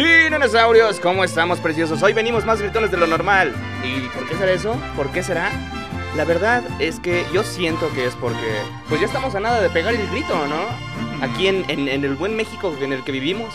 Sí, 0.00 0.06
dinosaurios, 0.30 0.98
¿cómo 0.98 1.24
estamos 1.24 1.58
preciosos? 1.60 2.02
Hoy 2.02 2.14
venimos 2.14 2.46
más 2.46 2.58
gritones 2.62 2.90
de 2.90 2.96
lo 2.96 3.06
normal. 3.06 3.52
¿Y 3.84 4.08
por 4.08 4.26
qué 4.26 4.34
será 4.34 4.50
eso? 4.52 4.74
¿Por 4.96 5.10
qué 5.10 5.22
será? 5.22 5.50
La 6.16 6.24
verdad 6.24 6.62
es 6.78 6.98
que 7.00 7.26
yo 7.34 7.42
siento 7.42 7.92
que 7.92 8.06
es 8.06 8.14
porque 8.16 8.62
pues 8.88 8.98
ya 9.02 9.06
estamos 9.06 9.34
a 9.34 9.40
nada 9.40 9.60
de 9.60 9.68
pegar 9.68 9.92
el 9.94 10.08
grito, 10.08 10.46
¿no? 10.46 10.64
Aquí 11.22 11.48
en, 11.48 11.68
en- 11.68 11.86
el 12.02 12.14
buen 12.14 12.34
México 12.34 12.74
en 12.80 12.94
el 12.94 13.04
que 13.04 13.12
vivimos, 13.12 13.52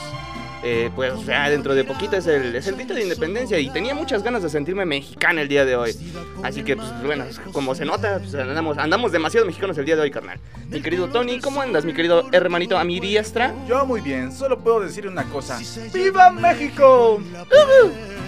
eh, 0.67 0.89
pues 0.95 1.13
ya 1.27 1.47
dentro 1.47 1.75
de 1.75 1.83
poquito 1.83 2.17
es 2.17 2.25
el, 2.25 2.55
es 2.55 2.65
el 2.65 2.73
grito 2.73 2.95
de 2.95 3.03
independencia 3.03 3.59
y 3.59 3.69
tenía 3.69 3.93
muchas 3.93 4.23
ganas 4.23 4.41
de 4.41 4.49
sentirme 4.49 4.83
mexicana 4.83 5.41
el 5.41 5.47
día 5.47 5.63
de 5.63 5.75
hoy. 5.75 5.95
Así 6.41 6.63
que, 6.63 6.75
pues 6.75 6.87
bueno, 7.03 7.23
como 7.51 7.75
se 7.75 7.85
nota, 7.85 8.17
pues, 8.17 8.33
andamos, 8.33 8.79
andamos 8.79 9.11
demasiado 9.11 9.45
mexicanos 9.45 9.77
el 9.77 9.85
día 9.85 9.95
de 9.95 10.01
hoy, 10.01 10.09
carnal. 10.09 10.39
Mi 10.69 10.81
querido 10.81 11.07
Tony, 11.07 11.39
¿cómo 11.39 11.61
andas, 11.61 11.85
mi 11.85 11.93
querido 11.93 12.27
hermanito 12.31 12.79
a 12.79 12.83
mi 12.83 12.99
diestra? 12.99 13.53
Yo 13.67 13.85
muy 13.85 14.01
bien, 14.01 14.31
solo 14.31 14.57
puedo 14.57 14.79
decir 14.79 15.07
una 15.07 15.23
cosa. 15.25 15.59
¡Viva 15.93 16.31
México! 16.31 17.21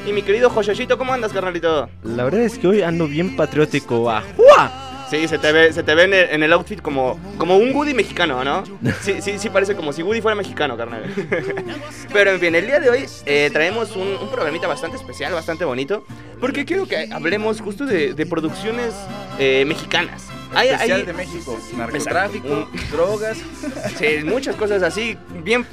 Y 0.06 0.14
mi 0.14 0.22
querido 0.22 0.52
Joshachito, 0.52 0.96
¿cómo 0.96 1.14
andas, 1.14 1.34
carnalito? 1.34 1.90
La 2.04 2.24
verdad 2.24 2.42
es 2.42 2.60
que 2.60 2.68
hoy 2.68 2.82
ando 2.84 3.08
bien 3.08 3.36
patriótico. 3.36 4.12
¡Ajua! 4.12 4.87
Sí, 5.10 5.28
se 5.28 5.38
te 5.38 5.52
ve, 5.54 5.72
se 5.72 5.84
te 5.84 5.96
ve 5.96 6.04
en, 6.04 6.14
el, 6.14 6.30
en 6.32 6.44
el 6.44 6.52
outfit 6.54 6.82
como, 6.82 7.18
como 7.38 7.56
un 7.58 7.74
Woody 7.74 7.94
mexicano, 7.94 8.44
¿no? 8.44 8.64
Sí, 9.02 9.22
sí, 9.22 9.40
sí 9.40 9.50
parece 9.50 9.74
como 9.76 9.94
si 9.94 10.04
Woody 10.04 10.20
fuera 10.22 10.36
mexicano, 10.36 10.76
carnal. 10.76 11.04
Pero 12.14 12.32
en 12.32 12.40
fin, 12.40 12.54
el 12.56 12.66
día 12.66 12.80
de 12.82 12.90
hoy 12.90 13.06
eh, 13.26 13.50
traemos 13.54 13.96
un, 13.96 14.08
un 14.22 14.30
programita 14.30 14.68
bastante 14.68 14.98
especial, 14.98 15.34
bastante 15.34 15.64
bonito, 15.64 16.06
porque 16.42 16.66
quiero 16.66 16.88
que 16.88 17.08
hablemos 17.12 17.62
justo 17.62 17.86
de, 17.86 18.14
de 18.14 18.26
producciones 18.26 18.94
eh, 19.40 19.64
mexicanas. 19.66 20.26
Hay- 20.54 20.70
Especial 20.70 21.00
hay- 21.02 21.06
de 21.06 21.14
México. 21.14 21.58
Narcotráfico, 21.78 22.70
drogas. 22.92 23.38
Sí, 23.98 24.24
muchas 24.26 24.56
cosas 24.56 24.84
así, 24.84 25.18
bien 25.44 25.64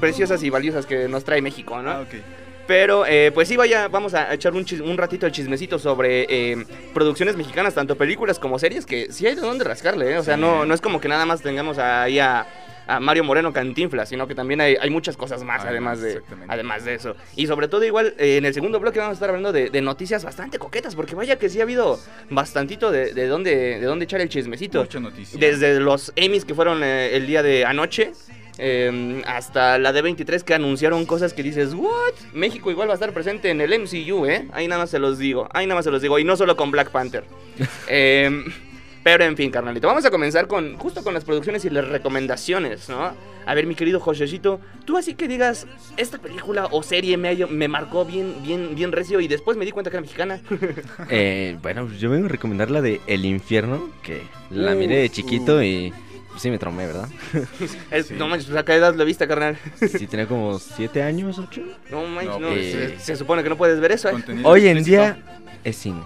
preciosas 0.00 0.42
y 0.42 0.50
valiosas 0.50 0.86
que 0.86 1.08
nos 1.08 1.24
trae 1.24 1.42
México, 1.42 1.80
¿no? 1.82 1.90
Ah, 1.90 2.00
ok. 2.00 2.14
Pero, 2.68 3.06
eh, 3.06 3.32
pues 3.32 3.48
sí, 3.48 3.56
vaya, 3.56 3.88
vamos 3.88 4.12
a 4.14 4.32
echar 4.34 4.52
un, 4.52 4.64
chis- 4.66 4.82
un 4.82 4.96
ratito 4.98 5.24
el 5.26 5.32
chismecito 5.32 5.78
sobre 5.78 6.26
eh, 6.28 6.64
producciones 6.92 7.34
mexicanas, 7.34 7.74
tanto 7.74 7.96
películas 7.96 8.38
como 8.38 8.58
series, 8.58 8.84
que 8.84 9.10
sí 9.10 9.26
hay 9.26 9.34
de 9.34 9.40
dónde 9.40 9.64
rascarle, 9.64 10.12
¿eh? 10.12 10.18
O 10.18 10.22
sea, 10.22 10.34
Sí. 10.36 10.40
no, 10.42 10.66
no 10.66 10.74
es 10.74 10.80
como 10.82 11.00
que 11.00 11.08
nada 11.08 11.24
más 11.24 11.40
tengamos 11.40 11.78
ahí 11.78 12.18
a, 12.18 12.46
a 12.86 13.00
Mario 13.00 13.24
Moreno 13.24 13.54
Cantinflas, 13.54 14.10
sino 14.10 14.28
que 14.28 14.34
también 14.34 14.60
hay, 14.60 14.76
hay 14.78 14.90
muchas 14.90 15.16
cosas 15.16 15.42
más, 15.44 15.64
Además, 15.64 15.98
además 15.98 16.26
de, 16.28 16.44
además 16.46 16.84
de 16.84 16.94
eso. 16.94 17.16
Y 17.36 17.46
sobre 17.46 17.68
todo, 17.68 17.84
igual, 17.84 18.14
eh, 18.18 18.36
en 18.36 18.44
el 18.44 18.52
segundo 18.52 18.78
bloque 18.80 18.98
vamos 18.98 19.12
a 19.12 19.14
estar 19.14 19.30
hablando 19.30 19.50
de, 19.50 19.70
de 19.70 19.80
noticias 19.80 20.22
bastante 20.22 20.58
coquetas, 20.58 20.94
porque 20.94 21.14
vaya 21.14 21.36
que 21.38 21.48
sí 21.48 21.60
ha 21.60 21.62
habido 21.62 21.98
bastantito 22.28 22.90
de, 22.90 23.14
de 23.14 23.26
dónde, 23.28 23.80
de 23.80 23.86
dónde 23.86 24.04
echar 24.04 24.20
el 24.20 24.28
chismecito. 24.28 24.80
Mucha 24.82 25.00
noticia. 25.00 25.38
Desde 25.40 25.80
los 25.80 26.12
Emmys 26.16 26.44
que 26.44 26.54
fueron 26.54 26.82
eh, 26.84 27.16
el 27.16 27.26
día 27.26 27.42
de 27.42 27.64
anoche. 27.64 28.12
Eh, 28.58 29.22
hasta 29.26 29.78
la 29.78 29.92
D23 29.92 30.42
que 30.42 30.54
anunciaron 30.54 31.06
cosas 31.06 31.32
que 31.32 31.42
dices, 31.42 31.74
¿what? 31.74 32.14
México 32.34 32.70
igual 32.70 32.88
va 32.88 32.92
a 32.92 32.94
estar 32.94 33.12
presente 33.12 33.50
en 33.50 33.60
el 33.60 33.78
MCU, 33.78 34.26
¿eh? 34.26 34.48
Ahí 34.52 34.66
nada 34.66 34.82
más 34.82 34.90
se 34.90 34.98
los 34.98 35.18
digo, 35.18 35.48
ahí 35.52 35.66
nada 35.66 35.76
más 35.76 35.84
se 35.84 35.90
los 35.90 36.02
digo, 36.02 36.18
y 36.18 36.24
no 36.24 36.36
solo 36.36 36.56
con 36.56 36.70
Black 36.70 36.90
Panther. 36.90 37.24
Em, 37.88 38.44
pero 39.02 39.24
en 39.24 39.36
fin, 39.36 39.50
carnalito, 39.50 39.86
vamos 39.86 40.04
a 40.04 40.10
comenzar 40.10 40.46
con 40.48 40.76
justo 40.76 41.02
con 41.02 41.14
las 41.14 41.24
producciones 41.24 41.64
y 41.64 41.70
las 41.70 41.88
recomendaciones, 41.88 42.88
¿no? 42.88 43.12
A 43.46 43.54
ver, 43.54 43.66
mi 43.66 43.74
querido 43.74 44.00
Joshecito, 44.00 44.60
tú 44.84 44.98
así 44.98 45.14
que 45.14 45.28
digas, 45.28 45.66
esta 45.96 46.18
película 46.18 46.68
o 46.70 46.82
serie 46.82 47.16
me, 47.16 47.34
me 47.46 47.68
marcó 47.68 48.04
bien, 48.04 48.34
bien, 48.42 48.74
bien 48.74 48.92
recio 48.92 49.20
y 49.20 49.28
después 49.28 49.56
me 49.56 49.64
di 49.64 49.70
cuenta 49.70 49.90
que 49.90 49.96
era 49.96 50.02
mexicana. 50.02 50.40
Eh, 51.10 51.56
bueno, 51.62 51.88
yo 51.98 52.10
vengo 52.10 52.26
a 52.26 52.28
recomendar 52.28 52.70
la 52.70 52.82
de 52.82 53.00
El 53.06 53.24
Infierno, 53.24 53.88
que 54.02 54.22
la 54.50 54.72
Uh, 54.72 54.76
miré 54.76 54.96
de 54.96 55.08
chiquito 55.08 55.62
y 55.62 55.90
pues, 55.90 56.07
sí 56.38 56.50
me 56.50 56.58
traumé, 56.58 56.86
¿verdad? 56.86 57.08
Es- 57.90 58.06
Sí. 58.06 58.14
No 58.14 58.28
manches, 58.28 58.46
pues 58.48 58.58
a 58.58 58.64
qué 58.64 58.74
edad 58.74 58.94
lo 58.94 59.04
viste, 59.04 59.26
carnal. 59.28 59.58
Sí, 59.76 60.06
tenía 60.06 60.26
como 60.26 60.58
7 60.58 61.02
años, 61.02 61.38
8. 61.38 61.62
No 61.90 62.04
manches, 62.04 62.34
No, 62.34 62.40
no, 62.40 62.48
pues, 62.48 62.72
se, 62.72 63.00
se 63.00 63.16
supone 63.16 63.42
que 63.42 63.48
no 63.48 63.56
puedes 63.56 63.78
ver 63.80 63.92
eso, 63.92 64.08
¿eh? 64.08 64.12
Contenido 64.12 64.48
Hoy 64.48 64.68
en 64.68 64.82
día 64.84 65.18
es 65.64 65.76
cine. 65.76 66.00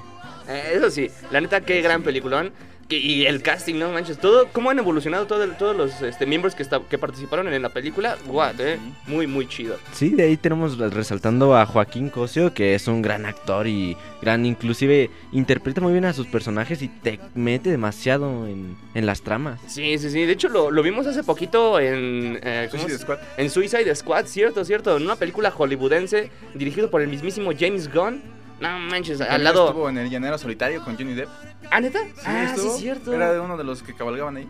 Eh, 0.48 0.72
Eso 0.74 0.90
sí, 0.90 1.10
la 1.30 1.40
neta, 1.40 1.60
qué 1.60 1.80
gran 1.82 2.02
peliculón. 2.02 2.52
Y 2.96 3.26
el 3.26 3.42
casting, 3.42 3.76
no 3.78 3.90
manches, 3.92 4.18
todo, 4.18 4.48
cómo 4.52 4.70
han 4.70 4.78
evolucionado 4.78 5.26
todo 5.26 5.44
el- 5.44 5.56
todos 5.56 5.76
los 5.76 6.02
este, 6.02 6.26
miembros 6.26 6.54
que, 6.54 6.62
está- 6.62 6.80
que 6.88 6.98
participaron 6.98 7.52
en 7.52 7.62
la 7.62 7.68
película. 7.68 8.16
What, 8.26 8.60
eh. 8.60 8.78
Muy, 9.06 9.26
muy 9.26 9.46
chido. 9.48 9.76
Sí, 9.92 10.10
de 10.10 10.24
ahí 10.24 10.36
tenemos 10.36 10.78
resaltando 10.78 11.56
a 11.56 11.66
Joaquín 11.66 12.08
Cosio, 12.10 12.52
que 12.54 12.74
es 12.74 12.88
un 12.88 13.02
gran 13.02 13.26
actor 13.26 13.66
y 13.66 13.96
gran, 14.20 14.44
inclusive 14.46 15.10
interpreta 15.32 15.80
muy 15.80 15.92
bien 15.92 16.04
a 16.04 16.12
sus 16.12 16.26
personajes 16.26 16.82
y 16.82 16.88
te 16.88 17.18
mete 17.34 17.70
demasiado 17.70 18.46
en, 18.46 18.76
en 18.94 19.06
las 19.06 19.22
tramas. 19.22 19.60
Sí, 19.66 19.98
sí, 19.98 20.10
sí. 20.10 20.24
De 20.24 20.32
hecho, 20.32 20.48
lo, 20.48 20.70
lo 20.70 20.82
vimos 20.82 21.06
hace 21.06 21.22
poquito 21.22 21.78
en. 21.80 22.38
eh, 22.42 22.68
¿cómo 22.70 22.82
Suicide 22.82 22.98
Squad. 23.02 23.18
En 23.36 23.50
Suicide 23.50 23.94
Squad, 23.94 24.26
cierto, 24.26 24.64
cierto. 24.64 24.96
En 24.96 25.02
una 25.04 25.16
película 25.16 25.50
hollywoodense 25.50 26.30
dirigido 26.54 26.90
por 26.90 27.02
el 27.02 27.08
mismísimo 27.08 27.50
James 27.58 27.92
Gunn. 27.92 28.22
No 28.62 28.78
manches, 28.78 29.20
al 29.20 29.42
lado. 29.42 29.66
Estuvo 29.68 29.88
en 29.88 29.98
el 29.98 30.08
Llanero 30.08 30.38
Solitario 30.38 30.84
con 30.84 30.96
Johnny 30.96 31.14
Depp. 31.14 31.28
¿Ah, 31.70 31.80
neta? 31.80 31.98
Sí, 32.04 32.10
ah, 32.24 32.44
sí, 32.54 32.54
estuvo. 32.60 32.76
cierto. 32.78 33.12
Era 33.12 33.32
de 33.32 33.40
uno 33.40 33.56
de 33.56 33.64
los 33.64 33.82
que 33.82 33.92
cabalgaban 33.94 34.36
ahí. 34.36 34.48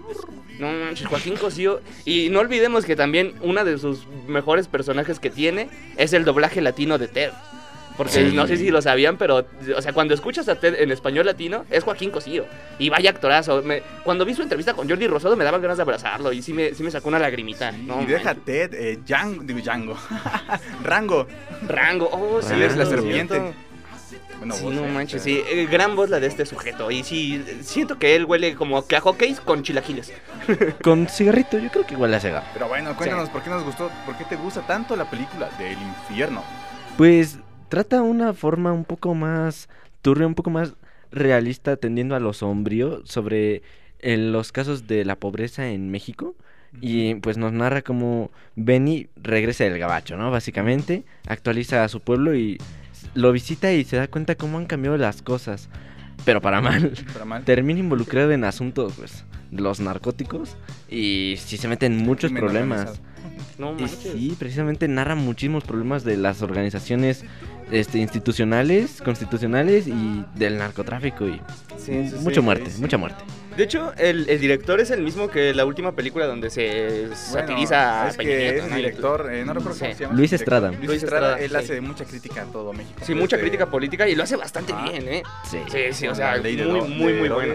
No 0.58 0.70
manches, 0.70 1.06
Joaquín 1.06 1.36
Cosío. 1.36 1.80
Y 2.04 2.28
no 2.30 2.40
olvidemos 2.40 2.84
que 2.84 2.94
también 2.94 3.34
una 3.40 3.64
de 3.64 3.78
sus 3.78 4.06
mejores 4.28 4.68
personajes 4.68 5.18
que 5.18 5.30
tiene 5.30 5.68
es 5.96 6.12
el 6.12 6.24
doblaje 6.24 6.60
latino 6.60 6.98
de 6.98 7.08
Ted. 7.08 7.30
Porque 7.96 8.12
Sí. 8.30 8.32
no 8.34 8.46
sé 8.46 8.56
si 8.56 8.70
lo 8.70 8.80
sabían, 8.82 9.18
pero, 9.18 9.46
o 9.76 9.82
sea, 9.82 9.92
cuando 9.92 10.14
escuchas 10.14 10.48
a 10.48 10.56
Ted 10.56 10.74
en 10.80 10.90
español 10.90 11.26
latino, 11.26 11.64
es 11.70 11.84
Joaquín 11.84 12.10
Cosío. 12.10 12.44
Y 12.78 12.88
vaya 12.90 13.10
actorazo. 13.10 13.62
Me- 13.62 13.82
cuando 14.02 14.24
vi 14.24 14.34
su 14.34 14.42
entrevista 14.42 14.72
con 14.74 14.88
Jordi 14.88 15.06
Rosado, 15.06 15.36
me 15.36 15.44
daban 15.44 15.60
ganas 15.62 15.76
de 15.76 15.82
abrazarlo. 15.82 16.32
Y 16.32 16.40
sí 16.42 16.52
me, 16.54 16.74
sí 16.74 16.82
me 16.82 16.90
sacó 16.90 17.08
una 17.08 17.18
lagrimita. 17.18 17.70
No, 17.72 18.02
y 18.02 18.06
deja 18.06 18.24
manches. 18.34 18.44
Ted, 18.44 18.74
eh, 18.74 18.98
Django, 19.06 19.42
digo 19.44 19.60
Django. 19.60 19.96
Rango. 20.82 21.26
Rango. 21.66 22.08
Oh, 22.12 22.40
sí, 22.42 22.54
es 22.62 22.76
la 22.76 22.86
serpiente. 22.86 23.40
Bueno, 24.42 24.56
Sí, 24.56 24.64
vos, 24.64 24.74
no 24.74 24.84
eh, 24.84 24.90
manches, 24.90 25.22
sí. 25.22 25.40
eh, 25.48 25.68
gran 25.70 25.94
voz 25.94 26.10
la 26.10 26.18
de 26.18 26.26
este 26.26 26.44
sujeto. 26.46 26.90
Y 26.90 27.04
sí, 27.04 27.44
siento 27.60 27.96
que 28.00 28.16
él 28.16 28.24
huele 28.24 28.56
como 28.56 28.84
que 28.88 28.96
a 28.96 29.00
hockeys 29.00 29.38
con 29.38 29.62
chilaquiles. 29.62 30.12
Con 30.82 31.06
cigarrito, 31.06 31.60
yo 31.60 31.70
creo 31.70 31.86
que 31.86 31.94
igual 31.94 32.10
le 32.10 32.16
hace 32.16 32.30
gar. 32.32 32.42
Pero 32.52 32.66
bueno, 32.66 32.96
cuéntanos 32.96 33.28
por 33.28 33.44
qué 33.44 33.50
nos 33.50 33.62
gustó, 33.62 33.88
por 34.04 34.16
qué 34.18 34.24
te 34.24 34.34
gusta 34.34 34.62
tanto 34.66 34.96
la 34.96 35.08
película 35.08 35.48
del 35.60 35.78
infierno. 35.80 36.42
Pues 36.96 37.38
trata 37.68 38.02
una 38.02 38.34
forma 38.34 38.72
un 38.72 38.84
poco 38.84 39.14
más 39.14 39.68
turbia, 40.00 40.26
un 40.26 40.34
poco 40.34 40.50
más 40.50 40.74
realista, 41.12 41.76
tendiendo 41.76 42.16
a 42.16 42.20
lo 42.20 42.32
sombrío 42.32 43.06
sobre 43.06 43.62
eh, 44.00 44.16
los 44.16 44.50
casos 44.50 44.88
de 44.88 45.04
la 45.04 45.14
pobreza 45.14 45.68
en 45.68 45.92
México. 45.92 46.34
Y 46.80 47.14
pues 47.16 47.36
nos 47.36 47.52
narra 47.52 47.82
cómo 47.82 48.32
Benny 48.56 49.06
regresa 49.14 49.62
del 49.62 49.78
gabacho, 49.78 50.16
¿no? 50.16 50.32
Básicamente, 50.32 51.04
actualiza 51.28 51.84
a 51.84 51.88
su 51.88 52.00
pueblo 52.00 52.34
y 52.34 52.58
lo 53.14 53.32
visita 53.32 53.72
y 53.72 53.84
se 53.84 53.96
da 53.96 54.08
cuenta 54.08 54.34
cómo 54.36 54.58
han 54.58 54.66
cambiado 54.66 54.96
las 54.96 55.22
cosas. 55.22 55.68
Pero 56.24 56.40
para 56.40 56.60
mal. 56.60 56.92
Para 57.12 57.24
mal. 57.24 57.44
Termina 57.44 57.80
involucrado 57.80 58.30
en 58.32 58.44
asuntos, 58.44 58.94
pues, 58.96 59.24
de 59.50 59.62
los 59.62 59.80
narcóticos. 59.80 60.56
Y 60.88 61.34
sí 61.38 61.56
se 61.56 61.68
meten 61.68 61.92
en 61.94 61.98
muchos 62.04 62.30
problemas. 62.32 63.00
No 63.58 63.72
Y 63.72 63.82
manches. 63.82 64.12
sí, 64.12 64.36
precisamente 64.38 64.88
narra 64.88 65.14
muchísimos 65.14 65.64
problemas 65.64 66.04
de 66.04 66.16
las 66.16 66.42
organizaciones 66.42 67.24
este, 67.72 67.98
institucionales, 67.98 69.02
constitucionales 69.02 69.86
y 69.88 70.24
del 70.34 70.58
narcotráfico 70.58 71.26
y 71.26 71.40
Sí, 71.78 72.04
sí, 72.04 72.10
sí. 72.10 72.16
mucha 72.20 72.40
muerte, 72.40 72.70
sí. 72.70 72.80
mucha 72.80 72.96
muerte. 72.98 73.22
De 73.56 73.64
hecho, 73.64 73.92
el, 73.98 74.28
el 74.30 74.40
director 74.40 74.80
es 74.80 74.90
el 74.90 75.02
mismo 75.02 75.28
que 75.28 75.52
la 75.52 75.64
última 75.66 75.92
película 75.92 76.26
donde 76.26 76.48
se 76.48 77.00
Bueno, 77.02 77.16
satiriza 77.16 78.04
a 78.04 78.08
es 78.08 78.16
Peña 78.16 78.30
que 78.30 78.38
Nieto, 78.38 78.56
es 78.56 78.62
¿no? 78.62 78.76
el 78.76 78.82
director, 78.82 79.30
eh, 79.32 79.44
no 79.44 79.52
recuerdo 79.52 79.78
cómo 79.78 79.92
se 79.94 80.00
llama. 80.04 80.14
Luis. 80.14 80.32
Estrada. 80.32 80.68
Luis, 80.68 80.84
Luis 80.86 81.02
Estrada, 81.02 81.38
Estrada, 81.38 81.44
él 81.44 81.50
sí. 81.50 81.56
hace 81.72 81.80
mucha 81.82 82.04
crítica 82.06 82.42
a 82.42 82.44
todo 82.46 82.72
México. 82.72 83.00
Sí, 83.04 83.14
mucha 83.14 83.36
Desde- 83.36 83.48
crítica 83.48 83.66
política 83.70 84.08
y 84.08 84.14
lo 84.14 84.22
hace 84.22 84.36
bastante 84.36 84.72
Ajá. 84.72 84.88
bien, 84.90 85.06
¿eh? 85.08 85.22
Sí. 85.50 85.58
Sí, 85.70 85.78
sí, 85.92 86.08
o 86.08 86.14
sea, 86.14 86.38
de 86.38 86.52
muy, 86.64 86.88
muy, 86.88 87.12
de 87.12 87.18
muy 87.20 87.28
bueno. 87.28 87.54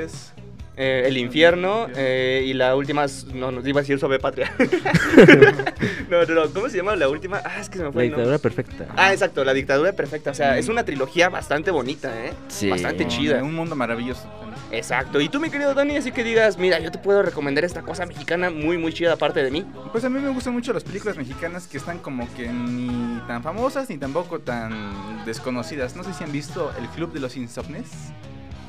Eh, 0.79 1.05
el 1.07 1.17
infierno 1.17 1.87
eh, 1.95 2.43
y 2.45 2.53
la 2.53 2.75
última, 2.75 3.07
no, 3.33 3.49
no 3.51 3.67
iba 3.67 3.79
a 3.79 3.81
decir 3.81 3.97
sobre 3.99 4.19
patria. 4.19 4.53
no, 6.09 6.23
no, 6.23 6.35
no, 6.35 6.53
¿cómo 6.53 6.69
se 6.69 6.77
llama 6.77 6.95
la 6.95 7.09
última? 7.09 7.41
Ah, 7.43 7.59
es 7.59 7.67
que 7.67 7.79
se 7.79 7.83
me 7.83 7.89
La 7.89 7.93
fue 7.93 8.03
nombre. 8.03 8.23
dictadura 8.23 8.37
perfecta. 8.37 8.85
Ah, 8.95 9.11
exacto, 9.11 9.43
la 9.43 9.55
dictadura 9.55 9.93
perfecta. 9.93 10.29
O 10.29 10.33
sea, 10.35 10.57
es 10.59 10.69
una 10.69 10.85
trilogía 10.85 11.29
bastante 11.29 11.71
bonita, 11.71 12.13
¿eh? 12.23 12.31
Sí. 12.47 12.69
Bastante 12.69 13.07
chida. 13.07 13.41
Un 13.41 13.55
mundo 13.55 13.75
maravilloso. 13.75 14.31
Exacto. 14.71 15.19
Y 15.19 15.29
tú, 15.29 15.39
mi 15.39 15.49
querido 15.49 15.73
Dani, 15.73 15.97
así 15.97 16.11
que 16.11 16.23
digas, 16.23 16.59
mira, 16.59 16.77
yo 16.79 16.91
te 16.91 16.99
puedo 16.99 17.23
recomendar 17.23 17.65
esta 17.65 17.81
cosa 17.81 18.05
mexicana 18.05 18.51
muy, 18.51 18.77
muy 18.77 18.93
chida 18.93 19.13
aparte 19.13 19.41
de 19.41 19.49
mí. 19.49 19.65
Pues 19.91 20.03
a 20.03 20.09
mí 20.09 20.19
me 20.19 20.29
gustan 20.29 20.53
mucho 20.53 20.73
las 20.73 20.83
películas 20.83 21.17
mexicanas 21.17 21.65
que 21.65 21.77
están 21.77 21.97
como 21.97 22.31
que 22.35 22.49
ni 22.49 23.19
tan 23.27 23.41
famosas 23.41 23.89
ni 23.89 23.97
tampoco 23.97 24.39
tan 24.39 25.25
desconocidas. 25.25 25.95
No 25.95 26.03
sé 26.03 26.13
si 26.13 26.23
han 26.23 26.31
visto 26.31 26.71
El 26.79 26.87
Club 26.89 27.13
de 27.13 27.19
los 27.19 27.35
Insomnes. 27.35 27.87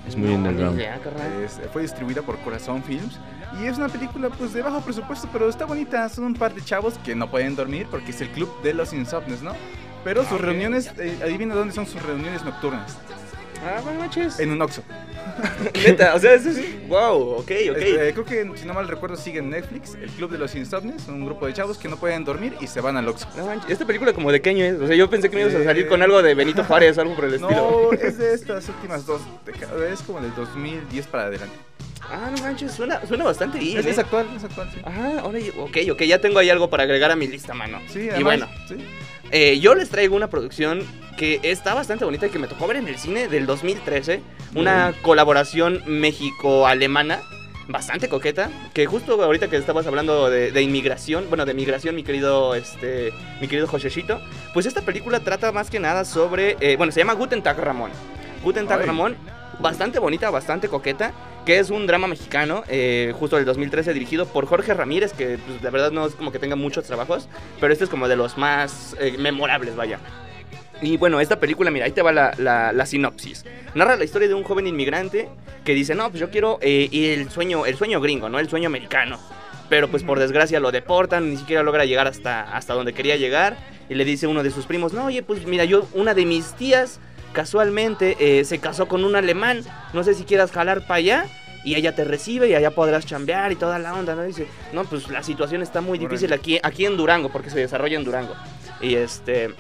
Es 0.09 0.17
muy 0.17 0.31
No, 0.31 0.37
underground. 0.37 0.81
carnal. 1.03 1.33
Es- 1.45 1.61
fue 1.73 1.83
distribuida 1.83 2.23
por 2.23 2.39
Corazón 2.39 2.83
Films 2.83 3.19
y 3.61 3.67
es 3.67 3.77
una 3.77 3.89
película 3.89 4.31
pues 4.31 4.53
de 4.55 4.63
bajo 4.63 4.81
presupuesto, 4.81 5.29
pero 5.33 5.49
está 5.49 5.67
bonita. 5.67 6.09
Son 6.09 6.25
un 6.25 6.35
par 6.35 6.55
de 6.55 6.63
chavos 6.65 6.99
que 7.05 7.15
no 7.15 7.31
pueden 7.31 7.55
dormir 7.57 7.87
porque 7.91 8.11
es 8.13 8.21
el 8.21 8.29
Club 8.31 8.51
de 8.63 8.73
los 8.75 8.93
Insomnes, 8.93 9.43
¿no? 9.43 9.53
Pero 10.05 10.23
sus 10.25 10.33
Ah, 10.33 10.39
reuniones, 10.39 10.91
eh, 10.99 11.19
adivina 11.23 11.55
dónde 11.55 11.75
son 11.75 11.87
sus 11.87 12.03
reuniones 12.03 12.43
nocturnas. 12.45 12.97
Ah, 13.65 13.81
buenas 13.83 14.03
noches. 14.05 14.41
En 14.41 14.53
un 14.53 14.63
Oxxo. 14.63 14.83
Neta, 15.87 16.15
o 16.15 16.19
sea, 16.19 16.35
eso 16.35 16.53
sí. 16.53 16.81
Wow, 16.89 17.33
ok, 17.35 17.41
ok. 17.41 17.51
Este, 17.51 18.13
creo 18.13 18.25
que, 18.25 18.51
si 18.57 18.67
no 18.67 18.75
mal 18.75 18.89
recuerdo, 18.89 19.17
sigue 19.17 19.39
en 19.39 19.51
Netflix. 19.51 19.95
El 19.95 20.11
Club 20.11 20.31
de 20.31 20.39
los 20.39 20.55
Insomnes, 20.55 21.07
un 21.09 21.25
grupo 21.25 21.47
de 21.47 21.53
chavos 21.53 21.79
que 21.79 21.89
no 21.89 21.97
pueden 21.97 22.25
dormir 22.25 22.55
y 22.61 22.67
se 22.67 22.81
van 22.81 22.97
al 22.97 23.09
Oxxo. 23.09 23.29
No 23.37 23.47
manches, 23.47 23.71
esta 23.71 23.87
película 23.87 24.13
como 24.13 24.33
de 24.33 24.41
qué 24.41 24.51
año 24.51 24.65
es. 24.65 24.81
O 24.81 24.87
sea, 24.87 24.97
yo 24.97 25.09
pensé 25.09 25.29
que 25.31 25.37
me 25.37 25.43
ibas 25.43 25.55
a 25.55 25.65
salir 25.65 25.85
Eh, 25.85 25.89
con 25.89 26.03
algo 26.03 26.23
de 26.23 26.35
Benito 26.35 26.65
Juárez 26.65 26.99
o 26.99 27.01
algo 27.03 27.15
por 27.15 27.27
el 27.27 27.35
estilo. 27.35 27.51
No, 27.51 27.93
es 27.93 28.19
de 28.19 28.35
estas 28.35 28.69
últimas 28.69 29.07
dos. 29.07 29.21
Es 29.93 30.03
como 30.03 30.21
del 30.21 30.35
2010 30.35 31.07
para 31.07 31.25
adelante. 31.25 31.57
Ah, 32.11 32.31
no 32.35 32.43
manches, 32.43 32.73
suena, 32.73 33.05
suena 33.07 33.25
bastante 33.25 33.59
bien. 33.59 33.79
Es, 33.79 33.87
¿eh? 33.87 33.91
es 33.91 33.99
actual, 33.99 34.27
es 34.35 34.43
actual, 34.43 34.71
sí. 34.73 34.81
Ah, 34.85 35.21
ahora, 35.21 35.39
ok, 35.59 35.77
ok, 35.93 36.03
ya 36.03 36.21
tengo 36.21 36.39
ahí 36.39 36.49
algo 36.49 36.71
para 36.71 36.85
agregar 36.85 37.11
a 37.11 37.17
mi 37.17 37.27
lista, 37.27 37.53
mano. 37.53 37.81
Sí, 37.89 38.05
y 38.05 38.11
además, 38.11 38.23
bueno, 38.23 38.49
sí. 38.67 38.77
Eh, 39.31 39.59
yo 39.61 39.75
les 39.75 39.91
traigo 39.91 40.17
una 40.17 40.29
producción 40.29 40.83
que 41.17 41.41
está 41.43 41.75
bastante 41.75 42.05
bonita 42.05 42.27
y 42.27 42.31
que 42.31 42.39
me 42.39 42.47
tocó 42.47 42.67
ver 42.67 42.77
en 42.77 42.89
el 42.89 42.97
cine 42.97 43.29
del 43.29 43.47
2013. 43.47 44.21
Una 44.55 44.95
colaboración 45.03 45.83
México-alemana. 45.87 47.21
Bastante 47.71 48.09
coqueta, 48.09 48.49
que 48.73 48.87
justo 48.87 49.23
ahorita 49.23 49.49
que 49.49 49.57
estabas 49.59 49.87
hablando 49.87 50.31
de, 50.31 50.53
de 50.53 50.63
inmigración, 50.63 51.27
bueno, 51.29 51.45
de 51.45 51.53
migración, 51.53 51.95
mi 51.95 52.03
querido, 52.03 52.55
este, 52.55 53.13
mi 53.43 53.47
querido 53.47 53.67
Josechito, 53.67 54.23
pues 54.55 54.65
esta 54.65 54.81
película 54.81 55.21
trata 55.21 55.53
más 55.53 55.69
que 55.69 55.79
nada 55.79 56.07
sobre, 56.07 56.57
eh, 56.61 56.77
bueno, 56.79 56.93
se 56.93 57.01
llama 57.01 57.13
Guten 57.13 57.43
Tag 57.43 57.59
Ramón. 57.59 57.91
Guten 58.43 58.67
Tag. 58.67 58.87
Ramón, 58.87 59.19
bastante 59.61 59.99
bonita, 59.99 60.31
bastante 60.31 60.69
coqueta, 60.69 61.13
que 61.45 61.59
es 61.59 61.71
un 61.71 61.87
drama 61.87 62.07
mexicano, 62.07 62.63
eh, 62.69 63.13
justo 63.19 63.37
del 63.37 63.45
2013, 63.45 63.93
dirigido 63.95 64.27
por 64.27 64.47
Jorge 64.47 64.75
Ramírez, 64.75 65.13
que 65.13 65.39
pues, 65.39 65.63
de 65.63 65.71
verdad 65.71 65.91
no 65.91 66.07
es 66.07 66.15
como 66.15 66.31
que 66.33 66.39
tenga 66.39 66.57
muchos 66.57 66.85
trabajos, 66.85 67.29
pero 67.61 67.73
este 67.73 67.85
es 67.85 67.91
como 67.91 68.09
de 68.09 68.17
los 68.17 68.37
más 68.39 68.97
eh, 69.01 69.17
memorables, 69.19 69.75
vaya. 69.77 69.99
Y 70.81 70.97
bueno, 70.97 71.21
esta 71.21 71.41
película, 71.41 71.71
mira, 71.73 71.87
ahí 71.87 71.93
te 71.93 72.03
va 72.03 72.13
la, 72.13 72.33
la- 72.39 72.73
la 72.73 72.87
sinopsis. 72.87 73.45
Narra 73.75 73.97
la 73.97 74.05
historia 74.05 74.29
de 74.29 74.35
un 74.35 74.45
joven 74.45 74.67
inmigrante 74.67 75.29
que 75.65 75.75
dice, 75.75 75.95
no, 75.95 76.09
pues 76.11 76.21
yo 76.21 76.31
quiero 76.31 76.59
eh, 76.61 76.89
el 76.93 77.31
sueño, 77.31 77.67
el 77.67 77.77
sueño 77.77 78.01
gringo, 78.01 78.29
¿no? 78.29 78.39
El 78.39 78.49
sueño 78.49 78.69
americano. 78.69 79.19
Pero 79.69 79.89
pues 79.89 80.03
por 80.05 80.19
desgracia 80.19 80.61
lo 80.61 80.71
deportan, 80.71 81.29
ni 81.31 81.37
siquiera 81.37 81.63
logra 81.63 81.85
llegar 81.85 82.07
hasta, 82.07 82.43
hasta 82.57 82.75
donde 82.75 82.95
quería 82.95 83.17
llegar. 83.17 83.57
Y 83.91 83.95
le 83.97 84.05
dice 84.05 84.27
uno 84.29 84.43
de 84.43 84.51
sus 84.51 84.67
primos, 84.67 84.93
no, 84.93 85.07
oye, 85.07 85.23
pues 85.23 85.45
mira, 85.47 85.65
yo, 85.65 85.87
una 85.95 86.15
de 86.15 86.25
mis 86.25 86.55
tías 86.55 87.01
casualmente 87.33 88.17
eh, 88.21 88.45
se 88.45 88.59
casó 88.59 88.87
con 88.89 89.05
un 89.05 89.17
alemán, 89.17 89.63
no 89.93 90.03
sé 90.05 90.15
si 90.15 90.25
quieras 90.25 90.51
jalar 90.53 90.83
para 90.83 90.95
allá. 90.97 91.27
Y 91.65 91.75
ella 91.75 91.95
te 91.95 92.05
recibe 92.05 92.49
y 92.49 92.55
allá 92.55 92.71
podrás 92.71 93.05
chambear 93.05 93.51
y 93.51 93.57
toda 93.57 93.79
la 93.81 93.93
onda, 93.93 94.15
¿no? 94.15 94.23
Dice, 94.23 94.47
no, 94.73 94.85
pues 94.85 95.09
la 95.11 95.23
situación 95.25 95.61
está 95.61 95.81
muy 95.81 95.99
difícil 95.99 96.33
aquí, 96.33 96.59
aquí 96.63 96.87
en 96.87 96.97
Durango, 96.97 97.31
porque 97.31 97.51
se 97.51 97.59
desarrolla 97.59 97.99
en 97.99 98.05
Durango. 98.05 98.35
Y 98.81 98.95
este, 98.95 99.51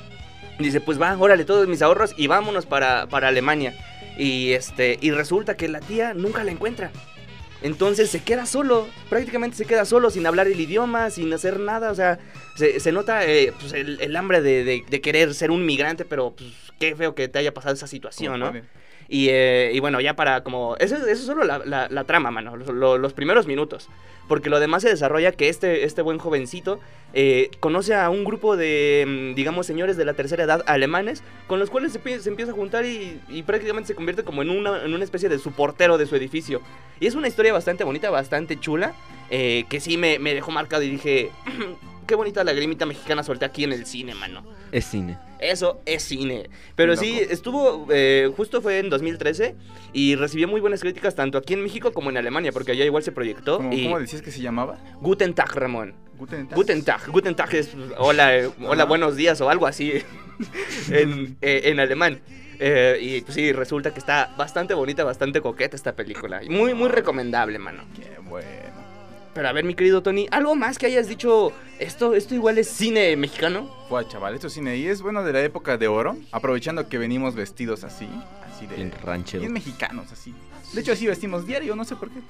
dice, 0.61 0.81
pues 0.81 0.99
va, 0.99 1.15
órale 1.19 1.45
todos 1.45 1.67
mis 1.67 1.83
ahorros 1.83 2.15
y 2.17 2.29
vámonos 2.29 2.67
para, 2.67 3.09
para 3.09 3.29
Alemania. 3.29 3.75
Y 4.17 4.53
este, 4.53 4.97
y 5.03 5.11
resulta 5.11 5.57
que 5.57 5.67
la 5.69 5.81
tía 5.81 6.15
nunca 6.15 6.45
la 6.45 6.53
encuentra. 6.53 6.93
Entonces 7.63 8.09
se 8.11 8.23
queda 8.23 8.47
solo, 8.47 8.87
prácticamente 9.11 9.57
se 9.57 9.65
queda 9.65 9.85
solo, 9.85 10.11
sin 10.11 10.25
hablar 10.27 10.47
el 10.47 10.59
idioma, 10.61 11.11
sin 11.11 11.33
hacer 11.35 11.59
nada. 11.59 11.91
O 11.91 11.95
sea, 11.97 12.21
se, 12.55 12.79
se 12.79 12.93
nota 12.93 13.27
eh, 13.27 13.53
pues, 13.61 13.73
el, 13.73 14.01
el 14.01 14.15
hambre 14.15 14.41
de, 14.41 14.63
de- 14.63 14.85
de 14.89 15.01
querer 15.01 15.35
ser 15.35 15.51
un 15.51 15.67
migrante, 15.67 16.05
pero 16.05 16.31
pues 16.31 16.49
qué 16.79 16.95
feo 16.97 17.15
que 17.15 17.29
te 17.29 17.39
haya 17.39 17.53
pasado 17.55 17.75
esa 17.75 17.87
situación, 17.87 18.41
¿no? 18.41 18.47
Y, 19.11 19.29
eh, 19.31 19.71
y 19.73 19.81
bueno, 19.81 20.01
ya 20.03 20.15
para 20.17 20.43
como... 20.43 20.77
Eso, 20.79 20.97
eso 20.97 21.07
es 21.09 21.21
solo 21.25 21.43
la, 21.45 21.59
la- 21.65 21.89
la 21.89 22.05
trama, 22.05 22.31
mano, 22.31 22.57
los, 22.57 22.69
lo- 22.69 22.99
los 22.99 23.15
primeros 23.15 23.47
minutos. 23.47 23.89
Porque 24.29 24.51
lo 24.51 24.61
demás 24.61 24.83
se 24.83 24.91
desarrolla 24.91 25.33
que 25.33 25.49
este, 25.49 25.85
este 25.85 26.03
buen 26.03 26.19
jovencito 26.19 26.79
eh, 27.15 27.49
conoce 27.61 27.95
a 27.95 28.11
un 28.11 28.23
grupo 28.25 28.59
de, 28.59 29.07
mm, 29.33 29.35
digamos, 29.35 29.67
señores 29.67 29.97
de 29.97 30.05
la 30.05 30.13
tercera 30.13 30.45
edad 30.45 30.63
alemanes, 30.67 31.23
con 31.47 31.59
los 31.59 31.71
cuales 31.71 31.93
se 31.93 32.29
empieza 32.29 32.53
a 32.53 32.55
juntar 32.55 32.85
y, 32.85 33.19
y 33.31 33.43
prácticamente 33.45 33.87
se 33.89 33.95
convierte 33.95 34.25
como 34.25 34.43
en 34.43 34.51
una, 34.51 34.85
en 34.85 34.93
una 34.93 35.05
especie 35.05 35.31
de 35.31 35.39
su 35.39 35.53
portero 35.53 35.97
de 35.97 36.05
su 36.05 36.15
edificio. 36.15 36.61
Y 37.01 37.07
es 37.07 37.15
una 37.15 37.29
historia 37.29 37.55
bastante 37.55 37.85
bonita, 37.85 38.11
bastante 38.11 38.61
chula, 38.61 38.93
eh, 39.31 39.65
que 39.71 39.81
sí 39.81 39.97
me, 39.97 40.19
me 40.19 40.35
dejó 40.35 40.51
marcado 40.51 40.83
y 40.83 40.91
dije, 40.91 41.31
qué 42.09 42.15
bonita 42.15 42.43
lagrimita 42.43 42.87
mexicana 42.87 43.23
solté 43.23 43.45
aquí 43.45 43.63
en 43.63 43.73
el 43.73 43.87
cine, 43.87 44.15
mano. 44.15 44.43
Es 44.73 44.87
cine. 44.87 45.19
Eso 45.39 45.81
es 45.85 46.03
cine. 46.03 46.49
Pero 46.75 46.97
sí, 46.97 47.21
estuvo, 47.31 47.87
eh, 47.91 48.33
justo 48.37 48.61
fue 48.61 48.79
en 48.79 48.89
2013 48.89 49.55
y 49.93 50.17
recibió 50.17 50.49
muy 50.49 50.61
buenas 50.61 50.81
críticas 50.81 51.15
tanto 51.15 51.39
aquí 51.39 51.55
en 51.55 51.63
México 51.63 51.93
como 51.93 52.11
en 52.11 52.17
Alemania, 52.17 52.51
porque 52.51 52.73
allá 52.73 52.85
igual 52.85 53.05
se 53.05 53.13
proyectó. 53.13 53.59
¿Cómo, 53.59 53.73
y 53.73 53.85
cómo 53.85 54.01
decías 54.01 54.23
que 54.23 54.33
se 54.33 54.41
llamaba? 54.41 54.79
Guten 55.01 55.35
Tag, 55.35 55.55
Ramón. 55.55 55.95
Guten 56.19 56.49
Tag. 56.49 56.57
Guten 56.57 56.83
Tag. 56.83 57.09
Guten 57.11 57.35
Tag 57.37 57.55
es 57.55 57.71
hola, 57.99 58.37
eh, 58.37 58.51
hola, 58.63 58.85
buenos 58.85 59.15
días 59.15 59.41
o 59.41 59.51
algo 59.51 59.67
así 59.67 59.93
en, 60.91 61.37
eh, 61.43 61.61
en 61.65 61.79
alemán. 61.79 62.21
Eh, 62.59 62.99
y 63.01 63.21
pues 63.21 63.35
sí, 63.35 63.53
resulta 63.53 63.93
que 63.93 64.01
está 64.01 64.35
bastante 64.37 64.75
bonita, 64.75 65.05
bastante 65.05 65.41
coqueta 65.41 65.77
esta 65.77 65.95
película. 65.95 66.41
Muy, 66.49 66.75
muy 66.75 66.89
recomendable, 66.89 67.59
mano. 67.59 67.85
Qué 67.95 68.19
bueno. 68.23 68.88
Pero 69.39 69.51
a 69.51 69.53
ver, 69.53 69.65
mi 69.65 69.77
querido 69.77 70.03
Tony, 70.03 70.27
¿algo 70.33 70.57
más 70.57 70.79
que 70.79 70.87
hayas 70.87 71.07
dicho? 71.07 71.53
Esto, 71.79 72.17
esto 72.17 72.35
igual 72.35 72.59
es 72.59 72.67
cine 72.67 73.15
mexicano. 73.17 73.73
Fue 73.89 74.05
chaval, 74.09 74.35
esto 74.35 74.51
cine 74.51 74.77
y 74.77 74.89
es 74.89 75.01
bueno 75.01 75.23
de 75.23 75.33
la 75.33 75.41
época 75.43 75.79
de 75.79 75.87
oro, 75.87 76.17
aprovechando 76.33 76.89
que 76.89 76.99
venimos 76.99 77.37
vestidos 77.37 77.85
así, 77.85 78.09
así 78.53 78.67
de 78.67 78.75
Bien 78.75 78.93
ranchero. 79.05 79.43
bien 79.43 79.53
mexicanos 79.53 80.11
así. 80.11 80.35
De 80.73 80.83
hecho 80.83 80.93
así 80.93 81.07
vestimos 81.07 81.47
diario, 81.47 81.75
no 81.75 81.85
sé 81.85 81.97
por 81.97 82.11
qué. 82.11 82.21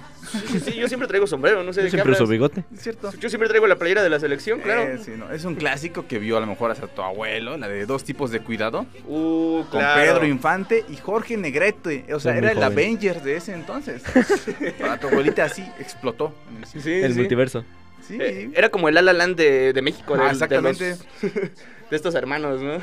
Sí, 0.48 0.60
sí, 0.60 0.74
yo 0.76 0.86
siempre 0.86 1.08
traigo 1.08 1.26
sombrero, 1.26 1.64
no 1.64 1.72
sé 1.72 1.80
Yo 1.80 1.84
de 1.84 1.90
qué 1.90 1.96
siempre 1.96 2.12
uso 2.12 2.18
hablas. 2.24 2.30
bigote. 2.30 2.64
Es 2.72 2.82
cierto. 2.82 3.10
Yo 3.18 3.28
siempre 3.28 3.48
traigo 3.48 3.66
la 3.66 3.76
playera 3.76 4.02
de 4.02 4.10
la 4.10 4.20
selección, 4.20 4.60
claro. 4.60 4.82
Eh, 4.82 4.98
sí, 5.04 5.12
no, 5.16 5.30
Es 5.32 5.44
un 5.44 5.56
clásico 5.56 6.06
que 6.06 6.18
vio 6.20 6.36
a 6.36 6.40
lo 6.40 6.46
mejor 6.46 6.70
hasta 6.70 6.86
tu 6.86 7.02
abuelo, 7.02 7.56
la 7.56 7.66
de 7.68 7.84
dos 7.84 8.04
tipos 8.04 8.30
de 8.30 8.40
cuidado, 8.40 8.86
Uh, 9.06 9.64
con 9.70 9.80
claro. 9.80 10.00
Pedro 10.20 10.26
Infante 10.26 10.84
y 10.88 10.96
Jorge 10.96 11.36
Negrete. 11.36 12.04
O 12.14 12.20
sea, 12.20 12.32
Soy 12.32 12.38
era 12.38 12.50
el 12.52 12.58
joven. 12.58 12.72
Avengers 12.72 13.24
de 13.24 13.36
ese 13.36 13.54
entonces. 13.54 14.02
Para 14.78 15.00
tu 15.00 15.08
abuelita 15.08 15.44
así 15.44 15.64
explotó. 15.80 16.32
en 16.50 16.58
el 16.58 16.66
cine. 16.66 16.82
Sí, 16.84 16.92
El 16.92 17.12
sí. 17.14 17.18
multiverso. 17.18 17.64
Sí. 18.06 18.18
Eh, 18.20 18.50
era 18.54 18.68
como 18.68 18.88
el 18.88 18.94
La 18.94 19.02
La 19.02 19.12
Land 19.12 19.36
de, 19.36 19.72
de 19.72 19.82
México, 19.82 20.14
Ah, 20.14 20.18
del- 20.18 20.26
de, 20.28 20.32
exactamente. 20.32 20.90
los- 20.90 21.32
de 21.90 21.96
estos 21.96 22.14
hermanos, 22.14 22.60
¿no? 22.62 22.80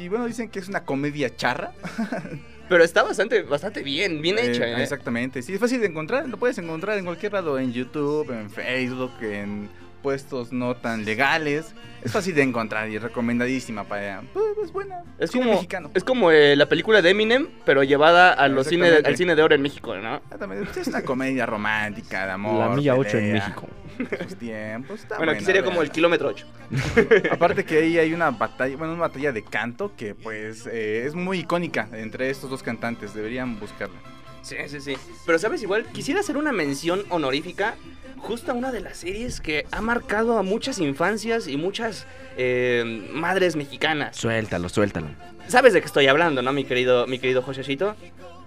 Y 0.00 0.08
bueno, 0.08 0.26
dicen 0.26 0.48
que 0.48 0.58
es 0.60 0.68
una 0.68 0.84
comedia 0.84 1.34
charra. 1.36 1.72
Pero 2.68 2.82
está 2.84 3.02
bastante, 3.02 3.42
bastante 3.42 3.82
bien, 3.82 4.22
bien 4.22 4.38
Eh, 4.38 4.46
hecha, 4.46 4.66
¿eh? 4.66 4.82
Exactamente, 4.82 5.42
sí, 5.42 5.54
es 5.54 5.60
fácil 5.60 5.80
de 5.80 5.86
encontrar, 5.86 6.28
lo 6.28 6.38
puedes 6.38 6.58
encontrar 6.58 6.98
en 6.98 7.04
cualquier 7.04 7.32
lado, 7.32 7.58
en 7.58 7.72
YouTube, 7.72 8.30
en 8.30 8.50
Facebook, 8.50 9.12
en 9.22 9.68
puestos 10.04 10.52
no 10.52 10.76
tan 10.76 11.06
legales. 11.06 11.74
Es 12.02 12.12
fácil 12.12 12.34
de 12.34 12.42
encontrar 12.42 12.90
y 12.90 12.98
recomendadísima 12.98 13.84
para... 13.84 14.22
Pues, 14.34 14.44
es 14.62 14.70
buena. 14.70 15.02
Es 15.18 15.30
cine 15.30 15.44
como, 15.44 15.54
mexicano. 15.54 15.90
es 15.94 16.04
como 16.04 16.30
eh, 16.30 16.54
la 16.56 16.68
película 16.68 17.00
de 17.00 17.08
Eminem, 17.08 17.48
pero 17.64 17.82
llevada 17.82 18.34
a 18.34 18.46
los 18.48 18.66
cine 18.66 18.88
al 19.02 19.16
cine 19.16 19.34
de 19.34 19.42
oro 19.42 19.54
en 19.54 19.62
México, 19.62 19.96
¿no? 19.96 20.16
Exactamente, 20.16 20.66
pues, 20.66 20.76
es 20.76 20.88
una 20.88 21.02
comedia 21.02 21.46
romántica, 21.46 22.26
de 22.26 22.32
amor. 22.32 22.68
La 22.68 22.76
milla 22.76 22.94
8 22.96 23.16
en 23.16 23.32
México. 23.32 23.66
Sus 24.22 24.36
tiempos, 24.36 25.00
está 25.00 25.16
bueno, 25.16 25.32
aquí 25.32 25.44
sería 25.44 25.64
como 25.64 25.82
el 25.82 25.90
kilómetro 25.90 26.28
8. 26.28 26.46
Aparte 27.30 27.64
que 27.64 27.78
ahí 27.78 27.98
hay 27.98 28.12
una 28.12 28.30
batalla, 28.30 28.76
bueno, 28.76 28.92
una 28.92 29.02
batalla 29.02 29.32
de 29.32 29.42
canto 29.44 29.92
que 29.96 30.14
pues 30.14 30.66
eh, 30.66 31.04
es 31.06 31.14
muy 31.14 31.40
icónica 31.40 31.88
entre 31.92 32.30
estos 32.30 32.50
dos 32.50 32.62
cantantes, 32.62 33.14
deberían 33.14 33.58
buscarla. 33.58 33.98
Sí, 34.42 34.56
sí, 34.66 34.80
sí. 34.80 34.94
Pero, 35.24 35.38
¿sabes? 35.38 35.62
Igual, 35.62 35.86
quisiera 35.86 36.20
hacer 36.20 36.36
una 36.36 36.52
mención 36.52 37.02
honorífica 37.08 37.76
justo 38.18 38.52
a 38.52 38.54
una 38.54 38.72
de 38.72 38.80
las 38.80 38.98
series 38.98 39.40
que 39.40 39.66
ha 39.70 39.80
marcado 39.80 40.38
a 40.38 40.42
muchas 40.42 40.78
infancias 40.80 41.48
y 41.48 41.56
muchas 41.56 42.06
eh, 42.36 43.08
madres 43.12 43.56
mexicanas. 43.56 44.16
Suéltalo, 44.16 44.68
suéltalo. 44.68 45.08
¿Sabes 45.48 45.72
de 45.72 45.80
qué 45.80 45.86
estoy 45.86 46.08
hablando, 46.08 46.42
no, 46.42 46.52
mi 46.52 46.64
querido, 46.64 47.06
mi 47.06 47.18
querido 47.18 47.40
Josecito? 47.40 47.96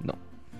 No. 0.02 0.18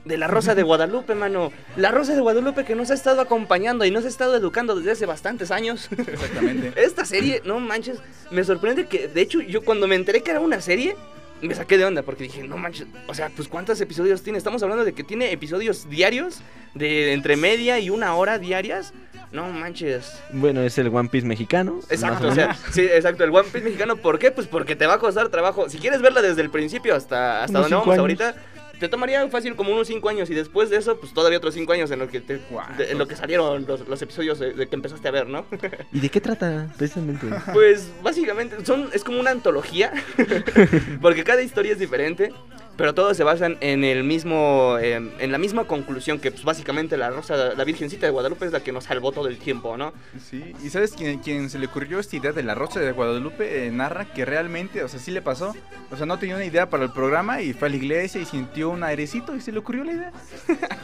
De 0.08 0.18
la 0.18 0.28
Rosa 0.28 0.56
de 0.56 0.64
Guadalupe, 0.64 1.16
mano. 1.16 1.52
La 1.76 1.92
Rosa 1.92 2.16
de 2.16 2.22
Guadalupe 2.22 2.64
que 2.64 2.76
nos 2.76 2.92
ha 2.92 2.94
estado 2.94 3.20
acompañando 3.20 3.84
y 3.84 3.92
nos 3.92 4.06
ha 4.06 4.08
estado 4.08 4.38
educando 4.38 4.76
desde 4.76 4.92
hace 4.92 5.06
bastantes 5.06 5.52
años. 5.52 5.90
Exactamente. 5.98 6.72
Esta 6.82 7.04
serie, 7.04 7.42
no 7.44 7.60
manches, 7.60 8.00
me 8.32 8.44
sorprende 8.46 8.88
que, 8.88 9.10
de 9.10 9.22
hecho, 9.22 9.42
yo 9.42 9.64
cuando 9.64 9.86
me 9.86 9.96
enteré 9.96 10.24
que 10.24 10.32
era 10.32 10.40
una 10.40 10.62
serie, 10.62 10.96
me 11.42 11.54
saqué 11.54 11.78
de 11.78 11.84
onda 11.84 12.04
porque 12.04 12.24
dije, 12.24 12.48
no 12.48 12.58
manches, 12.58 12.88
o 13.08 13.14
sea, 13.14 13.30
pues 13.36 13.50
¿cuántos 13.50 13.82
episodios 13.82 14.24
tiene? 14.24 14.38
Estamos 14.38 14.64
hablando 14.64 14.86
de 14.86 14.94
que 14.94 15.04
tiene 15.04 15.32
episodios 15.34 15.90
diarios, 15.90 16.40
de 16.74 17.12
entre 17.12 17.36
media 17.36 17.80
y 17.80 17.90
una 17.90 18.16
hora 18.16 18.40
diarias. 18.40 18.94
No 19.32 19.50
manches. 19.50 20.18
Bueno, 20.32 20.62
es 20.62 20.78
el 20.78 20.88
One 20.88 21.10
Piece 21.10 21.28
mexicano. 21.28 21.82
Exacto, 21.90 22.30
o 22.30 22.34
sea, 22.34 22.56
sí, 22.72 22.82
exacto, 22.82 23.26
el 23.26 23.32
One 23.32 23.50
Piece 23.52 23.66
mexicano, 23.66 23.98
¿por 23.98 24.20
qué? 24.20 24.32
Pues 24.32 24.48
porque 24.48 24.78
te 24.78 24.88
va 24.88 24.94
a 24.94 25.00
costar 25.00 25.28
trabajo. 25.28 25.70
Si 25.70 25.80
quieres 25.80 26.02
verla 26.02 26.22
desde 26.22 26.42
el 26.42 26.50
principio 26.50 26.96
hasta, 26.96 27.44
hasta 27.44 27.60
donde 27.60 27.76
vamos 27.76 27.90
años. 27.90 28.00
ahorita, 28.00 28.36
te 28.80 28.88
tomaría 28.90 29.28
fácil 29.30 29.56
como 29.56 29.72
unos 29.74 29.88
5 29.88 30.10
años 30.10 30.30
y 30.30 30.34
después 30.34 30.70
de 30.70 30.78
eso, 30.78 31.00
pues 31.00 31.14
todavía 31.14 31.38
otros 31.38 31.54
5 31.54 31.72
años 31.74 31.92
en 31.92 32.00
lo 32.00 32.08
que, 32.08 32.22
te, 32.22 32.40
de- 32.78 32.92
en 32.92 32.98
lo 32.98 33.08
que 33.08 33.16
salieron 33.16 33.66
los, 33.68 33.88
los 33.88 34.02
episodios 34.02 34.40
de, 34.40 34.54
de 34.54 34.68
que 34.68 34.76
empezaste 34.76 35.08
a 35.08 35.12
ver, 35.12 35.28
¿no? 35.28 35.46
¿Y 35.94 36.00
de 36.00 36.10
qué 36.10 36.22
trata, 36.22 36.68
precisamente? 36.78 37.28
Pues 37.54 37.90
básicamente 38.04 38.66
son, 38.66 38.90
es 38.94 39.04
como 39.04 39.20
una 39.20 39.32
antología, 39.32 39.92
porque 41.02 41.24
cada 41.24 41.42
historia 41.42 41.72
es 41.74 41.80
diferente, 41.80 42.32
pero 42.78 42.94
todos 42.94 43.18
se 43.18 43.24
basan 43.24 43.58
en 43.62 43.84
el 43.84 44.04
mismo, 44.04 44.78
em, 44.80 45.10
en 45.20 45.32
la 45.32 45.38
misma 45.38 45.66
conclusión 45.66 46.20
que 46.20 46.32
pues 46.32 46.44
básicamente 46.44 46.96
la 46.96 47.10
Rosa, 47.10 47.54
la 47.56 47.64
Virgencita 47.64 48.06
de 48.06 48.12
Guadalupe 48.12 48.46
es 48.46 48.52
la 48.52 48.62
que 48.62 48.72
nos 48.72 48.86
salvó 48.86 49.12
todo 49.12 49.28
el 49.28 49.38
tiempo, 49.38 49.76
¿no? 49.78 49.94
Sí, 50.30 50.54
y 50.64 50.70
sabes 50.70 50.94
quién, 50.96 51.20
quién 51.20 51.50
se 51.50 51.60
le 51.60 51.66
ocurrió 51.68 52.00
esta 52.00 52.16
idea 52.16 52.32
de 52.32 52.44
la 52.44 52.56
Rosa 52.56 52.80
de 52.80 52.92
Guadalupe 52.92 53.68
eh, 53.68 53.72
narra 53.72 54.06
que 54.06 54.24
realmente, 54.26 54.84
o 54.84 54.88
sea, 54.88 55.00
sí 55.00 55.12
le 55.12 55.22
pasó. 55.22 55.56
O 55.92 55.98
sea, 55.98 56.06
no 56.06 56.20
tenía 56.20 56.36
una 56.36 56.46
idea 56.46 56.70
para 56.70 56.84
el 56.84 56.92
programa 56.92 57.42
y 57.42 57.54
fue 57.54 57.68
a 57.68 57.72
la 57.72 57.78
iglesia 57.78 58.22
y 58.22 58.26
sintió 58.26 58.70
un 58.70 58.84
airecito 58.84 59.36
y 59.36 59.42
se 59.42 59.52
le 59.52 59.60
ocurrió 59.60 59.84
la 59.84 59.92
idea. 59.94 60.12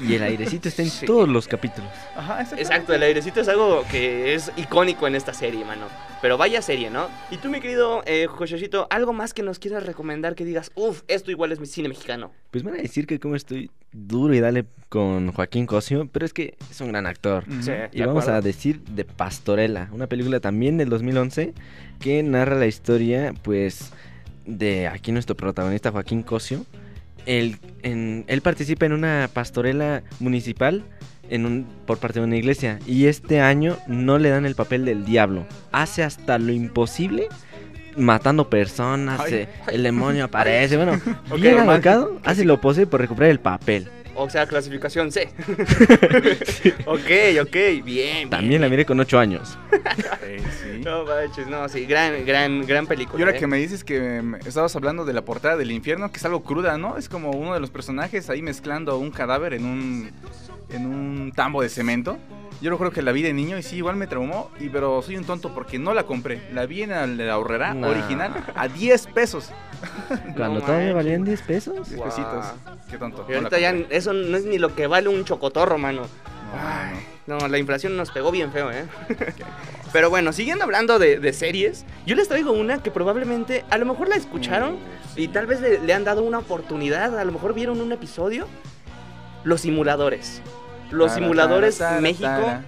Y 0.01 0.15
el 0.15 0.23
airecito 0.23 0.67
está 0.69 0.81
en 0.81 0.89
Sí. 0.89 1.05
todos 1.05 1.27
los 1.29 1.47
capítulos. 1.47 1.89
Ajá, 2.15 2.41
exacto. 2.41 2.61
Exacto, 2.61 2.93
el 2.93 3.03
airecito 3.03 3.41
es 3.41 3.47
algo 3.47 3.83
que 3.91 4.33
es 4.33 4.51
icónico 4.55 5.07
en 5.07 5.15
esta 5.15 5.33
serie, 5.33 5.63
mano. 5.65 5.87
Pero 6.23 6.37
vaya 6.37 6.61
serie, 6.61 6.89
¿no? 6.89 7.09
Y 7.31 7.37
tú, 7.37 7.49
mi 7.49 7.59
querido 7.59 8.01
eh, 8.05 8.27
Joshosito, 8.27 8.87
algo 8.89 9.11
más 9.11 9.33
que 9.33 9.43
nos 9.43 9.59
quieras 9.59 9.85
recomendar 9.85 10.35
que 10.35 10.45
digas, 10.45 10.71
uff, 10.73 11.01
esto 11.09 11.31
igual 11.31 11.51
es 11.51 11.59
mi 11.59 11.65
cine 11.67 11.89
mexicano. 11.89 12.31
Pues 12.49 12.63
van 12.63 12.75
a 12.75 12.77
decir 12.77 13.05
que 13.07 13.19
como 13.19 13.35
estoy 13.35 13.69
duro 13.91 14.33
y 14.33 14.39
dale 14.39 14.63
con 14.87 15.33
Joaquín 15.33 15.65
Cosio, 15.65 16.07
pero 16.09 16.25
es 16.25 16.31
que 16.31 16.55
es 16.71 16.79
un 16.79 16.87
gran 16.87 17.07
actor. 17.07 17.43
Sí, 17.61 17.71
Y 17.91 17.99
vamos 17.99 18.23
acuerdo. 18.23 18.37
a 18.37 18.41
decir 18.41 18.79
de 18.85 19.03
Pastorela, 19.03 19.89
una 19.91 20.07
película 20.07 20.39
también 20.39 20.77
del 20.77 20.87
2011 20.87 21.53
que 21.99 22.23
narra 22.23 22.55
la 22.55 22.67
historia, 22.67 23.33
pues, 23.43 23.91
de 24.45 24.87
aquí 24.87 25.11
nuestro 25.11 25.35
protagonista 25.35 25.91
Joaquín 25.91 26.23
Cosio. 26.23 26.65
Él, 27.25 27.57
en- 27.81 28.23
él 28.27 28.39
participa 28.41 28.85
en 28.85 28.93
una 28.93 29.29
pastorela 29.33 30.03
municipal 30.21 30.83
en 31.29 31.45
un, 31.45 31.67
por 31.85 31.97
parte 31.97 32.19
de 32.19 32.25
una 32.25 32.37
iglesia 32.37 32.79
y 32.85 33.05
este 33.07 33.41
año 33.41 33.77
no 33.87 34.17
le 34.19 34.29
dan 34.29 34.45
el 34.45 34.55
papel 34.55 34.85
del 34.85 35.05
diablo. 35.05 35.45
Hace 35.71 36.03
hasta 36.03 36.37
lo 36.37 36.51
imposible 36.51 37.27
matando 37.95 38.49
personas, 38.49 39.19
Ay. 39.19 39.33
eh, 39.33 39.49
el 39.71 39.83
demonio 39.83 40.25
aparece, 40.25 40.77
bueno, 40.77 40.93
Ok, 41.29 41.39
bien 41.39 41.57
hace 42.23 42.45
lo 42.45 42.59
posible 42.59 42.87
por 42.87 43.01
recuperar 43.01 43.31
el 43.31 43.39
papel. 43.39 43.87
O 44.15 44.29
sea, 44.29 44.45
clasificación 44.45 45.11
C. 45.11 45.29
ok, 46.85 47.41
ok, 47.41 47.83
bien. 47.83 48.29
También 48.29 48.61
la 48.61 48.69
miré 48.69 48.85
con 48.85 48.99
8 48.99 49.19
años. 49.19 49.57
Sí. 50.63 50.81
No 50.83 51.05
manches, 51.05 51.47
no, 51.47 51.67
sí, 51.67 51.85
gran, 51.85 52.25
gran, 52.25 52.65
gran 52.65 52.87
película. 52.87 53.19
Y 53.19 53.23
ahora 53.23 53.35
¿eh? 53.35 53.39
que 53.39 53.47
me 53.47 53.57
dices 53.57 53.83
que 53.83 54.21
mm, 54.21 54.35
estabas 54.45 54.75
hablando 54.75 55.05
de 55.05 55.13
la 55.13 55.23
portada 55.23 55.57
del 55.57 55.71
infierno, 55.71 56.11
que 56.11 56.17
es 56.17 56.25
algo 56.25 56.43
cruda, 56.43 56.77
¿no? 56.77 56.97
Es 56.97 57.09
como 57.09 57.31
uno 57.31 57.53
de 57.53 57.59
los 57.59 57.69
personajes 57.69 58.29
ahí 58.29 58.41
mezclando 58.41 58.97
un 58.97 59.11
cadáver 59.11 59.53
en 59.53 59.65
un 59.65 60.11
en 60.69 60.85
un 60.85 61.31
tambo 61.33 61.61
de 61.61 61.69
cemento. 61.69 62.17
Yo 62.61 62.69
lo 62.69 62.77
creo 62.77 62.91
que 62.91 63.01
la 63.01 63.11
vi 63.11 63.21
de 63.21 63.33
niño 63.33 63.57
y 63.57 63.63
sí, 63.63 63.77
igual 63.77 63.95
me 63.97 64.07
traumó, 64.07 64.49
y, 64.59 64.69
pero 64.69 65.01
soy 65.01 65.17
un 65.17 65.25
tonto 65.25 65.53
porque 65.53 65.77
no 65.79 65.93
la 65.93 66.03
compré. 66.03 66.41
La 66.53 66.65
vi 66.65 66.83
en 66.83 66.91
la, 66.91 67.05
la 67.07 67.37
horrera 67.37 67.73
Nah. 67.73 67.89
original 67.89 68.33
a 68.55 68.67
10 68.67 69.07
pesos. 69.07 69.49
Cuando 70.37 70.59
No 70.59 70.65
todavía 70.65 70.93
valían 70.93 71.25
10 71.25 71.41
pesos. 71.41 71.75
10 71.89 71.95
Guau. 71.97 72.09
pesitos. 72.09 72.45
Qué 72.89 72.97
tonto. 72.97 73.25
Y 73.27 73.31
no 73.31 73.37
ahorita 73.39 73.59
ya 73.59 73.71
eso 73.89 74.13
no 74.13 74.37
es 74.37 74.45
ni 74.45 74.57
lo 74.59 74.73
que 74.75 74.87
vale 74.87 75.09
un 75.09 75.25
chocotorro, 75.25 75.77
mano. 75.77 76.03
No, 76.03 76.59
Ay, 76.59 76.95
no, 77.25 77.37
no, 77.39 77.47
la 77.47 77.57
inflación 77.57 77.97
nos 77.97 78.11
pegó 78.11 78.31
bien 78.31 78.51
feo, 78.51 78.71
¿eh? 78.71 78.85
Pero 79.91 80.09
bueno, 80.09 80.31
siguiendo 80.31 80.63
hablando 80.63 80.99
de, 80.99 81.19
de 81.19 81.33
series, 81.33 81.83
yo 82.05 82.15
les 82.15 82.27
traigo 82.29 82.51
una 82.53 82.81
que 82.81 82.91
probablemente, 82.91 83.65
a 83.69 83.77
lo 83.77 83.85
mejor 83.85 84.07
la 84.07 84.15
escucharon 84.15 84.75
Uh, 84.75 85.19
y 85.19 85.27
tal 85.27 85.45
vez 85.47 85.59
le, 85.61 85.79
le 85.79 85.93
han 85.93 86.03
dado 86.05 86.23
una 86.23 86.39
oportunidad, 86.39 87.19
a 87.19 87.23
lo 87.25 87.31
mejor 87.31 87.53
vieron 87.53 87.81
un 87.81 87.91
episodio. 87.91 88.47
Los 89.43 89.61
simuladores. 89.61 90.41
Los 90.93 91.13
simuladores 91.13 91.81
México. 92.01 92.61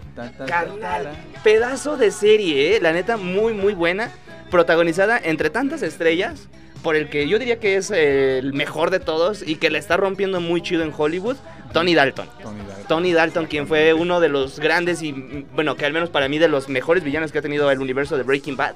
Carnal, 0.48 1.10
pedazo 1.44 1.98
de 1.98 2.12
serie, 2.12 2.76
¿eh? 2.76 2.80
la 2.82 2.92
neta, 2.92 3.18
muy, 3.18 3.54
muy 3.54 3.74
buena. 3.74 4.12
Protagonizada 4.52 5.20
entre 5.22 5.50
tantas 5.50 5.82
estrellas, 5.82 6.48
por 6.86 6.96
el 6.96 7.10
que 7.10 7.28
yo 7.28 7.40
diría 7.40 7.60
que 7.60 7.78
es 7.78 7.90
eh, 7.90 8.38
el 8.38 8.54
mejor 8.54 8.92
de 8.92 9.00
todos 9.00 9.44
y 9.46 9.56
que 9.56 9.72
la 9.72 9.80
está 9.80 9.98
rompiendo 9.98 10.40
muy 10.40 10.62
chido 10.62 10.84
en 10.84 10.94
Hollywood, 10.96 11.36
Tony 11.74 11.96
Dalton. 11.96 12.30
Tony 12.42 12.60
Dalton. 12.60 12.88
Tony 12.88 13.12
Dalton, 13.12 13.46
quien 13.48 13.68
fue 13.68 13.94
uno 13.94 14.20
de 14.20 14.30
los 14.30 14.60
grandes 14.60 15.02
y, 15.02 15.12
bueno, 15.56 15.76
que 15.76 15.86
al 15.86 15.94
menos 15.94 16.10
para 16.10 16.30
mí 16.30 16.38
de 16.38 16.48
los 16.48 16.70
mejores 16.70 17.04
villanos 17.04 17.32
que 17.32 17.40
ha 17.40 17.42
tenido 17.42 17.70
el 17.72 17.80
universo 17.80 18.18
de 18.18 18.24
Breaking 18.24 18.56
Bad, 18.56 18.76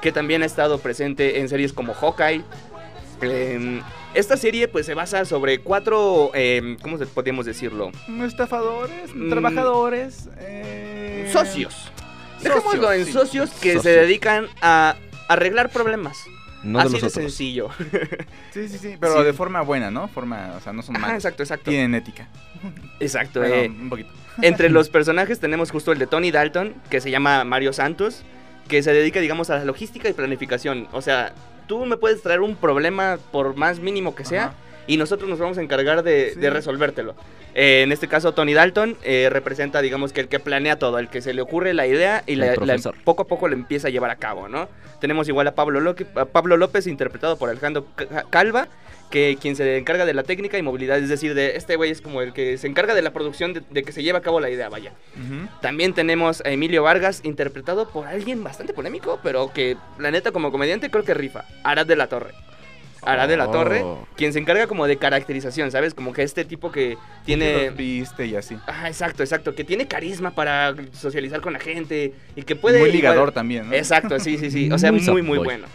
que 0.00 0.10
también 0.10 0.42
ha 0.42 0.46
estado 0.46 0.78
presente 0.78 1.38
en 1.38 1.48
series 1.48 1.72
como 1.72 1.94
Hawkeye. 1.94 2.42
Em, 3.22 3.80
esta 4.14 4.36
serie 4.36 4.68
pues 4.68 4.86
se 4.86 4.94
basa 4.94 5.24
sobre 5.24 5.60
cuatro, 5.60 6.30
em, 6.34 6.76
¿cómo 6.78 6.98
podríamos 6.98 7.46
decirlo? 7.46 7.90
Estafadores, 8.24 9.14
Mm. 9.14 9.30
trabajadores, 9.30 10.28
eh, 10.38 11.28
Socios. 11.32 11.90
Dejémoslo 12.42 12.92
en 12.92 13.04
sí. 13.04 13.12
socios 13.12 13.50
que 13.50 13.78
se 13.80 13.90
dedican 13.90 14.46
a 14.62 14.96
arreglar 15.28 15.70
problemas. 15.70 16.16
No 16.62 16.78
Así 16.78 17.00
de, 17.00 17.08
sencillo. 17.10 17.68
Sí, 18.52 18.68
sí, 18.68 18.78
sí, 18.78 18.96
pero 19.00 19.18
Sí. 19.18 19.24
de 19.24 19.32
forma 19.32 19.60
buena, 19.62 19.90
¿no? 19.90 20.08
Forma, 20.08 20.54
o 20.56 20.60
sea, 20.60 20.72
no 20.72 20.82
son 20.82 20.96
Ajá, 20.96 21.06
malos. 21.06 21.20
exacto, 21.24 21.42
exacto. 21.42 21.70
Tienen 21.70 21.94
ética. 21.94 22.28
Exacto. 23.00 23.40
Bueno, 23.40 23.54
eh, 23.54 23.68
un 23.68 23.88
poquito. 23.88 24.10
Entre 24.42 24.68
los 24.70 24.88
personajes 24.90 25.38
tenemos 25.40 25.70
justo 25.70 25.92
el 25.92 25.98
de 25.98 26.06
Tony 26.06 26.30
Dalton, 26.30 26.74
que 26.90 27.00
se 27.00 27.10
llama 27.10 27.44
Mario 27.44 27.72
Santos, 27.72 28.22
que 28.68 28.82
se 28.82 28.92
dedica, 28.92 29.20
digamos, 29.20 29.50
a 29.50 29.56
la 29.58 29.64
logística 29.64 30.08
y 30.08 30.12
planificación. 30.12 30.88
O 30.92 31.00
sea, 31.00 31.32
tú 31.70 31.86
me 31.86 31.96
puedes 31.96 32.20
traer 32.20 32.40
un 32.40 32.56
problema 32.56 33.16
por 33.30 33.54
más 33.54 33.78
mínimo 33.78 34.16
que 34.16 34.24
sea. 34.24 34.54
Y 34.86 34.96
nosotros 34.96 35.28
nos 35.28 35.38
vamos 35.38 35.58
a 35.58 35.62
encargar 35.62 36.02
de, 36.02 36.30
Sí. 36.34 36.40
de 36.40 36.50
resolvértelo. 36.50 37.14
Eh, 37.54 37.82
en 37.82 37.90
este 37.92 38.06
caso, 38.08 38.32
Tony 38.32 38.54
Dalton 38.54 38.96
eh, 39.02 39.28
representa, 39.30 39.82
digamos, 39.82 40.12
que 40.12 40.20
el 40.20 40.28
que 40.28 40.38
planea 40.38 40.78
todo, 40.78 40.98
el 40.98 41.08
que 41.08 41.20
se 41.20 41.34
le 41.34 41.42
ocurre 41.42 41.74
la 41.74 41.86
idea 41.86 42.22
y 42.26 42.36
la, 42.36 42.54
la- 42.54 42.76
poco 43.04 43.22
a 43.22 43.26
poco 43.26 43.48
lo 43.48 43.54
empieza 43.54 43.88
a 43.88 43.90
llevar 43.90 44.10
a 44.10 44.16
cabo, 44.16 44.48
¿no? 44.48 44.68
Tenemos 45.00 45.28
igual 45.28 45.46
a 45.48 45.54
Pablo, 45.54 45.80
Loque- 45.80 46.06
a 46.14 46.26
Pablo 46.26 46.56
López, 46.56 46.86
interpretado 46.86 47.36
por 47.38 47.50
Alejandro 47.50 47.86
Ca- 47.96 48.24
Calva, 48.30 48.68
que 49.10 49.36
quien 49.40 49.56
se 49.56 49.76
encarga 49.78 50.06
de 50.06 50.14
la 50.14 50.22
técnica 50.22 50.58
y 50.58 50.62
movilidad, 50.62 50.96
es 50.98 51.08
decir, 51.08 51.34
de 51.34 51.56
este 51.56 51.74
güey 51.74 51.90
es 51.90 52.00
como 52.00 52.22
el 52.22 52.32
que 52.32 52.56
se 52.58 52.68
encarga 52.68 52.94
de 52.94 53.02
la 53.02 53.12
producción, 53.12 53.52
de, 53.52 53.62
de 53.68 53.82
que 53.82 53.90
se 53.90 54.04
lleve 54.04 54.18
a 54.18 54.22
cabo 54.22 54.38
la 54.38 54.50
idea, 54.50 54.68
vaya. 54.68 54.92
Ujú. 55.16 55.48
También 55.60 55.92
tenemos 55.94 56.42
a 56.46 56.50
Emilio 56.50 56.84
Vargas, 56.84 57.20
interpretado 57.24 57.88
por 57.88 58.06
alguien 58.06 58.44
bastante 58.44 58.72
polémico, 58.72 59.18
pero 59.24 59.52
que 59.52 59.76
la 59.98 60.12
neta 60.12 60.30
como 60.30 60.52
comediante 60.52 60.90
creo 60.92 61.02
que 61.02 61.14
rifa, 61.14 61.44
Arad 61.64 61.86
de 61.86 61.96
la 61.96 62.06
Torre. 62.06 62.32
Arad 63.02 63.28
de 63.28 63.36
la 63.36 63.48
Oh. 63.48 63.50
Torre, 63.50 63.84
quien 64.16 64.32
se 64.32 64.38
encarga 64.38 64.66
como 64.66 64.86
de 64.86 64.96
caracterización, 64.96 65.70
¿sabes? 65.70 65.94
Como 65.94 66.12
que 66.12 66.22
este 66.22 66.44
tipo 66.44 66.70
que 66.70 66.96
tiene... 67.24 67.70
viste 67.70 68.26
y 68.26 68.36
así. 68.36 68.56
Ajá, 68.66 68.88
exacto, 68.88 69.22
exacto, 69.22 69.54
que 69.54 69.64
tiene 69.64 69.86
carisma 69.88 70.32
para 70.32 70.74
socializar 70.92 71.40
con 71.40 71.52
la 71.52 71.58
gente 71.60 72.12
y 72.36 72.42
que 72.42 72.56
puede... 72.56 72.78
Muy 72.78 72.88
igual- 72.88 72.96
ligador 73.00 73.32
también, 73.32 73.68
¿no? 73.68 73.74
Exacto, 73.74 74.18
sí, 74.20 74.36
sí, 74.38 74.50
sí. 74.50 74.70
O 74.70 74.78
sea, 74.78 74.92
Muy 74.92 75.22
muy, 75.22 75.38
bueno. 75.38 75.66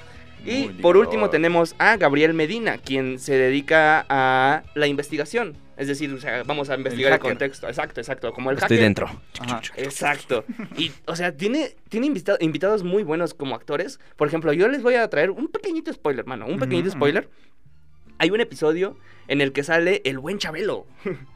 Y 0.45 0.67
por 0.81 0.97
último 0.97 1.29
tenemos 1.29 1.75
a 1.79 1.97
Gabriel 1.97 2.33
Medina, 2.33 2.77
quien 2.77 3.19
se 3.19 3.35
dedica 3.35 4.05
a 4.09 4.63
la 4.75 4.87
investigación. 4.87 5.57
Es 5.77 5.87
decir, 5.87 6.11
o 6.13 6.19
sea, 6.19 6.43
vamos 6.43 6.69
a 6.69 6.75
investigar 6.75 7.11
el, 7.11 7.19
contexto. 7.19 7.67
Exacto, 7.67 7.99
exacto. 7.99 8.31
Como 8.31 8.49
el 8.51 8.57
Estoy 8.57 8.77
hacker. 8.77 8.83
dentro. 8.83 9.21
Ajá. 9.39 9.61
Exacto. 9.75 10.45
Y, 10.77 10.91
o 11.05 11.15
sea, 11.15 11.35
tiene, 11.35 11.75
tiene 11.89 12.07
invita- 12.07 12.37
invitados 12.39 12.83
muy 12.83 13.03
buenos 13.03 13.33
como 13.33 13.55
actores. 13.55 13.99
Por 14.15 14.27
ejemplo, 14.27 14.53
yo 14.53 14.67
les 14.69 14.83
voy 14.83 14.95
a 14.95 15.09
traer 15.09 15.31
un 15.31 15.47
pequeñito 15.49 15.91
spoiler, 15.91 16.25
mano. 16.25 16.45
Un 16.45 16.59
pequeñito 16.59 16.91
spoiler. 16.91 17.29
Hay 18.19 18.29
un 18.29 18.39
episodio 18.39 18.97
en 19.27 19.41
el 19.41 19.51
que 19.51 19.63
sale 19.63 20.01
el 20.05 20.19
buen 20.19 20.37
Chabelo. 20.37 20.85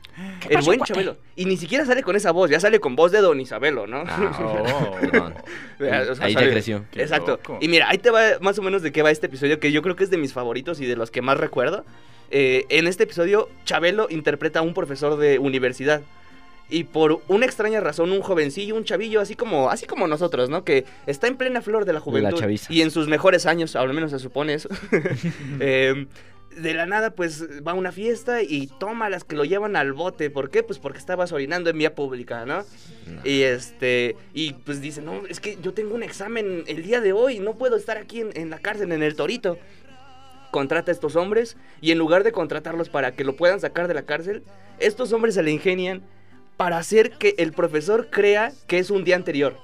El 0.49 0.61
buen 0.63 0.79
Chabelo. 0.81 1.17
Y 1.35 1.45
ni 1.45 1.57
siquiera 1.57 1.85
sale 1.85 2.03
con 2.03 2.15
esa 2.15 2.31
voz, 2.31 2.49
ya 2.49 2.59
sale 2.59 2.79
con 2.79 2.95
voz 2.95 3.11
de 3.11 3.19
Don 3.21 3.39
Isabelo, 3.39 3.87
¿no? 3.87 4.03
Ah, 4.07 4.39
Oh. 4.91 4.95
perdón. 4.99 5.33
O 5.79 6.15
sea, 6.15 6.25
Ahí 6.25 6.33
ya 6.33 6.39
sale- 6.39 6.51
creció. 6.51 6.85
Qué 6.91 7.01
Exacto. 7.01 7.31
loco. 7.31 7.57
Y 7.61 7.67
mira, 7.67 7.89
ahí 7.89 7.97
te 7.97 8.09
va 8.09 8.21
más 8.41 8.57
o 8.59 8.61
menos 8.61 8.81
de 8.81 8.91
qué 8.91 9.01
va 9.01 9.11
este 9.11 9.27
episodio, 9.27 9.59
que 9.59 9.71
yo 9.71 9.81
creo 9.81 9.95
que 9.95 10.03
es 10.03 10.09
de 10.09 10.17
mis 10.17 10.33
favoritos 10.33 10.79
y 10.81 10.85
de 10.85 10.95
los 10.95 11.09
que 11.11 11.21
más 11.21 11.37
recuerdo. 11.37 11.85
Eh, 12.31 12.65
en 12.69 12.87
este 12.87 13.03
episodio, 13.03 13.49
Chabelo 13.65 14.07
interpreta 14.09 14.59
a 14.59 14.61
un 14.61 14.73
profesor 14.73 15.17
de 15.17 15.39
universidad. 15.39 16.01
Y 16.71 16.83
por 16.83 17.21
una 17.27 17.45
extraña 17.47 17.79
razón, 17.79 18.11
un 18.11 18.21
jovencillo, 18.21 18.75
un 18.75 18.83
chavillo, 18.83 19.21
así 19.21 19.35
como, 19.35 19.71
así 19.71 19.87
como 19.87 20.05
nosotros, 20.07 20.49
¿no? 20.51 20.63
Que 20.63 20.85
está 21.07 21.25
en 21.25 21.35
plena 21.35 21.61
flor 21.63 21.85
de 21.85 21.93
la 21.93 21.99
juventud. 21.99 22.43
y 22.69 22.81
en 22.81 22.91
sus 22.91 23.07
mejores 23.07 23.47
años, 23.47 23.75
al 23.75 23.91
menos 23.93 24.11
se 24.11 24.19
supone 24.19 24.53
eso. 24.53 24.69
Eh, 25.61 26.05
de 26.61 26.73
la 26.73 26.85
nada, 26.85 27.11
pues 27.11 27.43
va 27.65 27.71
a 27.71 27.75
una 27.75 27.91
fiesta 27.91 28.41
y 28.41 28.67
toma 28.79 29.09
las 29.09 29.23
que 29.23 29.35
lo 29.35 29.45
llevan 29.45 29.75
al 29.75 29.93
bote. 29.93 30.29
¿Por 30.29 30.49
qué? 30.49 30.63
Pues 30.63 30.79
porque 30.79 30.97
estabas 30.97 31.31
orinando 31.31 31.69
en 31.69 31.77
vía 31.77 31.95
pública, 31.95 32.45
¿no? 32.45 32.63
Y 33.23 33.41
este, 33.41 34.15
y 34.33 34.53
pues 34.53 34.81
dice, 34.81 35.01
no, 35.01 35.25
es 35.27 35.39
que 35.39 35.57
yo 35.61 35.73
tengo 35.73 35.95
un 35.95 36.03
examen 36.03 36.63
el 36.67 36.83
día 36.83 37.01
de 37.01 37.13
hoy, 37.13 37.39
no 37.39 37.57
puedo 37.57 37.75
estar 37.75 37.97
aquí 37.97 38.21
en, 38.21 38.31
en 38.35 38.49
la 38.49 38.59
cárcel, 38.59 38.91
en 38.91 39.03
el 39.03 39.15
torito. 39.15 39.57
Contrata 40.51 40.91
a 40.91 40.93
estos 40.93 41.15
hombres 41.15 41.57
y 41.79 41.91
en 41.91 41.97
lugar 41.97 42.23
de 42.23 42.31
contratarlos 42.31 42.89
para 42.89 43.11
que 43.11 43.23
lo 43.23 43.35
puedan 43.35 43.59
sacar 43.59 43.87
de 43.87 43.93
la 43.93 44.03
cárcel, 44.03 44.43
estos 44.79 45.13
hombres 45.13 45.35
se 45.35 45.43
le 45.43 45.51
ingenian 45.51 46.01
para 46.57 46.77
hacer 46.77 47.11
que 47.11 47.35
el 47.37 47.53
profesor 47.53 48.09
crea 48.09 48.51
que 48.67 48.79
es 48.79 48.89
un 48.89 49.03
día 49.03 49.15
anterior. 49.15 49.57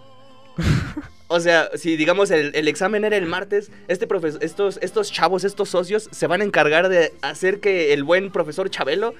O 1.27 1.39
sea, 1.39 1.69
si 1.75 1.97
digamos 1.97 2.29
el, 2.31 2.51
el 2.55 2.67
examen 2.67 3.03
era 3.03 3.17
el 3.17 3.25
martes, 3.25 3.71
este 3.87 4.05
profesor, 4.07 4.43
estos, 4.43 4.77
estos 4.81 5.11
chavos, 5.11 5.43
estos 5.43 5.69
socios, 5.69 6.07
se 6.11 6.27
van 6.27 6.41
a 6.41 6.43
encargar 6.43 6.87
de 6.89 7.13
hacer 7.21 7.59
que 7.59 7.93
el 7.93 8.03
buen 8.03 8.31
profesor 8.31 8.69
Chabelo 8.69 9.13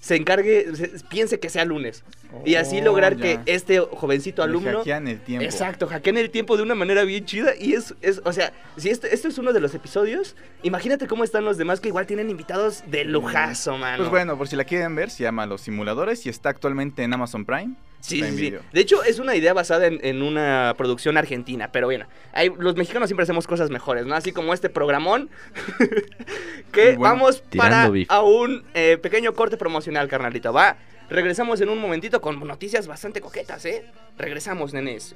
se 0.00 0.16
encargue, 0.16 0.74
se- 0.74 0.90
piense 1.08 1.38
que 1.38 1.48
sea 1.48 1.64
lunes. 1.64 2.02
y 2.44 2.56
así 2.56 2.80
Oh, 2.80 2.84
lograr 2.86 3.16
ya. 3.16 3.22
que 3.44 3.52
este 3.52 3.78
jovencito 3.78 4.42
alumno... 4.42 4.78
hackean 4.78 5.06
el 5.06 5.20
tiempo. 5.20 5.44
Exacto, 5.44 5.86
hackean 5.86 6.16
el 6.16 6.30
tiempo 6.30 6.56
de 6.56 6.64
una 6.64 6.74
manera 6.74 7.04
bien 7.04 7.24
chida 7.26 7.52
y 7.56 7.74
es, 7.74 7.94
es 8.00 8.20
o 8.24 8.32
sea, 8.32 8.52
si 8.76 8.90
este, 8.90 9.14
este 9.14 9.28
es 9.28 9.38
uno 9.38 9.52
de 9.52 9.60
los 9.60 9.72
episodios, 9.76 10.34
imagínate 10.64 11.06
cómo 11.06 11.22
están 11.22 11.44
los 11.44 11.56
demás 11.58 11.78
que 11.80 11.86
igual 11.88 12.06
tienen 12.08 12.28
invitados 12.30 12.82
de 12.88 13.04
lujazo, 13.04 13.78
mano. 13.78 13.98
Pues 13.98 14.10
bueno, 14.10 14.36
por 14.36 14.48
si 14.48 14.56
la 14.56 14.64
quieren 14.64 14.96
ver, 14.96 15.10
se 15.10 15.22
llama 15.22 15.46
Los 15.46 15.60
Simuladores 15.60 16.26
y 16.26 16.28
está 16.30 16.48
actualmente 16.48 17.04
en 17.04 17.14
Amazon 17.14 17.44
Prime. 17.44 17.74
Sí, 18.02 18.20
sí, 18.20 18.36
sí. 18.36 18.54
De 18.72 18.80
hecho, 18.80 19.04
es 19.04 19.20
una 19.20 19.36
idea 19.36 19.52
basada 19.54 19.86
en, 19.86 20.00
en 20.04 20.22
una 20.22 20.74
producción 20.76 21.16
argentina, 21.16 21.70
pero 21.70 21.86
bueno, 21.86 22.06
hay- 22.32 22.50
los 22.58 22.74
mexicanos 22.76 23.08
siempre 23.08 23.22
hacemos 23.22 23.46
cosas 23.46 23.70
mejores, 23.70 24.06
¿no? 24.06 24.16
Así 24.16 24.32
como 24.32 24.52
este 24.52 24.68
programón, 24.68 25.30
que 26.72 26.96
bueno. 26.96 27.00
vamos 27.00 27.42
para 27.56 27.88
beef. 27.88 28.10
a 28.10 28.22
un 28.22 28.64
eh, 28.74 28.98
pequeño 29.00 29.32
corte 29.34 29.56
promocional, 29.56 30.08
carnalito, 30.08 30.52
¿va? 30.52 30.76
Regresamos 31.10 31.60
en 31.60 31.68
un 31.68 31.78
momentito 31.78 32.20
con 32.20 32.40
noticias 32.44 32.88
bastante 32.88 33.20
coquetas, 33.20 33.64
¿eh? 33.66 33.84
Regresamos, 34.18 34.72
nenes. 34.72 35.14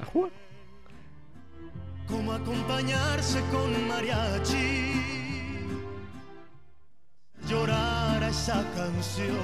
Ajua. 0.00 0.28
Cómo 2.06 2.32
acompañarse 2.32 3.40
con 3.50 3.88
mariachi. 3.88 4.92
Llorar 7.48 8.22
a 8.22 8.28
esa 8.28 8.64
canción. 8.76 9.36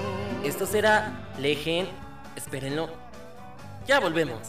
Esto 0.44 0.66
será 0.66 1.28
Legend. 1.40 1.88
Espérenlo. 2.36 2.88
Ya 3.86 3.98
volvemos. 3.98 4.48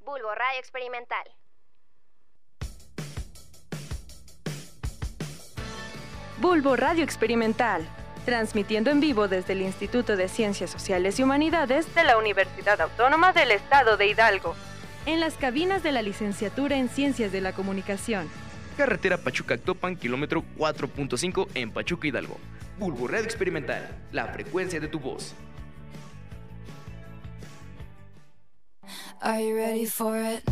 Bulbo 0.00 0.34
Radio 0.34 0.58
Experimental. 0.58 1.24
Bulbo 6.38 6.76
Radio 6.76 7.04
Experimental, 7.04 7.86
transmitiendo 8.24 8.90
en 8.90 9.00
vivo 9.00 9.28
desde 9.28 9.52
el 9.52 9.62
Instituto 9.62 10.16
de 10.16 10.28
Ciencias 10.28 10.70
Sociales 10.70 11.18
y 11.18 11.22
Humanidades 11.22 11.94
de 11.94 12.04
la 12.04 12.18
Universidad 12.18 12.80
Autónoma 12.80 13.32
del 13.32 13.50
Estado 13.50 13.96
de 13.96 14.08
Hidalgo, 14.08 14.54
en 15.06 15.20
las 15.20 15.34
cabinas 15.34 15.82
de 15.82 15.92
la 15.92 16.02
licenciatura 16.02 16.76
en 16.76 16.88
Ciencias 16.88 17.30
de 17.30 17.40
la 17.40 17.52
Comunicación. 17.52 18.28
Carretera 18.74 19.18
Pachuca-Actopan, 19.18 19.96
kilómetro 19.96 20.44
4.5 20.56 21.48
en 21.54 21.70
Pachuca 21.70 22.08
Hidalgo. 22.08 22.38
Bulbo 22.78 23.06
Radio 23.08 23.24
Experimental, 23.24 23.88
la 24.12 24.26
frecuencia 24.26 24.80
de 24.80 24.88
tu 24.88 24.98
voz. 24.98 25.34
Are 29.20 29.40
you 29.40 29.54
ready 29.54 29.86
for 29.86 30.16
it? 30.18 30.42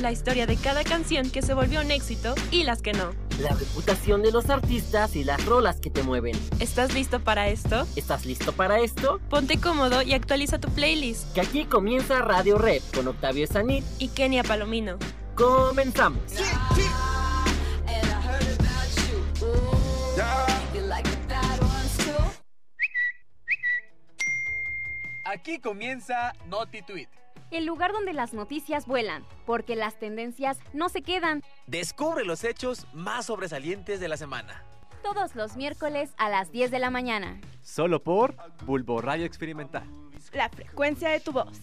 La 0.00 0.12
historia 0.12 0.46
de 0.46 0.56
cada 0.56 0.84
canción 0.84 1.30
que 1.30 1.42
se 1.42 1.54
volvió 1.54 1.80
un 1.80 1.90
éxito 1.90 2.34
y 2.50 2.64
las 2.64 2.82
que 2.82 2.92
no. 2.92 3.12
La 3.40 3.50
reputación 3.50 4.22
de 4.22 4.30
los 4.30 4.48
artistas 4.50 5.16
y 5.16 5.24
las 5.24 5.44
rolas 5.44 5.80
que 5.80 5.90
te 5.90 6.02
mueven. 6.02 6.34
¿Estás 6.60 6.94
listo 6.94 7.20
para 7.20 7.48
esto? 7.48 7.86
¿Estás 7.96 8.24
listo 8.24 8.52
para 8.52 8.80
esto? 8.80 9.20
Ponte 9.28 9.58
cómodo 9.58 10.02
y 10.02 10.14
actualiza 10.14 10.58
tu 10.58 10.68
playlist. 10.70 11.32
Que 11.34 11.40
aquí 11.40 11.64
comienza 11.64 12.20
Radio 12.20 12.58
Rep 12.58 12.82
con 12.94 13.08
Octavio 13.08 13.46
Sanit. 13.46 13.84
Y 13.98 14.08
Kenia 14.08 14.42
Palomino. 14.42 14.98
Comenzamos. 15.36 16.22
Aquí 25.26 25.58
comienza 25.58 26.32
Noti 26.46 26.80
Tweet. 26.80 27.08
El 27.50 27.66
lugar 27.66 27.92
donde 27.92 28.14
las 28.14 28.32
noticias 28.32 28.86
vuelan, 28.86 29.24
porque 29.44 29.76
las 29.76 29.98
tendencias 29.98 30.58
no 30.72 30.88
se 30.88 31.02
quedan. 31.02 31.42
Descubre 31.66 32.24
los 32.24 32.42
hechos 32.42 32.86
más 32.94 33.26
sobresalientes 33.26 34.00
de 34.00 34.08
la 34.08 34.16
semana. 34.16 34.64
Todos 35.02 35.36
los 35.36 35.56
miércoles 35.56 36.14
a 36.16 36.30
las 36.30 36.50
10 36.50 36.70
de 36.70 36.78
la 36.78 36.88
mañana. 36.88 37.38
Solo 37.62 38.02
por 38.02 38.34
Bulbo 38.64 39.02
Radio 39.02 39.26
Experimental. 39.26 39.84
La 40.32 40.48
frecuencia 40.48 41.10
de 41.10 41.20
tu 41.20 41.32
voz. 41.32 41.60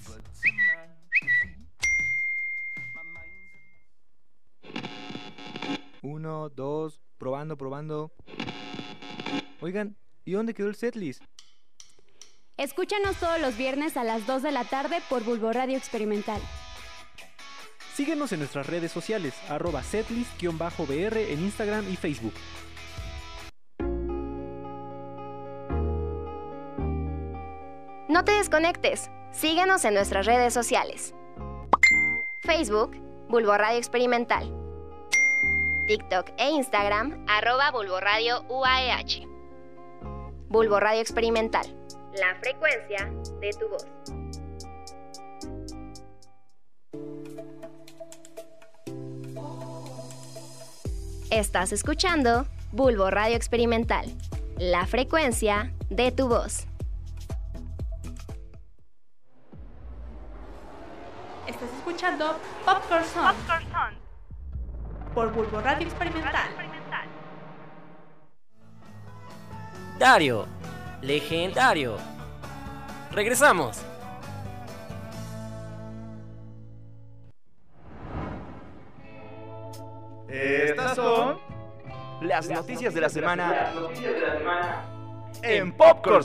Uno, 6.24 6.48
dos, 6.48 7.02
probando, 7.18 7.58
probando. 7.58 8.14
Oigan, 9.60 9.98
¿y 10.24 10.32
dónde 10.32 10.54
quedó 10.54 10.70
el 10.70 10.76
setlist? 10.76 11.22
Escúchanos 12.56 13.18
todos 13.18 13.42
los 13.42 13.58
viernes 13.58 13.98
a 13.98 14.06
las 14.06 14.26
2 14.26 14.42
de 14.42 14.54
la 14.54 14.64
tarde 14.64 15.00
por 15.10 15.26
Bulbo 15.26 15.52
Radio 15.52 15.78
Experimental. 15.78 16.40
Síguenos 17.94 18.32
en 18.32 18.40
nuestras 18.40 18.68
redes 18.68 18.90
sociales, 18.94 19.34
arroba 19.50 19.84
setlist-br 19.84 21.18
en 21.18 21.40
Instagram 21.42 21.92
y 21.92 21.98
Facebook. 21.98 22.34
No 28.08 28.24
te 28.24 28.32
desconectes. 28.32 29.12
Síguenos 29.34 29.84
en 29.84 29.96
nuestras 29.96 30.26
redes 30.26 30.54
sociales. 30.54 31.14
Facebook, 32.44 32.96
Bulbo 33.28 33.58
Radio 33.58 33.78
Experimental. 33.78 34.63
TikTok 35.88 36.32
e 36.38 36.50
Instagram, 36.50 37.26
arroba 37.28 37.72
Bulbo 37.72 38.00
Radio 38.00 38.44
UAEH. 38.48 39.28
Bulbo 40.48 40.80
Radio 40.80 41.02
Experimental. 41.02 41.66
La 42.16 42.36
frecuencia 42.36 43.12
de 43.42 43.50
tu 43.52 43.68
voz. 43.68 43.86
Estás 51.30 51.74
escuchando 51.74 52.46
Bulbo 52.72 53.10
Radio 53.10 53.36
Experimental. 53.36 54.06
La 54.58 54.86
frecuencia 54.86 55.74
de 55.90 56.12
tu 56.12 56.30
voz. 56.30 56.66
Estás 61.48 61.70
escuchando 61.78 62.38
Popcorn 62.64 63.04
Song. 63.04 64.03
Por 65.14 65.32
Bulbo 65.32 65.62
Radio 65.62 65.88
Experimental. 65.88 66.50
Dario. 70.00 70.48
Legendario. 71.02 71.98
Regresamos. 73.12 73.84
Estas 80.28 80.96
son 80.96 81.40
las 82.22 82.50
noticias 82.50 82.94
de 82.94 83.02
la 83.02 83.10
semana 83.10 83.72
En 85.44 85.72
Popcorn 85.74 86.24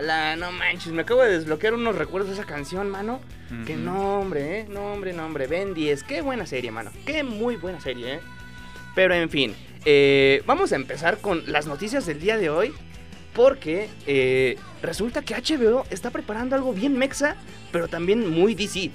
la, 0.00 0.36
la, 0.36 0.36
no 0.36 0.52
manches, 0.52 0.92
me 0.92 1.02
acabo 1.02 1.22
de 1.22 1.30
desbloquear 1.38 1.74
unos 1.74 1.96
recuerdos 1.96 2.28
de 2.30 2.34
esa 2.40 2.44
canción, 2.46 2.90
mano. 2.90 3.20
Que 3.66 3.74
no, 3.76 4.20
hombre, 4.20 4.60
eh, 4.60 4.66
no, 4.68 4.92
hombre, 4.92 5.12
no, 5.12 5.26
hombre. 5.26 5.48
Ben 5.48 5.74
10, 5.74 6.04
qué 6.04 6.20
buena 6.22 6.46
serie, 6.46 6.70
mano. 6.70 6.92
Qué 7.04 7.24
muy 7.24 7.56
buena 7.56 7.80
serie, 7.80 8.14
eh. 8.14 8.20
Pero 8.94 9.12
en 9.14 9.28
fin, 9.28 9.56
eh, 9.84 10.42
vamos 10.46 10.72
a 10.72 10.76
empezar 10.76 11.18
con 11.18 11.42
las 11.50 11.66
noticias 11.66 12.06
del 12.06 12.20
día 12.20 12.36
de 12.38 12.48
hoy. 12.50 12.72
Porque 13.32 13.88
eh, 14.06 14.56
resulta 14.82 15.22
que 15.22 15.34
HBO 15.34 15.84
está 15.90 16.10
preparando 16.10 16.56
algo 16.56 16.72
bien 16.72 16.96
mexa, 16.98 17.36
pero 17.72 17.86
también 17.88 18.28
muy 18.28 18.54
DC. 18.54 18.90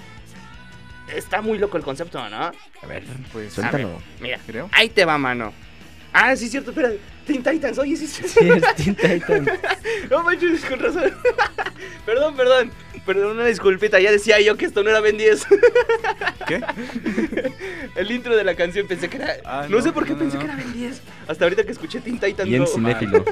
Está 1.16 1.42
muy 1.42 1.58
loco 1.58 1.78
el 1.78 1.84
concepto, 1.84 2.18
¿no? 2.30 2.36
A 2.38 2.52
ver, 2.88 3.04
Pues, 3.32 3.58
A 3.60 3.62
ver, 3.72 3.72
suéltalo. 3.72 4.02
mira, 4.20 4.40
creo. 4.46 4.70
ahí 4.74 4.90
te 4.90 5.06
va, 5.06 5.18
mano. 5.18 5.54
Ah, 6.12 6.36
sí, 6.36 6.46
es 6.46 6.52
cierto, 6.52 6.72
espera. 6.72 6.92
Teen 7.26 7.44
Titans, 7.44 7.78
oye, 7.78 7.96
sí, 7.98 8.08
sí, 8.08 8.24
Sí, 8.28 8.50
es 8.50 8.76
Teen 8.76 8.96
Titans. 8.96 9.50
No 10.10 10.24
manches, 10.24 10.64
con 10.66 10.80
razón. 10.80 11.12
perdón, 12.06 12.36
perdón. 12.36 12.72
Perdón, 13.06 13.32
una 13.38 13.46
disculpita. 13.46 14.00
Ya 14.00 14.12
decía 14.12 14.40
yo 14.42 14.56
que 14.58 14.66
esto 14.66 14.84
no 14.84 14.90
era 14.90 15.00
Ben 15.00 15.18
10. 15.18 15.46
¿Qué? 16.48 16.62
El 17.96 18.12
intro 18.12 18.36
de 18.36 18.44
la 18.44 18.56
canción 18.56 18.88
pensé 18.88 19.10
que 19.10 19.18
era. 19.18 19.36
Ah, 19.46 19.66
no, 19.70 19.78
no, 19.78 19.84
sé 19.84 19.92
por 19.92 20.06
qué 20.06 20.14
no, 20.14 20.20
pensé 20.20 20.38
no. 20.38 20.42
que 20.42 20.46
era 20.48 20.56
Ben 20.56 20.74
10. 20.74 21.02
Hasta 21.28 21.46
ahorita 21.46 21.64
que 21.66 21.72
escuché 21.72 22.00
Teen 22.00 22.20
Titans. 22.20 22.50
Bien 22.50 22.62
no, 22.62 22.68
cinéfilo. 22.68 23.26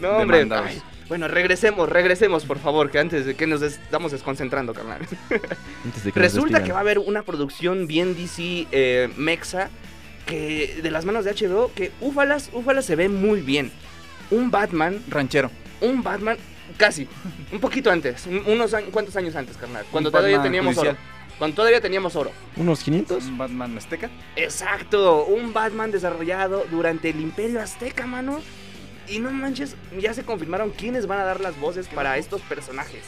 no, 0.00 0.10
hombre. 0.18 0.46
Ay, 0.50 0.80
bueno, 1.08 1.28
regresemos, 1.28 1.88
regresemos, 1.88 2.44
por 2.46 2.58
favor, 2.58 2.90
que 2.90 2.98
antes 2.98 3.26
de 3.26 3.34
que 3.34 3.46
nos 3.46 3.60
des- 3.60 3.74
estamos 3.74 4.12
desconcentrando, 4.12 4.72
carnal. 4.72 5.00
Antes 5.84 6.04
de 6.04 6.12
que 6.12 6.20
nos 6.20 6.32
Resulta 6.32 6.62
que 6.64 6.72
va 6.72 6.78
a 6.78 6.80
haber 6.82 6.98
una 6.98 7.22
producción 7.22 7.86
bien 7.86 8.14
DC 8.16 8.66
eh, 8.72 9.10
mexa 9.16 9.68
que 10.26 10.80
de 10.82 10.90
las 10.90 11.04
manos 11.04 11.24
de 11.24 11.32
HBO 11.34 11.72
que 11.74 11.92
ufalas, 12.00 12.50
ufalas 12.52 12.84
se 12.84 12.96
ve 12.96 13.08
muy 13.08 13.40
bien. 13.40 13.70
Un 14.30 14.50
Batman 14.50 15.02
Ranchero. 15.08 15.50
un 15.80 16.02
Batman 16.02 16.36
Casi, 16.78 17.06
un 17.52 17.60
poquito 17.60 17.90
antes, 17.90 18.26
un- 18.26 18.44
unos 18.46 18.72
años, 18.72 18.88
¿cuántos 18.92 19.14
años 19.16 19.36
antes, 19.36 19.56
carnal? 19.58 19.84
Cuando 19.90 20.08
Un 20.08 20.12
todavía 20.12 20.38
Batman 20.38 20.50
teníamos 20.52 20.74
judicial. 20.76 20.96
oro. 20.96 21.36
Cuando 21.38 21.54
todavía 21.56 21.80
teníamos 21.82 22.16
oro. 22.16 22.30
¿Unos 22.56 22.82
500? 22.82 23.24
¿Un 23.24 23.36
Batman 23.36 23.76
Azteca? 23.76 24.10
Exacto, 24.36 25.24
un 25.26 25.52
Batman 25.52 25.90
desarrollado 25.90 26.64
durante 26.70 27.10
el 27.10 27.20
Imperio 27.20 27.60
Azteca, 27.60 28.06
mano. 28.06 28.40
Y 29.08 29.18
no 29.18 29.30
manches, 29.32 29.76
ya 30.00 30.14
se 30.14 30.22
confirmaron 30.24 30.70
quiénes 30.70 31.06
van 31.06 31.20
a 31.20 31.24
dar 31.24 31.40
las 31.40 31.58
voces 31.60 31.88
para 31.88 32.16
estos 32.16 32.40
personajes. 32.42 33.02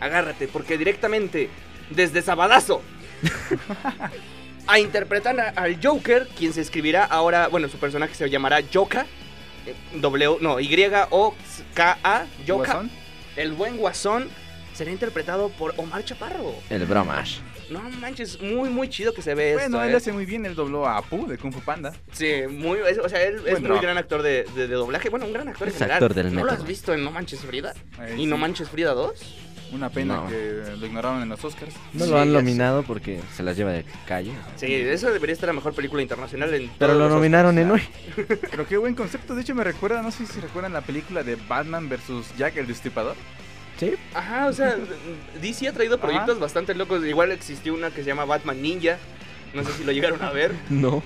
Agárrate, 0.00 0.48
porque 0.48 0.78
directamente, 0.78 1.50
desde 1.90 2.22
Sabadazo, 2.22 2.80
a 4.66 4.78
interpretar 4.78 5.38
a- 5.40 5.48
al 5.50 5.78
Joker, 5.82 6.28
quien 6.38 6.52
se 6.52 6.60
escribirá 6.60 7.04
ahora, 7.04 7.48
bueno, 7.48 7.68
su 7.68 7.78
personaje 7.78 8.14
se 8.14 8.28
llamará 8.30 8.60
Joka, 8.72 9.06
eh, 9.66 9.74
W, 10.00 10.38
no, 10.40 10.58
Y-O-K-A, 10.60 12.26
Joka. 12.46 12.54
¿Guasón? 12.72 12.90
El 13.36 13.52
buen 13.52 13.76
guasón 13.76 14.28
será 14.74 14.90
interpretado 14.90 15.48
por 15.50 15.74
Omar 15.76 16.04
Chaparro. 16.04 16.54
El 16.70 16.84
bromash. 16.86 17.38
No 17.70 17.80
manches, 17.98 18.40
muy, 18.42 18.68
muy 18.68 18.88
chido 18.90 19.14
que 19.14 19.22
se 19.22 19.34
ve 19.34 19.54
Bueno, 19.54 19.78
esto. 19.78 19.84
él 19.84 19.92
eh. 19.92 19.96
hace 19.96 20.12
muy 20.12 20.26
bien 20.26 20.44
el 20.44 20.54
dobló 20.54 20.86
a 20.86 20.98
Apu 20.98 21.26
de 21.26 21.38
Kung 21.38 21.52
Fu 21.52 21.60
Panda. 21.60 21.94
Sí, 22.12 22.42
muy, 22.50 22.78
es- 22.86 22.98
o 22.98 23.08
sea, 23.08 23.22
él 23.22 23.36
es 23.46 23.58
Buen 23.60 23.66
muy 23.72 23.80
gran 23.80 23.96
actor 23.96 24.20
de, 24.22 24.44
de- 24.54 24.68
de 24.68 24.74
doblaje. 24.74 25.08
Bueno, 25.08 25.24
un 25.26 25.32
gran 25.32 25.48
actor 25.48 25.66
en 25.68 25.72
Es 25.72 25.78
general. 25.78 25.96
actor 26.02 26.14
del 26.14 26.34
¿No 26.34 26.44
lo 26.44 26.52
has 26.52 26.64
visto 26.66 26.92
en 26.92 27.02
No 27.02 27.10
Manches 27.10 27.40
Frida? 27.40 27.72
Eh, 28.02 28.16
¿Y 28.18 28.26
No. 28.26 28.36
Manches 28.36 28.68
Frida 28.68 28.92
2? 28.92 29.12
Una 29.72 29.90
pena 29.90 30.16
No. 30.16 30.28
que 30.28 30.62
lo 30.78 30.86
ignoraron 30.86 31.22
en 31.22 31.28
los 31.28 31.44
Oscars. 31.44 31.74
No 31.92 32.04
Sí, 32.04 32.10
lo 32.10 32.18
han 32.20 32.32
nominado 32.32 32.82
porque 32.84 33.20
se 33.34 33.42
las 33.42 33.56
lleva 33.56 33.72
de 33.72 33.84
calle. 34.06 34.32
Sí, 34.56 34.72
eso 34.72 35.10
debería 35.12 35.32
estar 35.32 35.48
la 35.48 35.52
mejor 35.52 35.74
película 35.74 36.00
internacional 36.02 36.52
en 36.54 36.70
Pero 36.78 36.94
lo 36.94 37.08
nominaron 37.08 37.58
en 37.58 37.70
hoy. 37.72 37.82
Pero 38.50 38.66
qué 38.68 38.76
buen 38.76 38.94
concepto. 38.94 39.34
De 39.34 39.42
hecho, 39.42 39.54
me 39.54 39.64
recuerda, 39.64 40.02
no 40.02 40.10
sé 40.10 40.26
si 40.26 40.40
recuerdan 40.40 40.72
la 40.72 40.82
película 40.82 41.22
de 41.24 41.36
Batman 41.36 41.88
versus 41.88 42.26
Jack 42.36 42.56
el 42.56 42.66
Destripador. 42.66 43.16
Sí. 43.80 43.94
Ajá, 44.14 44.46
o 44.46 44.52
sea, 44.52 44.76
DC 45.42 45.66
ha 45.66 45.72
traído 45.72 45.96
Ajá. 45.96 46.02
proyectos 46.06 46.38
bastante 46.38 46.74
locos. 46.74 47.04
Igual 47.04 47.32
existió 47.32 47.74
una 47.74 47.90
que 47.90 48.02
se 48.02 48.06
llama 48.08 48.24
Batman 48.24 48.62
Ninja. 48.62 48.98
No 49.54 49.64
sé 49.64 49.72
si 49.72 49.84
lo 49.84 49.90
llegaron 49.92 50.22
a 50.22 50.30
ver. 50.30 50.52
No. 50.70 51.02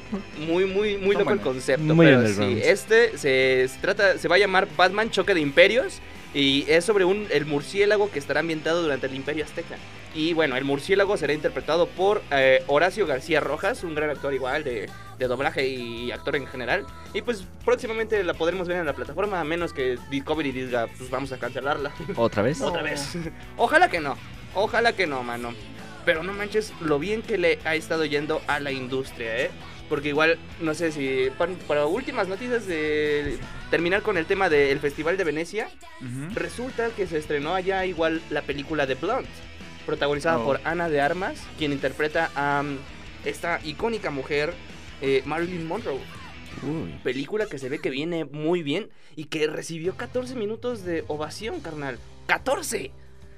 Muy, 0.47 0.66
muy, 0.66 0.99
muy 0.99 1.16
loco 1.16 1.33
el 1.33 1.40
concepto. 1.40 1.94
Muy 1.94 2.07
pero 2.07 2.27
sí, 2.29 2.61
este 2.62 3.16
se, 3.16 3.68
se 3.68 3.79
trata, 3.81 4.18
se 4.18 4.29
va 4.29 4.37
a 4.37 4.38
llamar 4.38 4.68
Batman 4.77 5.11
Choque 5.11 5.33
de 5.33 5.40
Imperios. 5.40 6.01
Y 6.38 6.64
es 6.68 6.85
sobre 6.85 7.05
un, 7.05 7.27
el 7.31 7.46
murciélago 7.46 8.12
que 8.12 8.20
estará 8.20 8.40
ambientado 8.40 8.81
durante 8.81 9.09
el 9.09 9.14
Imperio 9.16 9.44
Azteca. 9.44 9.74
Y 10.14 10.35
bueno, 10.35 10.57
el 10.57 10.64
murciélago 10.64 11.16
será 11.16 11.33
interpretado 11.33 11.88
por 11.88 12.22
eh, 12.31 12.62
Horacio 12.68 13.09
García 13.09 13.40
Rojas, 13.40 13.83
un 13.83 13.96
gran 13.96 14.09
actor 14.09 14.33
igual 14.33 14.62
de, 14.62 14.88
de 15.18 15.27
doblaje 15.27 15.66
y 15.66 16.12
actor 16.12 16.37
en 16.37 16.46
general. 16.46 16.87
Y 17.12 17.22
pues 17.22 17.44
próximamente 17.64 18.22
la 18.22 18.35
podremos 18.35 18.68
ver 18.68 18.77
en 18.77 18.87
la 18.87 18.92
plataforma, 18.92 19.40
a 19.40 19.44
menos 19.44 19.72
que 19.72 19.98
Discovery 20.11 20.53
diga, 20.53 20.87
pues 20.96 21.11
vamos 21.11 21.33
a 21.33 21.38
cancelarla. 21.38 21.92
¿Otra 22.14 22.44
vez? 22.44 22.61
Otra 22.61 22.83
vez. 22.83 23.18
Ojalá 23.57 23.90
que 23.90 23.98
no. 23.98 24.16
Ojalá 24.55 24.92
que 24.92 25.09
no, 25.09 25.24
mano. 25.24 25.55
Pero 26.05 26.22
no 26.22 26.33
manches 26.35 26.72
lo 26.81 27.01
bien 27.01 27.22
que 27.22 27.37
le 27.37 27.59
ha 27.64 27.74
estado 27.74 28.05
yendo 28.05 28.40
a 28.46 28.61
la 28.61 28.70
industria, 28.70 29.38
¿eh? 29.38 29.51
Porque 29.88 30.11
igual, 30.11 30.38
no 30.61 30.72
sé 30.74 30.92
si... 30.92 31.31
Para, 31.37 31.53
para 31.66 31.87
últimas 31.87 32.29
noticias 32.29 32.64
de 32.68 33.38
terminar 33.70 34.02
con 34.02 34.16
el 34.16 34.26
tema 34.26 34.48
del 34.48 34.78
Festival 34.81 35.16
de 35.16 35.24
Venecia, 35.24 35.68
resulta 36.35 36.88
que 36.90 37.07
se 37.07 37.18
estrenó 37.18 37.54
allá 37.54 37.85
igual 37.87 38.20
la 38.31 38.42
película 38.42 38.87
de 38.87 38.94
Blonde, 38.94 39.28
protagonizada 39.87 40.38
Oh. 40.38 40.44
por 40.44 40.61
Ana 40.64 40.88
de 40.88 41.00
Armas, 41.00 41.38
quien 41.59 41.72
interpreta 41.72 42.31
a 42.35 42.61
um, 42.62 42.76
esta 43.24 43.61
icónica 43.64 44.11
mujer, 44.11 44.54
eh, 45.00 45.22
Marilyn 45.24 45.66
Monroe. 45.66 46.00
Uy. 46.62 46.98
Película 47.04 47.46
que 47.46 47.59
se 47.59 47.68
ve 47.68 47.78
que 47.78 47.90
viene 47.90 48.24
muy 48.24 48.62
bien 48.62 48.88
y 49.16 49.24
que 49.24 49.46
recibió 49.46 49.96
14 49.96 50.35
minutos 50.35 50.85
de 50.85 51.04
ovación, 51.09 51.61
carnal. 51.61 51.98
¡14! 52.26 52.90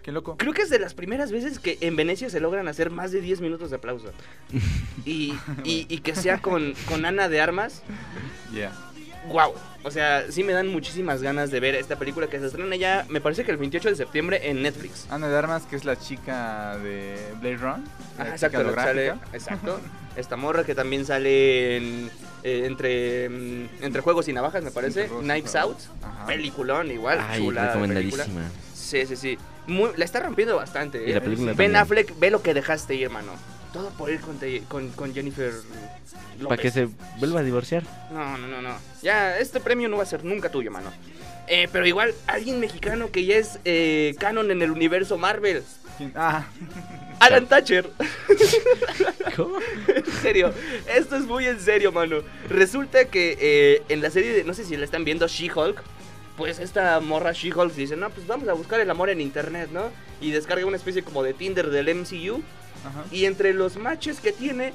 Qué 0.03 0.13
loco. 0.13 0.39
Creo 0.39 0.55
que 0.55 0.63
es 0.63 0.71
de 0.71 0.79
las 0.79 0.95
primeras 0.95 1.31
veces 1.31 1.59
que 1.59 1.77
en 1.83 1.95
Venecia 1.95 2.31
se 2.31 2.41
logran 2.41 2.67
hacer 2.69 2.89
más 2.91 3.13
de 3.13 3.21
10 3.21 3.43
minutos 3.43 3.71
de 3.71 3.77
aplauso. 3.77 4.11
Y, 5.07 5.33
y- 5.65 5.87
y 5.89 5.99
que 5.99 6.15
sea 6.15 6.43
con, 6.43 6.75
con 6.89 7.05
Ana 7.07 7.29
de 7.29 7.41
Armas, 7.41 7.83
Yeah. 8.53 8.73
Wow. 9.29 9.55
O 9.83 9.91
sea, 9.91 10.31
sí 10.31 10.45
me 10.45 10.53
dan 10.53 10.69
muchísimas 10.69 11.23
ganas 11.23 11.51
de 11.51 11.59
ver 11.61 11.75
esta 11.75 11.97
película 11.97 12.27
que 12.27 12.39
se 12.39 12.47
estrena 12.47 12.77
ya, 12.77 13.07
me 13.09 13.21
parece 13.21 13.45
que 13.45 13.51
el 13.51 13.57
28 13.57 13.91
de 13.91 13.97
septiembre 13.97 14.51
en 14.51 14.63
Netflix. 14.63 15.07
Ana 15.11 15.29
de 15.29 15.37
Armas, 15.39 15.63
que 15.65 15.77
es 15.77 15.85
la 15.85 15.97
chica 15.97 16.77
de 16.79 17.17
Blade 17.41 17.57
Run. 17.57 17.85
la 18.19 18.25
Ajá, 18.25 18.33
exacto, 18.33 18.65
que 18.69 18.75
sale, 18.75 19.15
exacto. 19.33 19.81
Esta 20.17 20.37
morra 20.37 20.65
que 20.65 20.75
también 20.75 21.07
sale 21.07 21.77
en, 21.77 22.11
eh, 22.43 22.65
entre, 22.67 23.29
mm, 23.29 23.69
entre 23.83 24.03
Juegos 24.03 24.29
y 24.29 24.33
Navajas, 24.33 24.63
me 24.63 24.71
parece. 24.71 25.07
Y 25.07 25.23
Knives 25.23 25.55
Out. 25.57 25.79
Ajá. 26.03 26.27
Peliculón, 26.27 26.91
igual. 26.91 27.19
Ay, 27.27 27.41
chulada 27.41 27.75
de 27.77 27.89
película. 27.89 28.25
recomendadísima. 28.25 28.51
Sí, 28.75 29.07
sí, 29.07 29.17
sí. 29.17 29.39
Muy- 29.67 29.93
la 29.97 30.05
está 30.05 30.21
rompiendo 30.21 30.57
bastante. 30.57 31.07
Y 31.07 31.11
¿eh? 31.13 31.15
la 31.15 31.21
película 31.21 31.53
Ben 31.53 31.57
también. 31.73 31.77
Affleck, 31.77 32.19
ve 32.19 32.31
lo 32.31 32.43
que 32.43 32.53
dejaste 32.55 32.95
ir, 32.97 33.09
mano. 33.09 33.33
Todo 33.73 33.91
por 33.91 34.11
ir 34.11 34.21
con, 34.21 34.39
te- 34.39 34.63
con, 34.69 34.89
con 34.91 35.15
Jennifer 35.15 35.53
López. 35.53 36.49
Para 36.49 36.61
que 36.63 36.71
se 36.71 36.89
vuelva 37.19 37.41
a 37.41 37.43
divorciar. 37.45 37.85
No, 38.13 38.37
no, 38.37 38.49
no, 38.49 38.61
no. 38.63 38.77
Ya, 39.03 39.39
este 39.39 39.61
premio 39.61 39.89
no 39.89 39.97
va 39.97 40.03
a 40.03 40.07
ser 40.07 40.25
nunca 40.25 40.51
tuyo, 40.51 40.71
mano. 40.71 40.91
Eh, 41.47 41.69
pero 41.73 41.87
igual, 41.87 42.15
alguien 42.27 42.59
mexicano 42.61 43.11
que 43.11 43.25
ya 43.25 43.37
es 43.37 43.59
eh, 43.65 44.15
canon 44.19 44.51
en 44.51 44.63
el 44.63 44.71
universo 44.71 45.19
Marvel. 45.19 45.63
¿Quién? 45.99 46.13
Ah, 46.17 46.47
Alan 47.21 47.47
Thatcher. 47.47 47.91
¿Cómo? 49.37 49.59
en 49.89 50.07
serio, 50.23 50.53
esto 50.95 51.17
es 51.17 51.23
muy 51.25 51.47
en 51.47 51.61
serio, 51.61 51.93
mano. 51.93 52.23
Resulta 52.49 53.05
que 53.07 53.37
eh, 53.41 53.83
en 53.89 54.01
la 54.03 54.11
serie 54.11 54.33
de, 54.33 54.45
no 54.45 54.55
sé 54.55 54.65
si 54.65 54.77
la 54.77 54.85
están 54.85 55.05
viendo, 55.05 55.27
She-Hulk, 55.29 55.83
pues 56.37 56.59
esta 56.59 56.99
morra 57.01 57.33
She-Hulk 57.33 57.75
dice, 57.75 57.97
no, 57.97 58.11
pues 58.11 58.27
vamos 58.27 58.49
a 58.49 58.53
buscar 58.55 58.81
el 58.81 58.91
amor 58.91 59.11
en 59.11 59.21
internet, 59.21 59.71
¿no? 59.73 59.91
Y 60.21 60.31
descarga 60.31 60.67
una 60.67 60.77
especie 60.77 61.03
como 61.03 61.23
de 61.23 61.35
Tinder 61.35 61.71
del 61.71 61.95
MCU. 61.95 62.43
Ajá. 62.85 63.05
Y 63.11 63.25
entre 63.27 63.53
los 63.55 63.77
matches 63.77 64.21
que 64.21 64.33
tiene, 64.33 64.73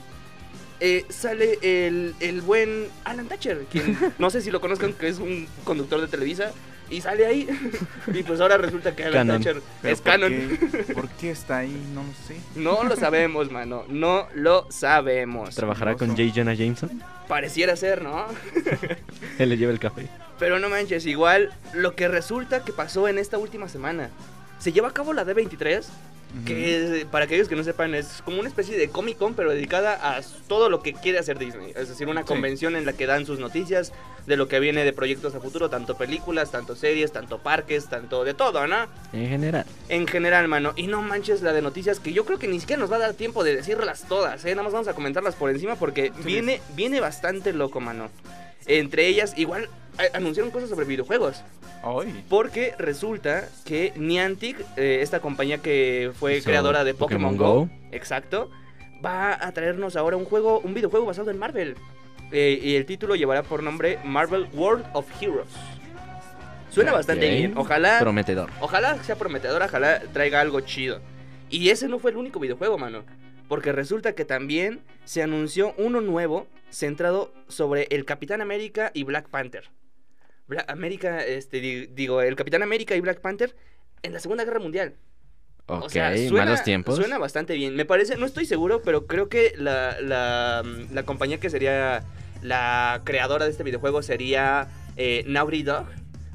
eh, 0.80 1.06
sale 1.10 1.58
el, 1.62 2.16
el 2.20 2.42
buen 2.42 2.88
Alan 3.04 3.28
Thatcher, 3.28 3.66
quien 3.72 3.98
no 4.20 4.30
sé 4.30 4.42
si 4.42 4.52
lo 4.52 4.62
conozcan, 4.62 4.94
que 4.94 5.08
es 5.08 5.20
un 5.20 5.48
conductor 5.64 6.02
de 6.02 6.08
Televisa. 6.08 6.52
Y 6.88 7.02
sale 7.02 7.26
ahí. 7.26 7.48
y 8.14 8.22
pues 8.22 8.40
ahora 8.40 8.58
resulta 8.58 8.96
que 8.96 9.06
Alan 9.06 9.28
Canon. 9.28 9.42
Thatcher 9.44 9.62
es 9.82 10.02
¿por 10.02 10.12
canon. 10.12 10.30
qué- 10.32 10.94
¿Por 10.94 11.10
qué 11.10 11.32
está 11.32 11.58
ahí? 11.58 11.84
No 11.96 12.04
lo 12.04 12.14
sé. 12.28 12.36
No 12.56 12.84
lo 12.84 12.96
sabemos, 12.96 13.50
mano. 13.52 13.86
No 13.88 14.28
lo 14.36 14.68
sabemos. 14.70 15.56
¿Trabajará 15.56 15.96
con 15.96 16.12
Oso. 16.12 16.22
J. 16.22 16.32
Jonah 16.36 16.54
Jameson? 16.54 17.02
Pareciera 17.28 17.76
ser, 17.76 18.04
¿no? 18.04 18.28
Él 19.40 19.50
le 19.50 19.58
lleva 19.58 19.72
el 19.72 19.80
café. 19.80 20.08
Pero 20.38 20.60
no 20.60 20.70
manches, 20.70 21.08
igual 21.08 21.52
lo 21.74 21.96
que 21.96 22.08
resulta 22.08 22.64
que 22.64 22.72
pasó 22.72 23.08
en 23.08 23.18
esta 23.18 23.40
última 23.40 23.68
semana. 23.68 24.12
Se 24.60 24.72
lleva 24.72 24.90
a 24.90 24.94
cabo 24.94 25.12
la 25.14 25.26
D23, 25.26 25.84
que 26.46 27.00
es, 27.02 27.06
para 27.06 27.26
aquellos 27.26 27.48
que 27.48 27.56
no 27.56 27.64
sepan 27.64 27.96
es 27.96 28.22
como 28.26 28.40
una 28.40 28.50
especie 28.50 28.78
de 28.78 28.90
Comic 28.90 29.18
Con, 29.18 29.36
pero 29.36 29.52
dedicada 29.52 30.18
a 30.18 30.22
todo 30.48 30.70
lo 30.70 30.82
que 30.82 30.94
quiere 30.94 31.20
hacer 31.20 31.40
Disney. 31.40 31.72
Es 31.76 31.90
decir, 31.90 32.08
una 32.08 32.22
Sí. 32.22 32.28
convención 32.28 32.76
en 32.76 32.86
la 32.86 32.94
que 32.94 33.06
dan 33.06 33.26
sus 33.26 33.40
noticias 33.40 33.94
de 34.26 34.36
lo 34.38 34.48
que 34.48 34.60
viene 34.60 34.84
de 34.84 34.92
proyectos 34.92 35.36
a 35.36 35.40
futuro, 35.40 35.70
tanto 35.70 35.96
películas, 35.98 36.52
tanto 36.52 36.76
series, 36.76 37.12
tanto 37.12 37.38
parques, 37.40 37.88
tanto 37.88 38.24
de 38.24 38.34
todo, 38.34 38.66
¿no? 38.68 38.88
En 39.14 39.30
general. 39.30 39.66
En 39.88 40.08
general, 40.08 40.48
mano. 40.48 40.74
Y 40.76 40.88
no 40.88 41.02
manches 41.02 41.42
la 41.44 41.54
de 41.54 41.62
noticias 41.62 42.00
que 42.00 42.12
yo 42.12 42.26
creo 42.26 42.40
que 42.40 42.48
ni 42.48 42.60
siquiera 42.60 42.80
nos 42.82 42.92
va 42.92 42.96
a 42.96 43.00
dar 43.00 43.14
tiempo 43.14 43.44
de 43.44 43.56
decirlas 43.56 44.06
todas, 44.10 44.44
¿eh? 44.46 44.50
Nada 44.52 44.64
más 44.64 44.74
vamos 44.74 44.88
a 44.88 44.94
comentarlas 44.94 45.36
por 45.36 45.50
encima 45.52 45.76
porque 45.76 46.12
viene, 46.24 46.60
viene 46.76 47.00
bastante 47.02 47.54
loco, 47.54 47.80
mano. 47.80 48.10
Entre 48.68 49.06
ellas, 49.08 49.34
igual 49.38 49.70
anunciaron 50.14 50.52
cosas 50.52 50.70
sobre 50.70 50.86
videojuegos. 50.86 51.44
Ay. 51.84 52.24
Porque 52.30 52.74
resulta 52.78 53.48
que 53.64 53.94
Niantic, 53.96 54.60
eh, 54.76 55.00
esta 55.02 55.20
compañía 55.20 55.60
que 55.60 56.12
fue 56.16 56.42
creadora 56.42 56.84
de 56.84 56.94
Pokémon, 56.94 57.36
Pokémon 57.36 57.54
Go, 57.54 57.60
Go. 57.62 57.70
exacto, 57.92 58.50
va 59.06 59.34
a 59.34 59.52
traernos 59.52 59.96
ahora 59.96 60.18
un 60.18 60.26
juego, 60.26 60.60
un 60.62 60.74
videojuego 60.74 61.06
basado 61.06 61.30
en 61.32 61.38
Marvel. 61.38 61.76
Eh, 62.32 62.60
y 62.62 62.76
el 62.76 62.86
título 62.86 63.16
llevará 63.16 63.44
por 63.44 63.62
nombre 63.62 64.00
Marvel 64.04 64.48
World 64.54 64.86
of 64.94 65.06
Heroes. 65.22 65.48
Suena 66.72 66.92
bastante 66.92 67.30
bien. 67.30 67.54
Ojalá 67.56 68.00
Prometedor. 68.00 68.50
Ojalá 68.60 69.02
sea 69.04 69.16
prometedor, 69.16 69.62
ojalá 69.62 70.02
traiga 70.12 70.42
algo 70.42 70.60
chido. 70.62 71.00
Y 71.50 71.70
ese 71.70 71.88
no 71.88 72.00
fue 72.00 72.12
el 72.12 72.18
único 72.18 72.40
videojuego, 72.40 72.78
mano. 72.78 73.04
Porque 73.48 73.72
resulta 73.72 74.14
que 74.14 74.26
también 74.26 74.82
se 75.06 75.22
anunció 75.22 75.74
uno 75.78 76.02
nuevo 76.02 76.48
centrado 76.72 77.32
sobre 77.48 77.88
el 77.92 78.04
Capitán 78.04 78.42
América 78.42 78.92
y 78.94 79.04
Black 79.04 79.30
Panther. 79.30 79.70
América, 80.68 81.24
este, 81.26 81.60
di- 81.60 81.88
digo, 81.88 82.22
el 82.22 82.36
Capitán 82.36 82.64
América 82.64 82.96
y 82.96 83.02
Black 83.02 83.20
Panther 83.22 83.56
en 84.04 84.14
la 84.14 84.20
Segunda 84.20 84.44
Guerra 84.46 84.60
Mundial. 84.60 84.96
Ok, 85.68 85.84
O 85.86 85.90
sea, 85.90 86.16
suena, 86.16 86.46
malos 86.46 86.64
tiempos. 86.64 86.96
Suena 86.96 87.18
bastante 87.18 87.56
bien. 87.56 87.76
Me 87.76 87.86
parece, 87.86 88.18
no 88.18 88.26
estoy 88.28 88.46
seguro, 88.46 88.82
pero 88.84 89.08
creo 89.08 89.30
que 89.30 89.54
la, 89.58 90.00
la, 90.00 90.64
la 90.94 91.04
compañía 91.04 91.40
que 91.40 91.50
sería 91.50 92.04
la 92.44 93.02
creadora 93.04 93.46
de 93.46 93.52
este 93.52 93.64
videojuego 93.64 94.04
sería 94.04 94.68
eh, 94.98 95.24
Naughty 95.28 95.64
Dog. 95.64 95.88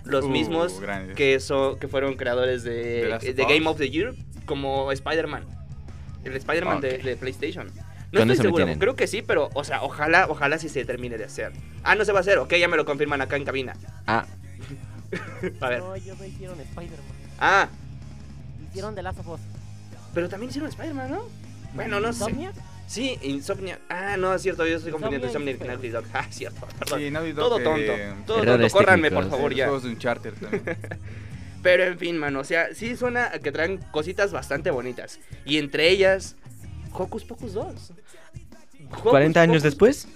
Los 0.04 0.24
Uh, 0.24 0.28
mismos 0.30 0.80
que, 1.14 1.38
so- 1.40 1.78
que 1.78 1.86
fueron 1.86 2.16
creadores 2.16 2.64
de. 2.64 3.16
Game 3.48 3.68
of 3.68 3.76
the 3.78 3.90
Year, 3.90 4.14
como 4.46 4.90
Spider-Man. 4.90 5.44
El 6.24 6.34
Spider-Man 6.34 6.80
de 6.80 7.16
PlayStation. 7.20 7.70
No 8.12 8.20
estoy 8.20 8.36
seguro, 8.36 8.66
creo 8.78 8.96
que 8.96 9.06
sí, 9.06 9.22
pero, 9.22 9.50
o 9.54 9.62
sea, 9.64 9.82
ojalá, 9.82 10.26
ojalá 10.28 10.58
sí 10.58 10.68
se 10.68 10.84
termine 10.84 11.16
de 11.16 11.24
hacer. 11.24 11.52
Ah, 11.84 11.94
no 11.94 12.04
se 12.04 12.12
va 12.12 12.18
a 12.18 12.20
hacer, 12.22 12.38
ok, 12.38 12.54
ya 12.54 12.66
me 12.68 12.76
lo 12.76 12.84
confirman 12.84 13.20
acá 13.20 13.36
en 13.36 13.44
cabina. 13.44 13.74
Ah, 14.06 14.26
A 15.60 15.68
ver. 15.68 15.78
No, 15.80 15.96
yo 15.96 16.14
me 16.16 16.28
hicieron 16.28 16.60
Spider-Man. 16.60 17.00
Ah, 17.38 17.68
Hicieron 18.70 18.94
The 18.94 19.02
Last 19.02 19.18
of 19.20 19.28
Us. 19.28 19.40
pero 20.14 20.28
también 20.28 20.50
hicieron 20.50 20.68
Spider-Man, 20.70 21.10
¿no? 21.10 21.22
Bueno, 21.74 22.00
no 22.00 22.12
sé. 22.12 22.24
¿Insomniac? 22.24 22.54
Sí, 22.86 23.16
Insomnia. 23.22 23.78
Ah, 23.88 24.16
no, 24.16 24.34
es 24.34 24.42
cierto, 24.42 24.66
yo 24.66 24.76
estoy 24.76 24.90
confundiendo 24.92 25.26
Insomnia 25.28 25.52
Insomnia 25.52 25.72
y 25.74 25.76
Naughty 25.76 25.88
Dog. 25.90 26.04
Ah, 26.12 26.26
cierto, 26.30 26.66
perdón. 26.78 26.98
Sí, 27.00 27.10
Naughty 27.10 27.32
Dog 27.32 27.44
Todo 27.48 27.56
que- 27.58 27.64
tonto. 27.64 28.24
Todo 28.26 28.42
Errores 28.42 28.72
tonto, 28.72 28.84
córranme, 28.84 29.10
por 29.12 29.30
favor, 29.30 29.50
Los 29.50 29.56
ya. 29.58 29.64
juegos 29.66 29.82
de 29.84 29.88
Uncharted 29.90 30.32
también. 30.34 30.76
Pero 31.62 31.84
en 31.84 31.98
fin, 31.98 32.16
mano, 32.18 32.40
o 32.40 32.44
sea, 32.44 32.74
sí 32.74 32.96
suena 32.96 33.26
a 33.26 33.38
que 33.38 33.52
traen 33.52 33.78
cositas 33.92 34.32
bastante 34.32 34.70
bonitas. 34.70 35.20
Y 35.44 35.58
entre 35.58 35.88
ellas, 35.90 36.36
Hocus 36.92 37.24
Pocus 37.24 37.52
2. 37.54 37.92
Hocus 38.92 39.02
40 39.10 39.40
años 39.40 39.58
Pocus- 39.58 39.62
después, 39.62 40.08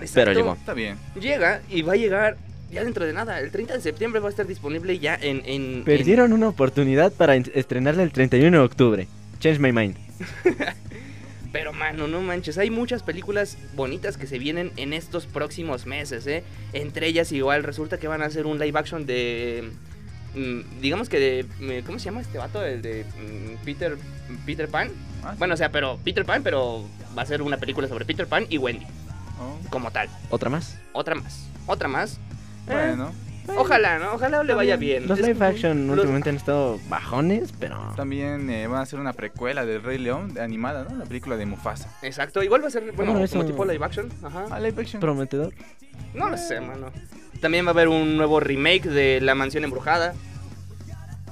Exacto. 0.00 0.12
pero 0.14 0.32
llegó. 0.32 0.52
Está 0.54 0.74
bien. 0.74 0.96
Llega 1.20 1.62
y 1.70 1.82
va 1.82 1.94
a 1.94 1.96
llegar 1.96 2.36
ya 2.70 2.84
dentro 2.84 3.04
de 3.04 3.12
nada. 3.12 3.38
El 3.40 3.50
30 3.50 3.74
de 3.74 3.80
septiembre 3.80 4.20
va 4.20 4.28
a 4.28 4.30
estar 4.30 4.46
disponible 4.46 4.98
ya 4.98 5.14
en... 5.20 5.42
en 5.44 5.84
Perdieron 5.84 6.32
una 6.32 6.48
oportunidad 6.48 7.12
para 7.12 7.36
en- 7.36 7.50
estrenarla 7.54 8.02
el 8.02 8.12
31 8.12 8.58
de 8.58 8.64
octubre. 8.64 9.08
Change 9.40 9.58
my 9.58 9.72
mind. 9.72 9.96
Pero, 11.52 11.72
mano, 11.74 12.08
no 12.08 12.22
manches. 12.22 12.56
Hay 12.56 12.70
muchas 12.70 13.02
películas 13.02 13.58
bonitas 13.74 14.16
que 14.16 14.26
se 14.26 14.38
vienen 14.38 14.72
en 14.76 14.94
estos 14.94 15.26
próximos 15.26 15.84
meses, 15.84 16.26
¿eh? 16.26 16.44
Entre 16.72 17.06
ellas 17.08 17.30
igual 17.30 17.62
resulta 17.62 17.98
que 17.98 18.08
van 18.08 18.22
a 18.22 18.26
hacer 18.26 18.46
un 18.46 18.58
live 18.58 18.78
action 18.78 19.04
de... 19.04 19.70
mm, 20.34 20.80
digamos 20.80 21.08
que 21.08 21.18
de... 21.18 21.44
mm, 21.82 21.86
¿Cómo 21.86 21.98
se 21.98 22.06
llama 22.06 22.20
este 22.20 22.38
vato? 22.38 22.64
El 22.64 22.82
de 22.82 23.04
mm, 23.04 23.64
Peter, 23.64 23.96
Peter 24.46 24.68
Pan. 24.68 24.90
Ah, 25.24 25.32
sí. 25.32 25.36
Bueno, 25.38 25.54
o 25.54 25.56
sea, 25.56 25.70
pero 25.70 25.98
Peter 26.04 26.24
Pan, 26.24 26.42
pero 26.42 26.84
va 27.16 27.22
a 27.22 27.26
ser 27.26 27.42
una 27.42 27.56
película 27.58 27.88
sobre 27.88 28.04
Peter 28.04 28.26
Pan 28.26 28.46
y 28.48 28.58
Wendy, 28.58 28.86
Oh, 29.40 29.58
como 29.70 29.90
tal. 29.90 30.08
¿Otra 30.30 30.50
más? 30.50 30.78
Otra 30.92 31.14
más. 31.14 31.46
Otra 31.66 31.88
más. 31.88 32.14
Eh, 32.68 32.72
Bueno, 32.72 33.12
Ojalá, 33.56 33.98
¿no? 33.98 34.12
Ojalá 34.14 34.44
le 34.44 34.54
vaya 34.54 34.76
bien. 34.76 35.08
Los 35.08 35.18
live 35.20 35.44
action 35.44 35.88
los- 35.88 35.96
últimamente 35.96 36.30
han 36.30 36.36
estado 36.36 36.78
bajones, 36.88 37.52
pero... 37.58 37.92
también 37.96 38.48
eh, 38.48 38.68
van 38.68 38.78
a 38.78 38.82
hacer 38.82 39.00
una 39.00 39.12
precuela 39.14 39.66
del 39.66 39.82
Rey 39.82 39.98
León 39.98 40.32
de 40.34 40.42
animada, 40.42 40.84
¿no? 40.88 40.96
La 40.96 41.04
película 41.06 41.36
de 41.36 41.44
Mufasa. 41.44 41.92
Exacto, 42.02 42.40
igual 42.44 42.62
va 42.62 42.68
a 42.68 42.70
ser, 42.70 42.82
bueno, 42.82 42.96
Bueno, 42.96 43.12
como 43.14 43.24
eso- 43.24 43.44
tipo 43.44 43.64
live 43.64 43.84
action. 43.84 44.08
Ajá. 44.22 44.44
Ah, 44.48 44.60
live 44.60 44.80
action. 44.80 45.00
Prometedor. 45.00 45.52
No 46.14 46.28
lo 46.30 46.36
sé, 46.38 46.60
mano. 46.60 46.92
También 47.42 47.66
va 47.66 47.70
a 47.70 47.72
haber 47.72 47.88
un 47.88 48.16
nuevo 48.16 48.40
remake 48.40 48.84
de 48.88 49.20
La 49.20 49.34
Mansión 49.34 49.64
Embrujada. 49.64 50.14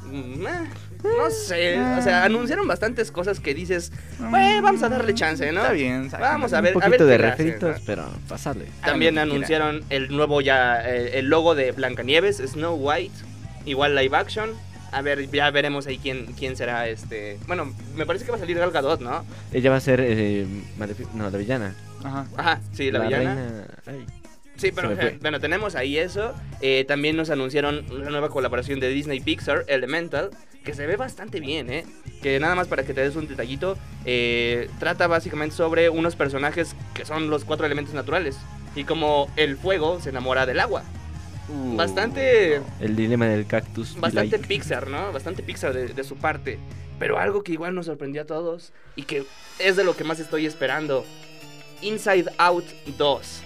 Mm, 0.05 0.47
eh, 0.47 0.51
No 1.03 1.31
sé, 1.31 1.79
o 1.81 2.03
sea, 2.03 2.25
anunciaron 2.25 2.67
bastantes 2.69 3.11
cosas 3.11 3.41
que 3.41 3.55
dices, 3.55 3.91
"Bueno, 4.19 4.61
vamos 4.61 4.83
a 4.83 4.91
darle 4.91 5.15
chance, 5.15 5.51
¿no? 5.51 5.61
Está 5.63 5.73
bien, 5.73 6.11
sáquenla. 6.11 6.33
Vamos 6.33 6.53
a 6.53 6.61
ver, 6.61 6.77
Un 6.77 6.83
a 6.83 6.89
ver 6.89 6.99
poquito 6.99 7.07
de 7.07 7.17
refritos, 7.17 7.77
¿no? 7.79 7.83
pero 7.87 8.05
pasarle. 8.29 8.67
También 8.85 9.17
anunciaron 9.19 9.83
el 9.89 10.15
nuevo 10.15 10.43
ya, 10.43 10.83
eh, 10.87 11.19
el 11.21 11.29
logo 11.31 11.55
de 11.55 11.73
Blancanieves, 11.73 12.37
Snow 12.39 12.75
White, 12.75 13.15
igual 13.65 13.95
live 13.97 14.15
action. 14.15 14.51
A 14.93 15.01
ver, 15.03 15.31
ya 15.31 15.51
veremos 15.53 15.87
ahí 15.87 15.97
quién, 15.99 16.27
quién 16.37 16.55
será 16.57 16.87
este. 16.89 17.39
Bueno, 17.47 17.73
me 17.97 18.05
parece 18.05 18.25
que 18.27 18.33
va 18.33 18.37
a 18.37 18.41
salir 18.41 18.59
Gal 18.59 18.73
Gadot, 18.73 19.01
¿no? 19.01 19.25
Ella 19.53 19.71
va 19.71 19.77
a 19.77 19.81
ser... 19.81 20.01
eh, 20.03 20.47
no, 21.15 21.31
la 21.31 21.39
villana. 21.39 21.75
Ajá. 22.05 22.27
Ajá, 22.37 22.61
sí, 22.73 22.91
la, 22.91 22.99
villana. 22.99 23.35
reina- 23.37 23.67
ay. 23.87 24.07
Sí, 24.61 24.73
pero 24.73 24.93
eh, 24.93 25.19
bueno, 25.23 25.41
tenemos 25.41 25.75
ahí 25.75 25.97
eso. 25.97 26.35
Eh, 26.61 26.85
también 26.87 27.17
nos 27.17 27.31
anunciaron 27.31 27.85
una 27.91 28.11
nueva 28.11 28.29
colaboración 28.29 28.79
de 28.79 28.91
Disney 28.91 29.21
Pixar, 29.21 29.65
Elemental, 29.69 30.31
que 30.65 30.75
se 30.75 30.87
ve 30.87 30.97
bastante 30.97 31.41
bien, 31.41 31.71
¿eh? 31.71 31.87
Que 32.23 32.39
nada 32.39 32.55
más 32.55 32.69
para 32.69 32.83
que 32.85 32.93
te 32.93 33.01
des 33.01 33.17
un 33.17 33.27
detallito, 33.27 33.79
eh, 34.05 34.69
trata 34.79 35.07
básicamente 35.07 35.57
sobre 35.57 35.89
unos 35.89 36.15
personajes 36.15 36.77
que 36.93 37.07
son 37.07 37.31
los 37.31 37.45
cuatro 37.45 37.65
elementos 37.65 37.95
naturales. 37.95 38.37
Y 38.77 38.85
como 38.85 39.31
el 39.37 39.57
fuego 39.57 39.99
se 40.01 40.11
enamora 40.11 40.45
del 40.45 40.61
agua. 40.61 40.83
Uh, 41.49 41.77
Bastante, 41.77 42.61
El 42.81 42.95
dilema 42.95 43.27
del 43.27 43.47
cactus. 43.47 43.99
bastante. 43.99 44.39
Pixar, 44.39 44.89
¿no? 44.89 45.11
Bastante 45.13 45.43
Pixar 45.43 45.73
de, 45.73 45.89
de 45.89 46.05
su 46.05 46.17
parte. 46.17 46.59
Pero 46.99 47.19
algo 47.19 47.43
que 47.43 47.53
igual 47.53 47.75
nos 47.75 47.87
sorprendió 47.87 48.23
a 48.23 48.27
todos 48.27 48.73
y 48.95 49.05
que 49.05 49.25
es 49.59 49.75
de 49.77 49.85
lo 49.85 49.97
que 49.97 50.05
más 50.05 50.21
estoy 50.21 50.45
esperando. 50.45 51.05
Inside 51.81 52.27
Out 52.37 52.67
2. 52.99 53.43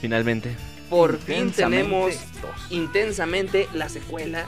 Finalmente. 0.00 0.56
Por 0.88 1.18
fin 1.18 1.50
tenemos 1.52 2.14
dos. 2.42 2.70
intensamente 2.70 3.68
la 3.74 3.88
secuela 3.88 4.46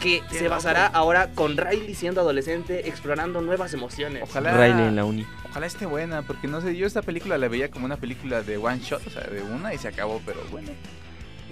que 0.00 0.22
Qué 0.30 0.34
se 0.38 0.44
loco. 0.44 0.54
basará 0.56 0.86
ahora 0.86 1.30
con 1.34 1.56
Riley 1.56 1.94
siendo 1.94 2.20
adolescente 2.20 2.88
explorando 2.88 3.40
nuevas 3.42 3.74
emociones. 3.74 4.22
Ojalá, 4.22 4.52
Riley 4.52 4.88
en 4.88 4.96
la 4.96 5.04
uni. 5.04 5.26
ojalá 5.50 5.66
esté 5.66 5.84
buena, 5.86 6.22
porque 6.22 6.46
no 6.48 6.60
sé, 6.60 6.76
yo 6.76 6.86
esta 6.86 7.02
película 7.02 7.36
la 7.38 7.48
veía 7.48 7.70
como 7.70 7.84
una 7.86 7.96
película 7.96 8.42
de 8.42 8.56
one 8.56 8.78
shot, 8.80 9.06
o 9.06 9.10
sea, 9.10 9.24
de 9.24 9.42
una 9.42 9.74
y 9.74 9.78
se 9.78 9.88
acabó, 9.88 10.22
pero 10.24 10.40
bueno. 10.50 10.70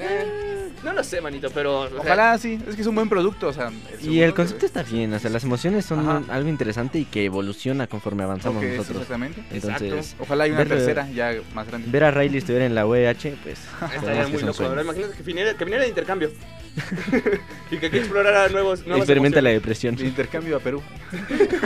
Eh, 0.01 0.69
no 0.85 0.93
lo 0.93 1.03
sé, 1.03 1.21
manito, 1.21 1.51
pero 1.51 1.81
o 1.81 1.89
sea, 1.89 1.99
Ojalá 2.01 2.39
sí, 2.39 2.59
es 2.69 2.75
que 2.77 2.83
es 2.83 2.87
un 2.87 2.95
buen 2.95 3.09
producto, 3.09 3.49
o 3.49 3.53
sea. 3.53 3.71
Y 4.01 4.21
el 4.21 4.33
concepto 4.35 4.65
está 4.67 4.83
bien, 4.83 5.13
o 5.13 5.19
sea, 5.19 5.31
las 5.31 5.43
emociones 5.45 5.85
son 5.85 6.01
Ajá. 6.01 6.23
algo 6.29 6.49
interesante 6.49 6.99
y 7.01 7.05
que 7.05 7.25
evoluciona 7.25 7.87
conforme 7.89 8.23
avanzamos 8.23 8.59
Ok, 8.63 8.71
sí, 8.71 8.77
nosotros. 8.77 8.97
exactamente. 9.03 9.43
Entonces, 9.51 9.93
Exacto. 9.93 10.23
Ojalá 10.25 10.45
hay 10.45 10.51
una 10.51 10.59
ver- 10.61 10.69
tercera 10.69 11.09
ya 11.11 11.35
más 11.55 11.67
grande. 11.67 11.89
ver 11.91 12.05
a 12.05 12.11
Riley 12.13 12.39
estuviera 12.39 12.65
en 12.67 12.75
la 12.75 12.87
UEH, 12.87 13.37
pues... 13.43 13.59
estaría 13.83 14.01
sabemos 14.01 14.27
que 14.27 14.31
muy 14.33 14.39
son 14.41 14.47
loco. 14.47 14.53
sueños. 14.57 14.71
¿verdad? 14.77 14.85
Imagínate 14.85 15.17
que 15.17 15.23
viniera, 15.25 15.55
que 15.55 15.65
viniera 15.65 15.83
de 15.83 15.89
intercambio. 15.89 16.31
y 17.73 17.77
que 17.79 17.87
aquí 17.87 17.99
explorara 17.99 18.49
nuevos, 18.51 18.81
nuevas 18.87 19.01
Experimenta 19.01 19.43
la 19.43 19.51
emociones. 19.51 19.63
depresión. 19.63 19.97
De 19.97 20.07
intercambio 20.07 20.57
a 20.57 20.61
Perú. 20.61 20.83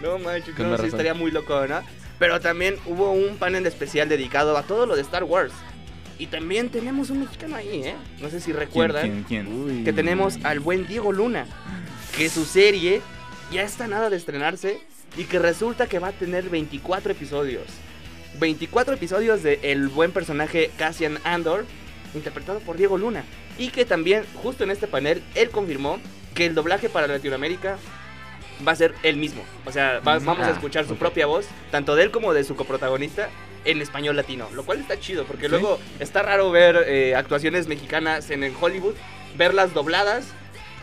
No 0.00 0.18
manches, 0.18 0.54
Con 0.54 0.66
no, 0.66 0.70
más 0.72 0.80
sí 0.80 0.86
razón. 0.86 1.00
estaría 1.00 1.14
muy 1.14 1.30
loco, 1.30 1.66
¿no? 1.66 1.80
Pero 2.18 2.40
también 2.40 2.76
hubo 2.86 3.12
un 3.12 3.36
panel 3.36 3.66
especial 3.66 4.08
dedicado 4.08 4.56
a 4.56 4.62
todo 4.62 4.86
lo 4.86 4.94
de 4.96 5.02
Star 5.02 5.24
Wars. 5.24 5.52
Y 6.18 6.26
también 6.26 6.68
tenemos 6.68 7.10
un 7.10 7.20
mexicano 7.20 7.56
ahí, 7.56 7.82
¿eh? 7.84 7.94
No 8.20 8.30
sé 8.30 8.40
si 8.40 8.52
recuerdan. 8.52 9.02
¿Quién, 9.02 9.24
quién, 9.24 9.64
quién? 9.66 9.84
Que 9.84 9.92
tenemos 9.92 10.38
al 10.44 10.60
buen 10.60 10.86
Diego 10.86 11.12
Luna, 11.12 11.46
que 12.16 12.28
su 12.28 12.44
serie 12.44 13.02
ya 13.50 13.62
está 13.62 13.86
nada 13.86 14.10
de 14.10 14.16
estrenarse 14.16 14.80
y 15.16 15.24
que 15.24 15.38
resulta 15.38 15.86
que 15.86 15.98
va 15.98 16.08
a 16.08 16.12
tener 16.12 16.48
24 16.48 17.12
episodios. 17.12 17.66
24 18.38 18.94
episodios 18.94 19.42
de 19.42 19.58
el 19.62 19.88
buen 19.88 20.12
personaje 20.12 20.70
Cassian 20.78 21.18
Andor, 21.24 21.66
interpretado 22.14 22.60
por 22.60 22.76
Diego 22.76 22.96
Luna. 22.98 23.24
Y 23.58 23.68
que 23.68 23.84
también, 23.84 24.24
justo 24.42 24.64
en 24.64 24.70
este 24.70 24.86
panel, 24.86 25.22
él 25.34 25.50
confirmó 25.50 25.98
que 26.34 26.46
el 26.46 26.54
doblaje 26.54 26.88
para 26.88 27.06
Latinoamérica 27.06 27.76
va 28.66 28.72
a 28.72 28.76
ser 28.76 28.94
el 29.02 29.16
mismo. 29.16 29.42
O 29.66 29.72
sea, 29.72 30.00
va- 30.06 30.18
Mm, 30.18 30.24
vamos 30.24 30.46
a 30.46 30.50
ah, 30.50 30.52
escuchar 30.52 30.86
su 30.86 30.96
propia 30.96 31.26
voz, 31.26 31.46
tanto 31.70 31.94
de 31.96 32.04
él 32.04 32.10
como 32.10 32.32
de 32.34 32.44
su 32.44 32.54
coprotagonista, 32.56 33.28
en 33.64 33.80
español 33.80 34.16
latino. 34.16 34.48
Lo 34.54 34.64
cual 34.64 34.80
está 34.80 34.98
chido, 34.98 35.24
porque 35.24 35.44
Sí. 35.44 35.50
luego 35.50 35.78
está 36.00 36.22
raro 36.22 36.50
ver 36.50 36.84
eh, 36.88 37.14
actuaciones 37.14 37.68
mexicanas 37.68 38.30
en 38.30 38.42
el 38.44 38.52
Hollywood, 38.60 38.94
verlas 39.36 39.72
dobladas. 39.74 40.26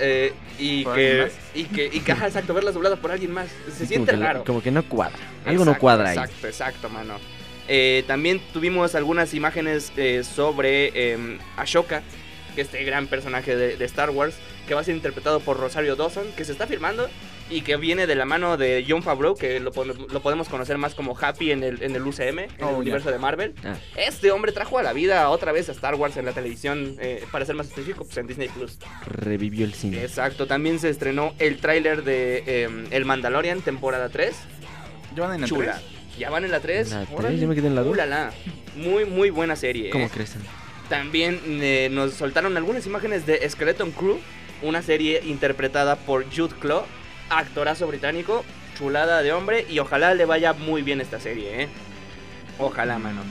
eh, 0.01 0.31
y, 0.57 0.85
¿Por 0.85 0.95
que, 0.95 1.29
y 1.53 1.63
que 1.65 1.85
y 1.91 1.99
que 1.99 2.13
exacto 2.13 2.53
verlas 2.53 2.73
dobladas 2.73 2.99
por 2.99 3.11
alguien 3.11 3.33
más 3.33 3.47
se 3.49 3.73
como 3.79 3.85
siente 3.87 4.11
que 4.11 4.17
raro 4.17 4.43
Como 4.45 4.61
que 4.63 4.71
no 4.71 4.81
cuadra. 4.83 5.17
Algo 5.45 5.65
no 5.65 5.71
Exacto, 5.71 5.81
cuadra 5.81 6.09
ahí. 6.11 6.17
Exacto, 6.17 6.47
exacto, 6.47 6.89
mano. 6.89 7.15
Eh, 7.67 8.05
también 8.07 8.39
tuvimos 8.53 8.95
algunas 8.95 9.33
imágenes 9.33 9.91
eh, 9.97 10.23
sobre 10.23 10.91
eh, 10.95 11.37
Ashoka, 11.57 12.01
este 12.55 12.81
gran 12.85 13.07
personaje 13.07 13.55
de, 13.57 13.75
de 13.75 13.85
Star 13.85 14.09
Wars, 14.11 14.35
que 14.69 14.73
va 14.73 14.79
a 14.81 14.83
ser 14.85 14.95
interpretado 14.95 15.41
por 15.41 15.57
Rosario 15.59 15.95
Dawson, 15.97 16.31
que 16.37 16.45
se 16.45 16.53
está 16.53 16.65
firmando 16.65 17.09
y 17.49 17.61
que 17.61 17.77
viene 17.77 18.05
de 18.07 18.15
la 18.15 18.25
mano 18.25 18.57
de 18.57 18.85
John 18.87 19.01
Favreau, 19.03 19.35
que 19.35 19.59
lo, 19.59 19.71
lo 19.71 20.19
podemos 20.21 20.47
conocer 20.49 20.77
más 20.77 20.93
como 20.95 21.17
Happy 21.19 21.51
en 21.51 21.63
el, 21.63 21.81
en 21.81 21.95
el 21.95 22.03
UCM, 22.05 22.39
en 22.39 22.49
Oh, 22.61 22.67
el 22.69 22.71
ya. 22.71 22.77
universo 22.77 23.11
de 23.11 23.17
Marvel. 23.19 23.55
Ah. 23.63 23.75
Este 23.97 24.31
hombre 24.31 24.51
trajo 24.51 24.77
a 24.77 24.83
la 24.83 24.93
vida 24.93 25.29
otra 25.29 25.51
vez 25.51 25.67
a 25.69 25.71
Star 25.71 25.95
Wars 25.95 26.15
en 26.17 26.25
la 26.25 26.31
televisión, 26.33 26.95
eh, 26.99 27.23
para 27.31 27.45
ser 27.45 27.55
más 27.55 27.67
específico, 27.67 28.05
pues 28.05 28.17
en 28.17 28.27
Disney 28.27 28.49
Plus. 28.49 28.77
Revivió 29.05 29.65
el 29.65 29.73
cine. 29.73 30.01
Exacto, 30.03 30.45
también 30.47 30.79
se 30.79 30.89
estrenó 30.89 31.33
el 31.39 31.57
tráiler 31.57 32.03
de 32.03 32.43
eh, 32.45 32.69
El 32.91 33.05
Mandalorian, 33.05 33.61
temporada 33.61 34.09
3. 34.09 34.33
¿Ya 35.15 35.23
van 35.23 35.35
en 35.35 35.41
la 35.41 35.47
Chula. 35.47 35.81
Ya 36.19 36.29
van 36.29 36.43
en 36.45 36.51
la 36.51 36.59
3. 36.59 36.91
La 36.91 37.05
tres, 37.05 37.39
yo 37.39 37.47
me 37.47 37.55
quedé 37.55 37.67
en 37.67 37.75
la 37.75 37.81
dos. 37.81 37.93
Ulala. 37.93 38.31
Muy, 38.75 39.05
muy 39.05 39.29
buena 39.31 39.55
serie. 39.55 39.89
¿Cómo 39.89 40.05
eh. 40.05 40.09
crecen? 40.13 40.41
También 40.89 41.39
eh, 41.45 41.89
nos 41.91 42.13
soltaron 42.13 42.57
algunas 42.57 42.85
imágenes 42.85 43.25
de 43.25 43.47
Skeleton 43.49 43.91
Crew, 43.91 44.19
una 44.61 44.81
serie 44.81 45.21
interpretada 45.25 45.95
por 45.95 46.25
Jude 46.25 46.55
Claw, 46.59 46.83
actorazo 47.29 47.87
británico, 47.87 48.43
chulada 48.77 49.21
de 49.21 49.31
hombre, 49.33 49.65
y 49.69 49.79
ojalá 49.79 50.13
le 50.13 50.25
vaya 50.25 50.53
muy 50.53 50.81
bien 50.81 51.01
esta 51.01 51.19
serie, 51.19 51.63
¿eh? 51.63 51.69
Ojalá, 52.57 52.97
mano. 52.99 53.21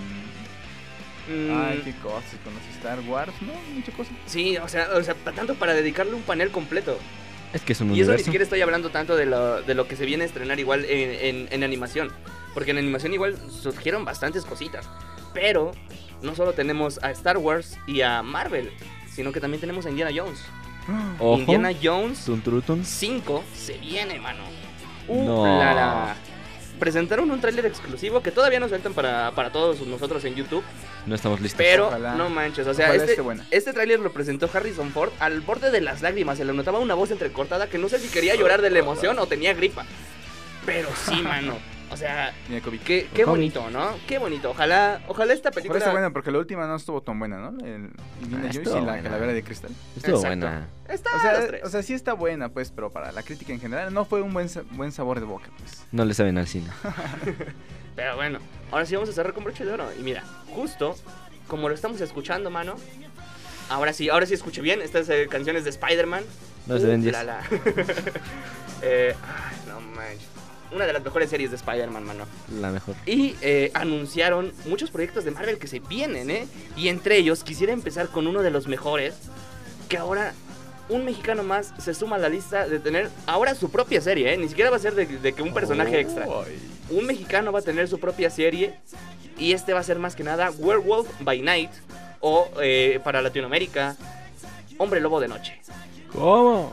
Mm, 1.29 1.51
Ay, 1.51 1.83
qué 1.85 1.93
cosas 2.03 2.35
con 2.43 2.55
los 2.55 2.63
Star 2.77 3.01
Wars, 3.01 3.33
¿no? 3.43 3.53
Muchas 3.75 3.95
cosas. 3.95 4.13
Sí, 4.27 4.57
o 4.57 4.69
sea, 4.69 4.89
o 4.95 5.03
sea, 5.03 5.15
tanto 5.15 5.55
para 5.57 5.75
dedicarle 5.75 6.15
un 6.15 6.23
panel 6.23 6.51
completo. 6.51 6.99
Es 7.53 7.63
que 7.63 7.73
es 7.75 7.81
un 7.81 7.95
Y 7.95 8.01
eso 8.01 8.13
ni 8.13 8.19
siquiera 8.19 8.43
estoy 8.45 8.61
hablando 8.63 8.91
tanto 8.91 9.17
de 9.17 9.27
lo, 9.27 9.63
de 9.63 9.75
lo 9.75 9.87
que 9.89 9.97
se 9.97 10.05
viene 10.07 10.25
a 10.25 10.27
estrenar 10.27 10.59
igual 10.59 10.85
en, 10.87 11.11
en- 11.13 11.49
en 11.51 11.63
animación. 11.65 12.11
Porque 12.55 12.71
en 12.73 12.79
animación 12.79 13.13
igual 13.15 13.37
surgieron 13.51 14.05
bastantes 14.05 14.45
cositas. 14.45 14.89
Pero 15.35 15.73
no 16.23 16.35
solo 16.35 16.53
tenemos 16.53 16.99
a 17.03 17.11
Star 17.11 17.37
Wars 17.39 17.79
y 17.87 18.01
a 18.01 18.23
Marvel, 18.23 18.71
sino 19.11 19.33
que 19.33 19.41
también 19.41 19.61
tenemos 19.61 19.85
a 19.87 19.91
Indiana 19.91 20.11
Jones. 20.15 20.41
Ojo. 21.19 21.39
Indiana 21.39 21.71
Jones 21.81 22.25
Tun, 22.25 22.41
turutun. 22.41 22.85
5 22.85 23.45
se 23.55 23.79
viene, 23.79 24.19
mano. 24.19 24.43
No. 25.09 25.43
Uh, 25.43 25.59
la, 25.59 25.75
la. 25.75 26.17
presentaron 26.79 27.31
un 27.31 27.41
tráiler 27.41 27.67
exclusivo 27.67 28.23
que 28.23 28.31
todavía 28.31 28.61
no 28.61 28.69
sueltan 28.69 28.93
para, 28.95 29.33
para 29.33 29.51
todos 29.51 29.81
nosotros 29.87 30.25
en 30.25 30.35
YouTube. 30.35 30.63
No 31.07 31.15
estamos 31.15 31.41
listos. 31.41 31.59
Pero 31.59 31.89
Ojalá. 31.89 32.15
no 32.15 32.29
manches, 32.29 32.67
o 32.67 32.75
sea, 32.75 32.91
Ojalá 32.91 33.05
este, 33.05 33.23
este 33.51 33.73
tráiler 33.73 34.01
lo 34.01 34.13
presentó 34.13 34.51
Harrison 34.53 34.91
Ford 34.91 35.11
al 35.21 35.41
borde 35.41 35.71
de 35.71 35.81
las 35.81 36.03
lágrimas. 36.03 36.39
Se 36.39 36.45
le 36.45 36.53
notaba 36.53 36.79
una 36.79 36.95
voz 36.95 37.11
entrecortada 37.11 37.69
que 37.69 37.79
no 37.79 37.89
sé 37.89 37.99
si 37.99 38.09
quería 38.09 38.35
llorar 38.35 38.61
de 38.63 38.71
la 38.71 38.79
emoción 38.81 39.19
o 39.19 39.27
tenía 39.27 39.55
gripa. 39.55 39.87
Pero 40.67 40.89
sí, 41.07 41.23
mano. 41.23 41.57
O 41.91 41.97
sea, 41.97 42.33
qué, 42.85 43.09
qué 43.15 43.25
bonito, 43.25 43.71
¿no? 43.71 43.97
Qué 44.07 44.19
bonito. 44.19 44.51
Ojalá, 44.51 45.01
ojalá 45.09 45.33
esta 45.33 45.51
Pero 45.51 45.55
película. 45.63 45.79
está 45.79 45.91
buena 45.91 46.11
porque 46.13 46.31
la 46.31 46.39
última 46.39 46.67
no 46.67 46.77
estuvo 46.77 47.01
tan 47.03 47.19
buena, 47.19 47.39
¿no? 47.39 47.49
El 47.65 47.91
Indiana 48.23 48.49
Ah, 48.49 48.51
Jones 48.53 48.69
y 48.83 48.85
la 48.85 49.03
calavera 49.03 49.33
de 49.33 49.43
cristal. 49.43 49.71
Estuvo 49.97 50.17
Exacto. 50.17 50.39
buena. 50.47 50.69
Está 50.89 51.11
O 51.11 51.13
los 51.15 51.23
sea, 51.23 51.47
tres. 51.47 51.65
o 51.65 51.69
sea, 51.71 51.83
sí 51.83 51.95
está 51.95 52.13
buena, 52.13 52.51
pues, 52.51 52.71
pero 52.71 52.91
para 52.91 53.11
la 53.13 53.23
crítica 53.23 53.53
en 53.53 53.61
general 53.61 53.93
no 53.95 54.05
fue 54.05 54.21
un 54.21 54.33
buen, 54.35 54.49
buen 54.73 54.93
sabor 54.93 55.19
de 55.21 55.27
boca, 55.27 55.49
pues. 55.59 55.85
No 55.91 56.05
le 56.05 56.13
saben 56.15 56.37
al 56.39 56.47
cine. 56.47 56.69
Pero 57.97 58.15
bueno, 58.15 58.39
ahora 58.71 58.87
sí 58.87 58.95
vamos 58.95 59.09
a 59.09 59.13
cerrar 59.13 59.33
con 59.33 59.43
broche 59.43 59.65
de 59.65 59.73
oro. 59.73 59.89
Y 59.99 60.03
mira, 60.03 60.23
justo 60.55 60.95
como 61.49 61.69
lo 61.69 61.75
estamos 61.75 62.01
escuchando, 62.01 62.49
mano. 62.51 62.77
Ahora 63.71 63.93
sí, 63.93 64.09
ahora 64.09 64.25
sí 64.25 64.35
escuché 64.35 64.61
bien 64.61 64.81
estas 64.83 65.09
eh, 65.09 65.27
canciones 65.29 65.65
de 65.65 65.71
Spider-Man. 65.71 66.23
No 66.67 66.79
se 66.79 66.87
ven 66.87 67.01
Uh, 67.01 67.05
10. 67.05 67.13
la, 67.15 67.25
la. 67.25 67.43
Eh, 68.81 69.13
ay, 69.21 69.57
no 69.67 69.81
manches. 69.81 70.28
Una 70.71 70.87
de 70.87 70.93
las 70.93 71.03
mejores 71.03 71.31
series 71.31 71.51
de 71.51 71.57
Spider-Man, 71.57 72.05
mano. 72.05 72.25
La 72.61 72.71
mejor. 72.71 72.95
Y 73.07 73.37
eh, 73.41 73.71
anunciaron 73.75 74.53
muchos 74.67 74.91
proyectos 74.91 75.25
de 75.25 75.31
Marvel 75.31 75.59
que 75.59 75.67
se 75.67 75.81
vienen, 75.81 76.31
¿eh? 76.31 76.47
Y 76.77 76.89
entre 76.89 77.17
ellos 77.17 77.43
quisiera 77.43 77.73
empezar 77.73 78.09
con 78.09 78.27
uno 78.27 78.43
de 78.43 78.51
los 78.51 78.69
mejores. 78.69 79.15
Que 79.89 79.97
ahora 79.97 80.35
un 80.91 81.05
mexicano 81.05 81.43
más 81.43 81.73
se 81.79 81.95
suma 81.95 82.17
a 82.17 82.19
la 82.19 82.29
lista 82.29 82.69
de 82.69 82.79
tener 82.79 83.11
ahora 83.27 83.55
su 83.55 83.71
propia 83.71 84.01
serie, 84.01 84.35
¿eh? 84.35 84.37
Ni 84.37 84.49
siquiera 84.49 84.71
va 84.71 84.77
a 84.77 84.81
ser 84.81 84.95
de, 84.95 85.07
de 85.07 85.33
que 85.33 85.43
un 85.43 85.55
personaje 85.55 86.01
extra. 86.01 86.27
Un 86.91 87.07
mexicano 87.07 87.51
va 87.53 87.61
a 87.61 87.63
tener 87.63 87.89
su 87.89 87.99
propia 87.99 88.29
serie. 88.29 88.75
Y 89.39 89.53
este 89.53 89.73
va 89.73 89.81
a 89.81 89.85
ser 89.85 89.99
más 89.99 90.17
que 90.17 90.25
nada 90.25 90.51
Werewolf 90.51 91.09
by 91.21 91.41
Night. 91.41 91.71
O 92.21 92.51
eh, 92.61 93.01
para 93.05 93.23
Latinoamérica, 93.23 93.97
Hombre 94.77 95.01
Lobo 95.01 95.21
de 95.21 95.29
Noche. 95.29 95.61
¿Cómo? 96.13 96.73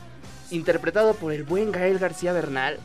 Interpretado 0.49 1.13
por 1.13 1.31
el 1.31 1.43
buen 1.43 1.71
Gael 1.71 1.99
García 1.99 2.33
Bernal. 2.33 2.79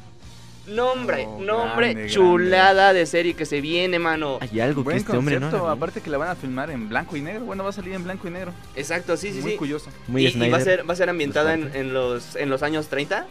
Nombre, 0.66 1.24
Oh, 1.26 1.40
nombre, 1.40 1.92
grande, 1.94 2.10
chulada 2.10 2.92
de 2.92 3.06
serie 3.06 3.34
que 3.34 3.44
se 3.46 3.60
viene, 3.60 3.98
mano. 3.98 4.38
Hay 4.40 4.60
algo 4.60 4.82
que 4.82 4.84
Buen 4.84 4.96
este 4.98 5.16
hombre 5.16 5.36
no 5.40 5.46
concepto, 5.50 5.68
aparte 5.68 6.00
que 6.00 6.10
la 6.10 6.18
van 6.18 6.28
a 6.28 6.36
filmar 6.36 6.70
en 6.70 6.88
blanco 6.88 7.16
y 7.16 7.22
negro. 7.22 7.44
Bueno, 7.44 7.64
va 7.64 7.70
a 7.70 7.72
salir 7.72 7.94
en 7.94 8.04
blanco 8.04 8.28
y 8.28 8.30
negro. 8.30 8.52
Exacto, 8.76 9.16
sí, 9.16 9.32
sí, 9.32 9.40
Muy 9.40 9.52
sí. 9.52 9.56
curioso. 9.56 9.90
Muy 10.06 10.26
y, 10.26 10.28
y 10.44 10.50
va 10.50 10.58
a 10.58 10.60
ser, 10.60 10.88
va 10.88 10.92
a 10.92 10.96
ser 10.96 11.08
ambientada 11.08 11.54
en, 11.54 11.74
en 11.74 11.92
los, 11.92 12.36
en 12.36 12.50
los 12.50 12.62
años 12.62 12.88
30. 12.88 13.26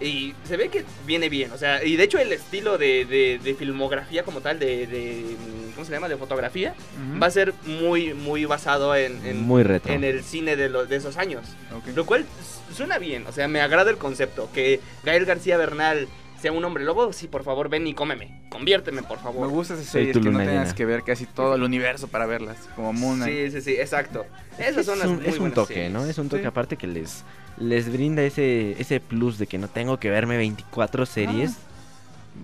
Y 0.00 0.32
se 0.44 0.56
ve 0.56 0.68
que 0.68 0.84
viene 1.06 1.28
bien, 1.28 1.50
o 1.50 1.58
sea, 1.58 1.82
y 1.84 1.96
de 1.96 2.04
hecho 2.04 2.18
el 2.20 2.32
estilo 2.32 2.78
de, 2.78 3.04
de- 3.04 3.40
de 3.42 3.54
filmografía 3.56 4.22
como 4.22 4.40
tal, 4.40 4.60
de, 4.60 4.86
de, 4.86 5.36
¿cómo 5.74 5.84
se 5.84 5.90
llama? 5.90 6.08
De 6.08 6.16
fotografía, 6.16 6.72
va 7.20 7.26
a 7.26 7.30
ser 7.32 7.52
muy, 7.66 8.14
muy 8.14 8.44
basado 8.44 8.94
en, 8.94 9.26
en, 9.26 9.42
Muy 9.42 9.64
retro. 9.64 9.92
en 9.92 10.04
el 10.04 10.22
cine 10.22 10.54
de, 10.54 10.68
los 10.68 10.88
de 10.88 10.94
esos 10.94 11.16
años. 11.16 11.46
Ok. 11.76 11.96
Lo 11.96 12.06
cual 12.06 12.26
suena 12.72 12.98
bien, 12.98 13.26
o 13.26 13.32
sea, 13.32 13.48
me 13.48 13.60
agrada 13.60 13.90
el 13.90 13.96
concepto. 13.98 14.48
Que 14.54 14.78
Gael 15.02 15.24
García 15.24 15.56
Bernal 15.56 16.06
sea 16.40 16.52
un 16.52 16.64
hombre 16.64 16.84
lobo, 16.84 17.12
sí, 17.12 17.26
por 17.28 17.42
favor, 17.44 17.68
ven 17.68 17.86
y 17.86 17.94
cómeme. 17.94 18.42
Conviérteme, 18.50 19.02
por 19.02 19.18
Me 19.18 19.22
favor. 19.24 19.48
gusta 19.48 19.74
esas 19.74 19.86
Soy 19.86 20.06
series 20.06 20.18
que 20.24 20.30
no 20.30 20.38
tengas 20.38 20.72
que 20.74 20.84
ver 20.86 21.02
casi 21.02 21.26
todo 21.26 21.54
el 21.56 21.62
universo 21.62 22.08
para 22.08 22.26
verlas, 22.26 22.56
como 22.76 22.92
Moon 22.92 23.16
Knight. 23.18 23.34
Sí, 23.34 23.50
sí, 23.50 23.60
sí, 23.74 23.80
exacto. 23.80 24.24
Esas 24.58 24.86
son 24.86 24.94
es 24.94 25.00
las 25.00 25.08
un, 25.08 25.16
muy 25.16 25.26
es 25.26 25.38
un 25.38 25.52
toque, 25.52 25.74
series. 25.74 25.92
¿no? 25.92 26.04
Es 26.04 26.18
un 26.18 26.28
toque 26.28 26.42
Sí. 26.42 26.48
aparte 26.48 26.76
que 26.76 26.86
les, 26.86 27.24
les 27.58 27.90
brinda 27.92 28.22
ese, 28.22 28.80
ese 28.80 29.00
plus 29.00 29.38
de 29.38 29.46
que 29.46 29.58
no 29.58 29.68
tengo 29.68 29.98
que 29.98 30.10
verme 30.10 30.36
24 30.36 31.06
series. 31.06 31.56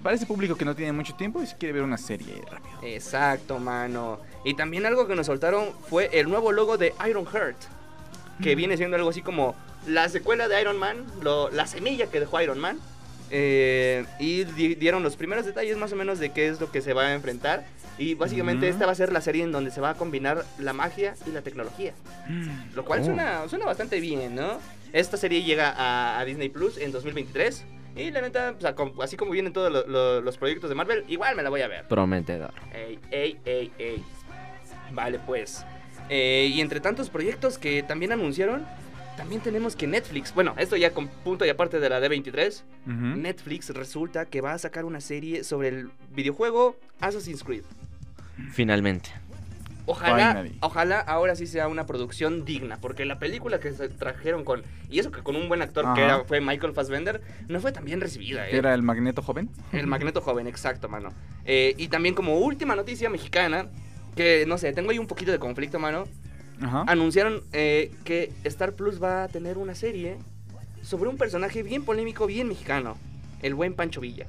Para 0.02 0.16
ese 0.16 0.26
público 0.26 0.56
que 0.56 0.64
no 0.64 0.74
tiene 0.74 0.90
mucho 0.92 1.14
tiempo 1.14 1.40
y 1.40 1.46
si 1.46 1.54
quiere 1.54 1.74
ver 1.74 1.82
una 1.84 1.98
serie 1.98 2.42
rápido. 2.50 2.76
Exacto, 2.82 3.60
mano. 3.60 4.18
Y 4.44 4.54
también 4.54 4.86
algo 4.86 5.06
que 5.06 5.14
nos 5.14 5.26
soltaron 5.26 5.66
fue 5.88 6.10
el 6.18 6.28
nuevo 6.28 6.50
logo 6.50 6.76
de 6.76 6.92
Iron 7.08 7.26
Heart. 7.26 7.56
Que 8.42 8.56
viene 8.56 8.76
siendo 8.76 8.96
algo 8.96 9.10
así 9.10 9.22
como 9.22 9.54
la 9.86 10.08
secuela 10.08 10.48
de 10.48 10.60
Iron 10.60 10.78
Man, 10.78 11.04
lo- 11.22 11.48
la 11.50 11.68
semilla 11.68 12.08
que 12.10 12.18
dejó 12.18 12.40
Iron 12.40 12.58
Man. 12.58 12.80
Eh, 13.36 14.04
y 14.20 14.44
di- 14.44 14.76
dieron 14.76 15.02
los 15.02 15.16
primeros 15.16 15.44
detalles 15.44 15.76
más 15.76 15.92
o 15.92 15.96
menos 15.96 16.20
de 16.20 16.30
qué 16.30 16.46
es 16.46 16.60
lo 16.60 16.70
que 16.70 16.80
se 16.80 16.92
va 16.92 17.06
a 17.08 17.14
enfrentar. 17.14 17.64
Y 17.98 18.14
básicamente 18.14 18.68
esta 18.68 18.86
va 18.86 18.92
a 18.92 18.94
ser 18.94 19.12
la 19.12 19.20
serie 19.20 19.42
en 19.42 19.50
donde 19.50 19.72
se 19.72 19.80
va 19.80 19.90
a 19.90 19.94
combinar 19.94 20.44
la 20.58 20.72
magia 20.72 21.14
y 21.26 21.30
la 21.30 21.42
tecnología. 21.42 21.94
Lo 22.74 22.84
cual 22.84 23.00
Oh. 23.00 23.04
suena, 23.04 23.48
suena 23.48 23.64
bastante 23.66 23.98
bien, 24.00 24.34
¿no? 24.36 24.58
Esta 24.92 25.16
serie 25.16 25.42
llega 25.42 25.70
a, 25.70 26.20
a 26.20 26.24
Disney 26.24 26.48
Plus 26.48 26.78
en 26.78 26.92
2023. 26.92 27.64
Y 27.96 28.10
la 28.12 28.20
neta, 28.22 28.54
pues, 28.58 28.74
así 29.02 29.16
como 29.16 29.32
vienen 29.32 29.52
todos 29.52 29.72
lo- 29.72 29.86
lo- 29.86 30.20
los 30.20 30.38
proyectos 30.38 30.68
de 30.70 30.76
Marvel, 30.76 31.04
igual 31.08 31.34
me 31.36 31.42
la 31.42 31.50
voy 31.50 31.62
a 31.62 31.68
ver. 31.68 31.86
Prometedor. 31.88 32.52
Ey, 32.72 32.98
ey, 33.10 33.38
ey, 33.44 33.72
ey. 33.78 34.04
Vale, 34.92 35.18
pues. 35.20 35.64
Eh, 36.08 36.50
y 36.52 36.60
entre 36.60 36.80
tantos 36.80 37.10
proyectos 37.10 37.58
que 37.58 37.82
también 37.82 38.12
anunciaron, 38.12 38.66
también 39.16 39.40
tenemos 39.40 39.76
que 39.76 39.86
Netflix, 39.86 40.34
bueno, 40.34 40.54
esto 40.58 40.76
ya 40.76 40.90
con 40.92 41.08
punto 41.08 41.44
y 41.44 41.48
aparte 41.48 41.80
de 41.80 41.88
la 41.88 42.00
D23, 42.00 42.62
Ujú. 42.86 42.92
Netflix 42.94 43.70
resulta 43.70 44.26
que 44.26 44.40
va 44.40 44.52
a 44.52 44.58
sacar 44.58 44.84
una 44.84 45.00
serie 45.00 45.44
sobre 45.44 45.68
el 45.68 45.90
videojuego 46.14 46.76
Assassin's 47.00 47.44
Creed. 47.44 47.64
Finalmente. 48.52 49.10
Ojalá, 49.86 50.28
Finally. 50.30 50.56
ojalá 50.60 51.00
ahora 51.00 51.36
sí 51.36 51.46
sea 51.46 51.68
una 51.68 51.84
producción 51.84 52.46
digna, 52.46 52.78
porque 52.80 53.04
la 53.04 53.18
película 53.18 53.60
que 53.60 53.70
se 53.72 53.90
trajeron 53.90 54.42
con, 54.42 54.62
y 54.88 54.98
eso 54.98 55.10
que 55.10 55.22
con 55.22 55.36
un 55.36 55.48
buen 55.48 55.60
actor 55.60 55.94
que 55.94 56.02
era, 56.02 56.24
fue 56.24 56.40
Michael 56.40 56.72
Fassbender, 56.72 57.20
no 57.48 57.60
fue 57.60 57.70
tan 57.70 57.84
bien 57.84 58.00
recibida. 58.00 58.46
¿Que 58.46 58.56
¿eh? 58.56 58.58
era 58.58 58.72
el 58.72 58.82
magneto 58.82 59.20
joven? 59.20 59.50
El 59.72 59.86
Magneto 59.86 60.22
Joven, 60.22 60.46
exacto, 60.46 60.88
mano. 60.88 61.10
Eh, 61.44 61.74
y 61.76 61.88
también 61.88 62.14
como 62.14 62.38
última 62.38 62.74
noticia 62.74 63.10
mexicana, 63.10 63.66
que 64.16 64.46
no 64.46 64.56
sé, 64.56 64.72
tengo 64.72 64.90
ahí 64.90 64.98
un 64.98 65.06
poquito 65.06 65.32
de 65.32 65.38
conflicto, 65.38 65.78
mano. 65.78 66.04
Ajá. 66.60 66.84
Anunciaron 66.86 67.42
eh, 67.52 67.92
que 68.04 68.32
Star 68.44 68.72
Plus 68.74 69.02
va 69.02 69.24
a 69.24 69.28
tener 69.28 69.58
una 69.58 69.74
serie 69.74 70.16
sobre 70.82 71.08
un 71.08 71.16
personaje 71.16 71.62
bien 71.62 71.84
polémico, 71.84 72.26
bien 72.26 72.48
mexicano. 72.48 72.96
El 73.42 73.54
buen 73.54 73.74
Pancho 73.74 74.00
Villa. 74.00 74.26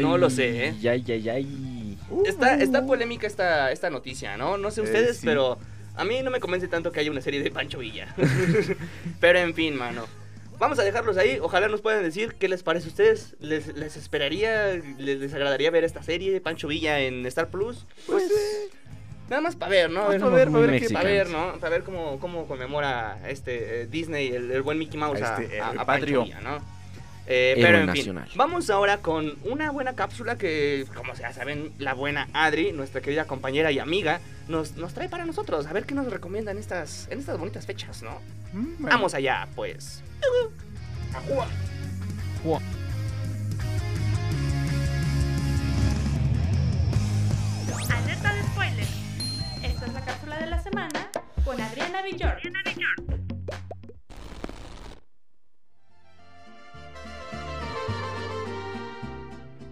No 0.00 0.18
lo 0.18 0.28
sé, 0.30 0.66
¿eh? 0.68 0.74
Ay, 0.88 1.04
ay, 1.08 1.28
ay. 1.28 1.98
Está, 2.26 2.54
está 2.56 2.84
polémica 2.86 3.26
esta, 3.26 3.72
esta 3.72 3.88
noticia, 3.90 4.36
¿no? 4.36 4.58
No 4.58 4.70
sé 4.70 4.82
Eh, 4.82 4.84
ustedes, 4.84 5.16
sí. 5.18 5.26
pero 5.26 5.58
a 5.96 6.04
mí 6.04 6.20
no 6.22 6.30
me 6.30 6.40
convence 6.40 6.68
tanto 6.68 6.92
que 6.92 7.00
haya 7.00 7.10
una 7.10 7.22
serie 7.22 7.42
de 7.42 7.50
Pancho 7.50 7.78
Villa. 7.78 8.14
pero 9.20 9.38
en 9.38 9.54
fin, 9.54 9.74
mano. 9.74 10.04
Vamos 10.58 10.78
a 10.78 10.84
dejarlos 10.84 11.16
ahí. 11.16 11.38
Ojalá 11.40 11.68
nos 11.68 11.80
puedan 11.80 12.02
decir 12.04 12.34
qué 12.38 12.48
les 12.48 12.62
parece 12.62 12.86
a 12.86 12.90
ustedes. 12.90 13.34
¿Les, 13.40 13.74
les 13.74 13.96
esperaría, 13.96 14.74
les, 14.98 15.18
les 15.18 15.34
agradaría 15.34 15.70
ver 15.70 15.82
esta 15.84 16.02
serie 16.02 16.30
de 16.32 16.40
Pancho 16.40 16.68
Villa 16.68 17.00
en 17.00 17.24
Star 17.26 17.48
Plus? 17.48 17.86
Pues, 18.06 18.30
nada 19.32 19.42
más 19.42 19.56
para 19.56 19.70
ver, 19.70 19.90
¿no? 19.90 20.02
A 20.02 20.08
ver, 20.10 20.20
Somos 20.20 20.32
pa' 20.32 20.36
ver, 20.36 20.50
muy 20.50 20.60
pa' 20.92 21.02
ver, 21.02 21.28
¿no? 21.30 21.54
Para 21.58 21.70
ver 21.70 21.82
cómo, 21.84 22.18
cómo 22.20 22.46
conmemora 22.46 23.18
este 23.28 23.82
eh, 23.82 23.86
Disney, 23.86 24.28
el, 24.28 24.50
el 24.50 24.62
buen 24.62 24.78
Mickey 24.78 24.98
Mouse, 25.00 25.22
a, 25.22 25.42
Este, 25.42 25.60
a- 25.60 25.84
patrio. 25.86 26.20
Pancho 26.20 26.40
¿no? 26.42 26.58
Eh, 27.26 27.54
pero 27.62 27.78
en 27.78 27.86
nacional. 27.86 28.24
fin, 28.28 28.36
vamos 28.36 28.68
ahora 28.68 28.98
con 28.98 29.36
una 29.44 29.70
buena 29.70 29.94
cápsula 29.94 30.36
que, 30.36 30.84
como 30.94 31.14
ya 31.14 31.32
saben, 31.32 31.72
la 31.78 31.94
buena 31.94 32.28
Adri, 32.34 32.72
nuestra 32.72 33.00
querida 33.00 33.26
compañera 33.26 33.70
y 33.72 33.78
amiga, 33.78 34.20
nos, 34.48 34.76
nos 34.76 34.92
trae 34.92 35.08
para 35.08 35.24
nosotros. 35.24 35.66
A 35.66 35.72
ver 35.72 35.84
qué 35.86 35.94
nos 35.94 36.10
recomienda 36.12 36.50
en 36.50 36.58
estas, 36.58 37.06
en 37.10 37.20
estas 37.20 37.38
bonitas 37.38 37.64
fechas, 37.64 38.02
¿no? 38.02 38.10
Mm, 38.52 38.74
bueno. 38.80 38.96
Vamos 38.96 39.14
allá, 39.14 39.48
pues. 39.54 40.02
Ajua. 41.14 41.46
Alerta 42.44 42.81
semana 50.62 51.10
con 51.44 51.60
Adriana 51.60 52.02
Villor. 52.02 52.38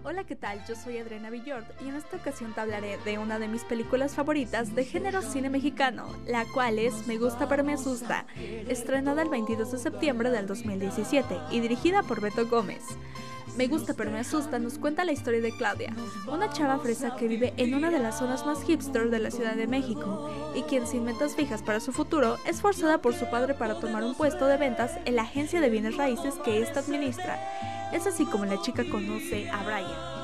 Hola, 0.02 0.24
¿qué 0.24 0.34
tal? 0.34 0.64
Yo 0.66 0.74
soy 0.74 0.98
Adriana 0.98 1.30
Villord 1.30 1.64
y 1.84 1.88
en 1.88 1.94
esta 1.94 2.16
ocasión 2.16 2.52
te 2.52 2.60
hablaré 2.60 2.98
de 3.04 3.18
una 3.18 3.38
de 3.38 3.46
mis 3.46 3.62
películas 3.62 4.16
favoritas 4.16 4.74
de 4.74 4.84
género 4.84 5.22
cine 5.22 5.48
mexicano, 5.48 6.08
la 6.26 6.44
cual 6.46 6.80
es 6.80 7.06
Me 7.06 7.16
gusta 7.16 7.48
pero 7.48 7.62
me 7.62 7.74
asusta, 7.74 8.26
estrenada 8.68 9.22
el 9.22 9.28
22 9.28 9.70
de 9.70 9.78
septiembre 9.78 10.30
del 10.30 10.48
2017 10.48 11.38
y 11.52 11.60
dirigida 11.60 12.02
por 12.02 12.20
Beto 12.20 12.48
Gómez. 12.48 12.82
Me 13.60 13.68
gusta 13.68 13.92
pero 13.92 14.10
me 14.10 14.20
asusta 14.20 14.58
nos 14.58 14.78
cuenta 14.78 15.04
la 15.04 15.12
historia 15.12 15.42
de 15.42 15.52
Claudia, 15.52 15.94
una 16.26 16.48
chava 16.48 16.78
fresa 16.78 17.14
que 17.14 17.28
vive 17.28 17.52
en 17.58 17.74
una 17.74 17.90
de 17.90 17.98
las 17.98 18.18
zonas 18.18 18.46
más 18.46 18.62
hipster 18.62 19.10
de 19.10 19.18
la 19.18 19.30
Ciudad 19.30 19.54
de 19.54 19.66
México 19.66 20.30
y 20.54 20.62
quien 20.62 20.86
sin 20.86 21.04
metas 21.04 21.36
fijas 21.36 21.62
para 21.62 21.78
su 21.78 21.92
futuro 21.92 22.38
es 22.46 22.62
forzada 22.62 23.02
por 23.02 23.12
su 23.12 23.28
padre 23.28 23.52
para 23.52 23.78
tomar 23.78 24.02
un 24.02 24.14
puesto 24.14 24.46
de 24.46 24.56
ventas 24.56 24.92
en 25.04 25.14
la 25.14 25.24
agencia 25.24 25.60
de 25.60 25.68
bienes 25.68 25.98
raíces 25.98 26.36
que 26.42 26.62
ésta 26.62 26.80
administra. 26.80 27.38
Es 27.92 28.06
así 28.06 28.24
como 28.24 28.46
la 28.46 28.62
chica 28.62 28.82
conoce 28.90 29.50
a 29.50 29.62
Brian, 29.62 30.19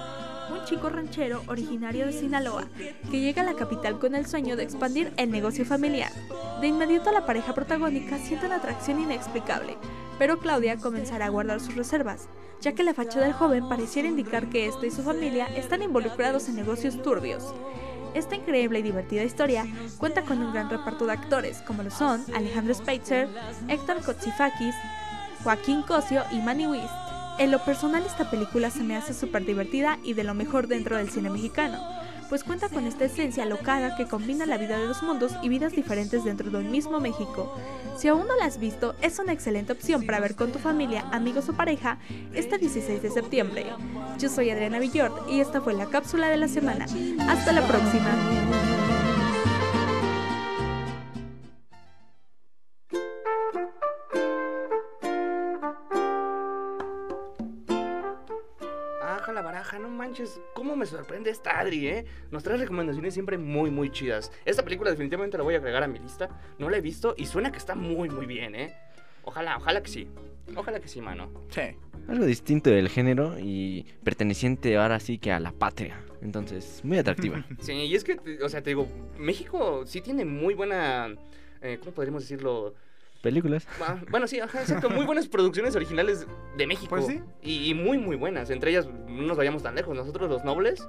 un 0.50 0.64
chico 0.64 0.88
ranchero 0.88 1.42
originario 1.46 2.06
de 2.06 2.12
Sinaloa, 2.12 2.66
que 3.10 3.20
llega 3.20 3.42
a 3.42 3.44
la 3.44 3.54
capital 3.54 3.98
con 3.98 4.14
el 4.14 4.26
sueño 4.26 4.56
de 4.56 4.62
expandir 4.62 5.12
el 5.16 5.30
negocio 5.30 5.64
familiar. 5.64 6.12
De 6.60 6.66
inmediato 6.66 7.12
la 7.12 7.26
pareja 7.26 7.54
protagónica 7.54 8.18
siente 8.18 8.46
una 8.46 8.56
atracción 8.56 9.00
inexplicable, 9.00 9.76
pero 10.18 10.38
Claudia 10.38 10.76
comenzará 10.76 11.26
a 11.26 11.30
guardar 11.30 11.60
sus 11.60 11.74
reservas, 11.74 12.28
ya 12.60 12.72
que 12.72 12.84
la 12.84 12.94
facha 12.94 13.20
del 13.20 13.32
joven 13.32 13.68
pareciera 13.68 14.08
indicar 14.08 14.48
que 14.48 14.66
este 14.66 14.86
y 14.86 14.90
su 14.90 15.02
familia 15.02 15.46
están 15.56 15.82
involucrados 15.82 16.48
en 16.48 16.56
negocios 16.56 17.02
turbios. 17.02 17.54
Esta 18.14 18.34
increíble 18.34 18.78
y 18.78 18.82
divertida 18.82 19.24
historia 19.24 19.66
cuenta 19.98 20.22
con 20.22 20.38
un 20.38 20.52
gran 20.52 20.70
reparto 20.70 21.04
de 21.04 21.12
actores, 21.12 21.58
como 21.66 21.82
lo 21.82 21.90
son 21.90 22.24
Alejandro 22.34 22.72
Speitzer, 22.72 23.28
Héctor 23.68 24.02
Kotsifakis, 24.02 24.74
Joaquín 25.44 25.82
Cosio 25.82 26.24
y 26.32 26.40
Manny 26.40 26.66
Wist. 26.66 27.05
En 27.38 27.50
lo 27.50 27.58
personal 27.58 28.02
esta 28.06 28.30
película 28.30 28.70
se 28.70 28.82
me 28.82 28.96
hace 28.96 29.12
súper 29.12 29.44
divertida 29.44 29.98
y 30.02 30.14
de 30.14 30.24
lo 30.24 30.32
mejor 30.32 30.68
dentro 30.68 30.96
del 30.96 31.10
cine 31.10 31.28
mexicano, 31.28 31.78
pues 32.30 32.44
cuenta 32.44 32.70
con 32.70 32.86
esta 32.86 33.04
esencia 33.04 33.44
locada 33.44 33.94
que 33.94 34.06
combina 34.06 34.46
la 34.46 34.56
vida 34.56 34.78
de 34.78 34.86
dos 34.86 35.02
mundos 35.02 35.32
y 35.42 35.50
vidas 35.50 35.72
diferentes 35.72 36.24
dentro 36.24 36.50
de 36.50 36.58
un 36.58 36.70
mismo 36.70 36.98
México. 36.98 37.54
Si 37.98 38.08
aún 38.08 38.26
no 38.26 38.36
la 38.36 38.46
has 38.46 38.58
visto, 38.58 38.94
es 39.02 39.18
una 39.18 39.34
excelente 39.34 39.72
opción 39.72 40.06
para 40.06 40.18
ver 40.18 40.34
con 40.34 40.50
tu 40.50 40.58
familia, 40.58 41.04
amigos 41.12 41.48
o 41.50 41.52
pareja 41.52 41.98
este 42.32 42.56
16 42.56 43.02
de 43.02 43.10
septiembre. 43.10 43.66
Yo 44.18 44.30
soy 44.30 44.48
Adriana 44.48 44.78
Villord 44.78 45.28
y 45.28 45.40
esta 45.40 45.60
fue 45.60 45.74
la 45.74 45.86
cápsula 45.86 46.28
de 46.28 46.38
la 46.38 46.48
semana. 46.48 46.86
Hasta 47.28 47.52
la 47.52 47.66
próxima. 47.66 48.45
Me 60.86 60.98
sorprende 60.98 61.30
esta 61.30 61.58
Adri, 61.58 61.88
eh? 61.88 62.04
Nos 62.30 62.44
trae 62.44 62.56
recomendaciones 62.56 63.12
siempre 63.12 63.38
muy, 63.38 63.70
muy 63.70 63.90
chidas. 63.90 64.30
Esta 64.44 64.62
película 64.62 64.90
definitivamente 64.90 65.36
la 65.36 65.42
voy 65.42 65.54
a 65.54 65.58
agregar 65.58 65.82
a 65.82 65.88
mi 65.88 65.98
lista. 65.98 66.28
No 66.58 66.70
la 66.70 66.76
he 66.76 66.80
visto 66.80 67.14
y 67.16 67.26
suena 67.26 67.50
que 67.50 67.58
está 67.58 67.74
muy, 67.74 68.08
muy 68.08 68.26
bien, 68.26 68.54
eh. 68.54 68.72
Ojalá, 69.24 69.56
ojalá 69.56 69.82
que 69.82 69.90
sí. 69.90 70.08
Ojalá 70.54 70.78
que 70.78 70.86
sí, 70.86 71.00
mano. 71.00 71.28
Sí. 71.50 71.62
Algo 72.06 72.24
distinto 72.24 72.70
del 72.70 72.88
género 72.88 73.36
y 73.40 73.84
perteneciente 74.04 74.76
ahora 74.76 75.00
sí 75.00 75.18
que 75.18 75.32
a 75.32 75.40
la 75.40 75.50
patria. 75.50 76.00
Entonces, 76.22 76.80
muy 76.84 76.98
atractiva. 76.98 77.44
Sí, 77.60 77.72
y 77.72 77.94
es 77.96 78.04
que, 78.04 78.16
o 78.42 78.48
sea, 78.48 78.62
te 78.62 78.70
digo, 78.70 78.86
México 79.18 79.82
sí 79.86 80.00
tiene 80.00 80.24
muy 80.24 80.54
buena. 80.54 81.12
eh, 81.62 81.78
¿Cómo 81.80 81.90
podríamos 81.92 82.22
decirlo? 82.22 82.74
Películas. 83.26 83.66
Ah, 83.80 83.96
Bueno, 84.10 84.26
sí, 84.28 84.38
ajá, 84.38 84.60
exacto. 84.60 84.88
Muy 84.88 85.04
buenas 85.04 85.26
producciones 85.26 85.74
originales 85.74 86.26
de 86.56 86.66
México. 86.66 86.90
Pues 86.90 87.06
sí. 87.06 87.20
Y, 87.42 87.70
y 87.70 87.74
muy, 87.74 87.98
muy 87.98 88.14
buenas. 88.16 88.50
Entre 88.50 88.70
ellas, 88.70 88.86
no 89.08 89.22
nos 89.22 89.36
vayamos 89.36 89.62
tan 89.64 89.74
lejos. 89.74 89.96
Nosotros, 89.96 90.30
los 90.30 90.44
nobles, 90.44 90.88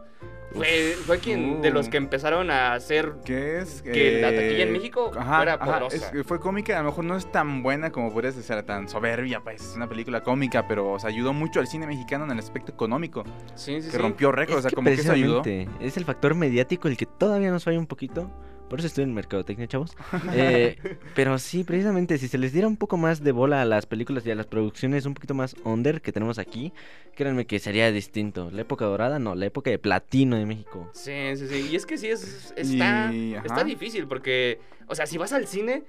fue, 0.53 0.93
fue 1.05 1.17
quien 1.19 1.61
de 1.61 1.71
los 1.71 1.89
que 1.89 1.97
empezaron 1.97 2.49
a 2.51 2.73
hacer 2.73 3.13
¿Qué 3.25 3.57
es? 3.59 3.81
que 3.81 4.21
la 4.21 4.29
taquilla 4.29 4.63
en 4.63 4.69
Eh, 4.69 4.71
México 4.71 5.11
ajá, 5.17 5.35
fuera 5.37 5.53
ajá, 5.55 5.65
poderosa. 5.65 6.11
es- 6.13 6.25
fue 6.27 6.39
cómica, 6.39 6.77
a 6.79 6.83
lo 6.83 6.89
mejor 6.89 7.05
no 7.05 7.15
es 7.17 7.29
tan 7.31 7.63
buena 7.63 7.91
como 7.91 8.13
podrías 8.13 8.35
ser 8.35 8.63
tan 8.63 8.87
soberbia, 8.87 9.41
pues 9.41 9.61
es 9.61 9.75
una 9.75 9.89
película 9.89 10.21
cómica, 10.21 10.67
pero 10.67 10.91
o 10.93 10.99
sea, 10.99 11.09
ayudó 11.09 11.33
mucho 11.33 11.59
al 11.59 11.67
cine 11.67 11.85
mexicano 11.85 12.23
en 12.25 12.31
el 12.31 12.39
aspecto 12.39 12.71
económico. 12.71 13.23
Sí, 13.55 13.81
sí, 13.81 13.87
que 13.87 13.91
sí. 13.91 13.97
rompió 13.97 14.31
récords, 14.31 14.59
o 14.59 14.61
sea, 14.61 14.69
que 14.69 14.75
como 14.75 14.87
que 14.89 14.93
eso 14.93 15.11
ayudó. 15.11 15.41
Es 15.81 15.97
el 15.97 16.05
factor 16.05 16.33
mediático 16.35 16.87
el 16.87 16.95
que 16.97 17.05
todavía 17.05 17.51
nos 17.51 17.63
falla 17.65 17.79
un 17.79 17.87
poquito. 17.87 18.31
Por 18.69 18.79
eso 18.79 18.87
estoy 18.87 19.05
en 19.05 19.13
mercadotecnia, 19.13 19.67
chavos. 19.67 19.95
Eh, 20.33 20.77
pero 21.15 21.39
sí, 21.39 21.63
precisamente, 21.63 22.17
si 22.17 22.27
se 22.27 22.37
les 22.37 22.51
diera 22.51 22.67
un 22.67 22.77
poco 22.77 22.97
más 22.97 23.23
de 23.23 23.31
bola 23.31 23.61
a 23.61 23.65
las 23.65 23.85
películas 23.85 24.25
y 24.25 24.31
a 24.31 24.35
las 24.35 24.45
producciones 24.45 25.05
un 25.05 25.13
poquito 25.13 25.33
más 25.33 25.55
under 25.63 26.01
que 26.01 26.11
tenemos 26.11 26.37
aquí, 26.37 26.73
créanme 27.15 27.45
que 27.45 27.59
sería 27.59 27.91
distinto. 27.91 28.51
La 28.51 28.61
época 28.61 28.85
dorada, 28.85 29.19
no, 29.19 29.35
la 29.35 29.45
época 29.45 29.69
de 29.69 29.79
platino 29.79 30.35
de 30.35 30.45
México. 30.45 30.89
Sí, 30.93 31.35
sí, 31.35 31.47
sí. 31.47 31.69
Y 31.71 31.75
es 31.75 31.85
que 31.85 31.97
sí, 31.97 32.07
es, 32.07 32.53
está, 32.55 33.11
Y, 33.13 33.35
ajá. 33.35 33.47
está 33.47 33.63
difícil 33.63 34.07
porque, 34.07 34.59
o 34.87 34.95
sea, 34.95 35.05
si 35.05 35.17
vas 35.17 35.33
al 35.33 35.47
cine, 35.47 35.83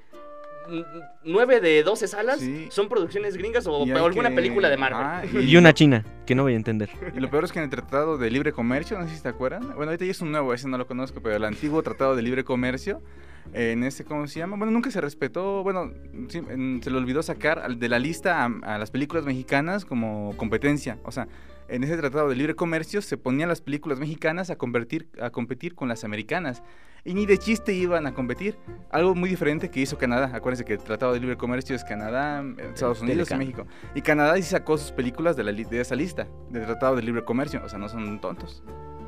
n- 0.69 0.85
nueve 1.25 1.61
de 1.61 1.83
12 1.83 2.09
salas 2.09 2.41
son 2.71 2.89
producciones 2.89 3.37
gringas 3.37 3.66
o 3.66 3.83
alguna 3.85 4.29
que- 4.31 4.35
película 4.37 4.69
de 4.69 4.77
Marvel. 4.77 5.31
Y 5.49 5.57
una 5.57 5.73
china, 5.75 6.05
que 6.27 6.35
no 6.35 6.43
voy 6.45 6.53
a 6.53 6.57
entender. 6.57 6.91
Y 7.14 7.21
lo 7.21 7.31
peor 7.31 7.45
es 7.45 7.53
que 7.53 7.59
en 7.59 7.64
el 7.64 7.71
Tratado 7.71 8.19
de 8.19 8.31
Libre 8.31 8.53
Comercio, 8.53 8.99
no 8.99 9.07
sé 9.09 9.16
si 9.16 9.23
te 9.23 9.29
acuerdan. 9.29 9.62
Bueno, 9.75 9.91
ahorita 9.91 10.05
ya 10.05 10.11
es 10.11 10.21
un 10.21 10.31
nuevo, 10.33 10.53
ese 10.55 10.69
no 10.69 10.79
lo 10.79 10.87
conozco, 10.87 11.21
pero 11.23 11.37
el 11.37 11.45
antiguo 11.45 11.83
Tratado 11.83 12.14
de 12.16 12.23
Libre 12.23 12.45
Comercio, 12.45 13.03
eh, 13.55 13.73
en 13.73 13.83
ese, 13.83 14.05
¿cómo 14.05 14.27
se 14.27 14.39
llama? 14.41 14.57
Bueno, 14.57 14.71
nunca 14.73 14.91
se 14.91 15.01
respetó, 15.01 15.62
bueno, 15.62 15.91
sí, 16.29 16.39
en- 16.51 16.81
se 16.83 16.91
le 16.91 16.99
olvidó 16.99 17.23
sacar 17.23 17.59
al- 17.61 17.79
de 17.79 17.89
la 17.89 17.99
lista 17.99 18.45
a, 18.45 18.75
a 18.75 18.79
las 18.79 18.91
películas 18.91 19.25
mexicanas 19.25 19.85
como 19.87 20.35
competencia. 20.37 20.99
O 21.05 21.11
sea, 21.12 21.29
en 21.69 21.85
ese 21.85 21.97
Tratado 21.97 22.29
de 22.29 22.37
Libre 22.37 22.55
Comercio 22.55 23.03
se 23.03 23.16
ponían 23.16 23.49
las 23.49 23.61
películas 23.61 23.99
mexicanas 23.99 24.51
a, 24.51 24.57
convertir, 24.57 25.09
a 25.21 25.31
competir 25.31 25.75
con 25.75 25.89
las 25.89 26.05
americanas. 26.05 26.62
Y 27.05 27.14
ni 27.14 27.27
de 27.27 27.39
chiste 27.39 27.73
iban 27.73 28.07
a 28.07 28.12
competir. 28.12 28.59
Algo 28.91 29.14
muy 29.14 29.31
diferente 29.31 29.71
que 29.71 29.81
hizo 29.81 29.97
Canadá. 29.97 30.31
Acuérdense 30.35 30.64
que 30.64 30.75
el 30.75 30.79
Tratado 30.81 31.12
de 31.12 31.21
Libre 31.21 31.37
Comercio 31.37 31.75
es 31.77 31.85
Canadá, 31.85 32.45
Estados 32.59 33.01
Unidos 33.01 33.31
y. 33.31 33.35
México. 33.37 33.66
Y 33.95 34.03
Canadá 34.03 34.35
sí 34.37 34.43
sacó 34.43 34.77
sus 34.77 34.93
películas 34.93 35.37
de, 35.37 35.45
la 35.45 35.53
li- 35.53 35.64
de 35.64 35.81
esa 35.81 35.95
lista, 35.95 36.27
del 36.51 36.66
Tratado 36.66 36.97
de 36.97 37.03
Libre 37.03 37.25
Comercio. 37.25 37.62
O 37.64 37.69
sea, 37.69 37.79
no 37.79 37.89
son 37.89 38.21
tontos. 38.21 38.62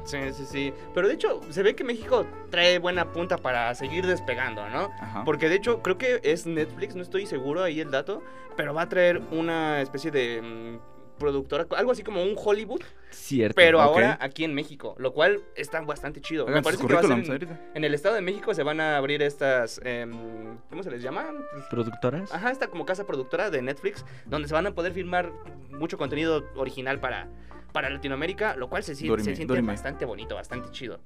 Sí, 0.04 0.16
sí, 0.32 0.44
sí. 0.46 0.72
Pero 0.94 1.08
de 1.08 1.14
hecho, 1.14 1.40
se 1.50 1.62
ve 1.62 1.74
que 1.74 1.84
México 1.84 2.24
trae 2.50 2.78
buena 2.78 3.12
punta 3.12 3.36
para 3.36 3.74
seguir 3.74 4.06
despegando, 4.06 4.66
¿no? 4.70 4.88
Ajá. 5.00 5.24
Porque 5.24 5.48
de 5.50 5.56
hecho, 5.56 5.82
creo 5.82 5.98
que 5.98 6.20
es 6.22 6.46
Netflix, 6.46 6.94
no 6.96 7.02
estoy 7.02 7.26
seguro 7.26 7.62
ahí 7.62 7.80
el 7.80 7.90
dato, 7.90 8.22
pero 8.56 8.72
va 8.72 8.82
a 8.82 8.88
traer 8.88 9.20
una 9.30 9.82
especie 9.82 10.10
de 10.10 10.40
mm, 10.40 10.99
productora, 11.20 11.68
algo 11.76 11.92
así 11.92 12.02
como 12.02 12.24
un 12.24 12.34
Hollywood, 12.36 12.80
Cierto. 13.10 13.54
pero 13.54 13.80
ahora 13.80 14.18
aquí 14.20 14.42
en 14.42 14.54
México, 14.54 14.96
lo 14.98 15.12
cual 15.12 15.40
está 15.54 15.80
bastante 15.82 16.20
chido. 16.20 16.42
Hagan 16.42 16.54
Me 16.56 16.62
parece 16.62 16.84
que 16.84 16.92
va 16.92 17.00
a 17.00 17.02
ser 17.04 17.48
en, 17.74 17.84
el 17.84 17.94
Estado 17.94 18.16
de 18.16 18.22
México 18.22 18.52
se 18.52 18.64
van 18.64 18.80
a 18.80 18.96
abrir 18.96 19.22
estas, 19.22 19.80
em, 19.84 20.58
¿cómo 20.68 20.82
se 20.82 20.90
les 20.90 21.02
llama? 21.02 21.26
¿Productoras? 21.70 22.32
Ajá, 22.34 22.50
esta 22.50 22.66
como 22.66 22.84
casa 22.84 23.06
productora 23.06 23.50
de 23.50 23.62
Netflix, 23.62 24.04
donde 24.26 24.48
se 24.48 24.54
van 24.54 24.66
a 24.66 24.74
poder 24.74 24.92
filmar 24.92 25.30
mucho 25.68 25.96
contenido 25.96 26.44
original 26.56 26.98
para, 26.98 27.28
para 27.72 27.90
Latinoamérica, 27.90 28.56
lo 28.56 28.68
cual 28.68 28.82
se, 28.82 28.94
Dorime, 28.94 29.22
se 29.22 29.36
siente 29.36 29.52
dorime. 29.52 29.68
bastante 29.68 30.04
bonito, 30.04 30.34
bastante 30.34 30.70
chido. 30.72 30.98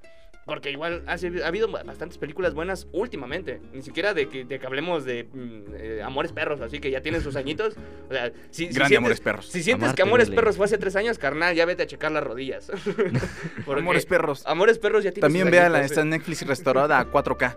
Porque 0.45 0.71
igual 0.71 1.03
ha, 1.07 1.17
habido 1.47 1.69
bastantes 1.71 2.19
películas 2.19 2.55
buenas 2.55 2.87
últimamente. 2.93 3.61
Ni 3.73 3.83
siquiera 3.83 4.13
de 4.13 4.29
que, 4.29 4.45
de 4.45 4.59
que 4.59 4.67
hablemos 4.67 5.05
de 5.05 5.25
mm, 5.33 5.63
eh, 5.75 6.03
Amores 6.03 6.33
Perros, 6.33 6.61
así 6.61 6.81
que 6.81 6.91
ya 6.91 7.01
tienen 7.01 7.23
sus 7.23 7.37
añitos. 7.37 7.75
O 8.09 8.13
sea, 8.13 8.31
si, 8.51 8.67
si 8.67 8.75
Grande 8.75 8.89
sientes- 8.89 8.99
Amores 8.99 9.21
Perros. 9.21 9.47
Si 9.47 9.63
sientes 9.63 9.85
Amarte 9.85 9.97
que 9.97 10.03
Amores. 10.03 10.31
Perros 10.31 10.57
fue 10.57 10.67
hace 10.67 10.79
tres 10.79 10.97
años, 10.97 11.19
carnal, 11.19 11.55
ya 11.55 11.65
vete 11.65 11.85
a 11.85 11.87
checar 11.87 12.13
las 12.13 12.25
rodillas. 12.25 12.71
Porque 13.65 13.81
Amores 13.81 14.07
Perros. 14.07 14.43
Amores 14.47 14.79
Perros 14.79 15.05
ya 15.05 15.13
tiene 15.13 15.23
También 15.23 15.47
sus 15.47 15.53
véala, 15.53 15.83
está 15.83 16.03
en 16.03 16.11
Netflix 16.11 16.47
restaurada 16.47 16.99
a 16.99 17.11
4K. 17.11 17.57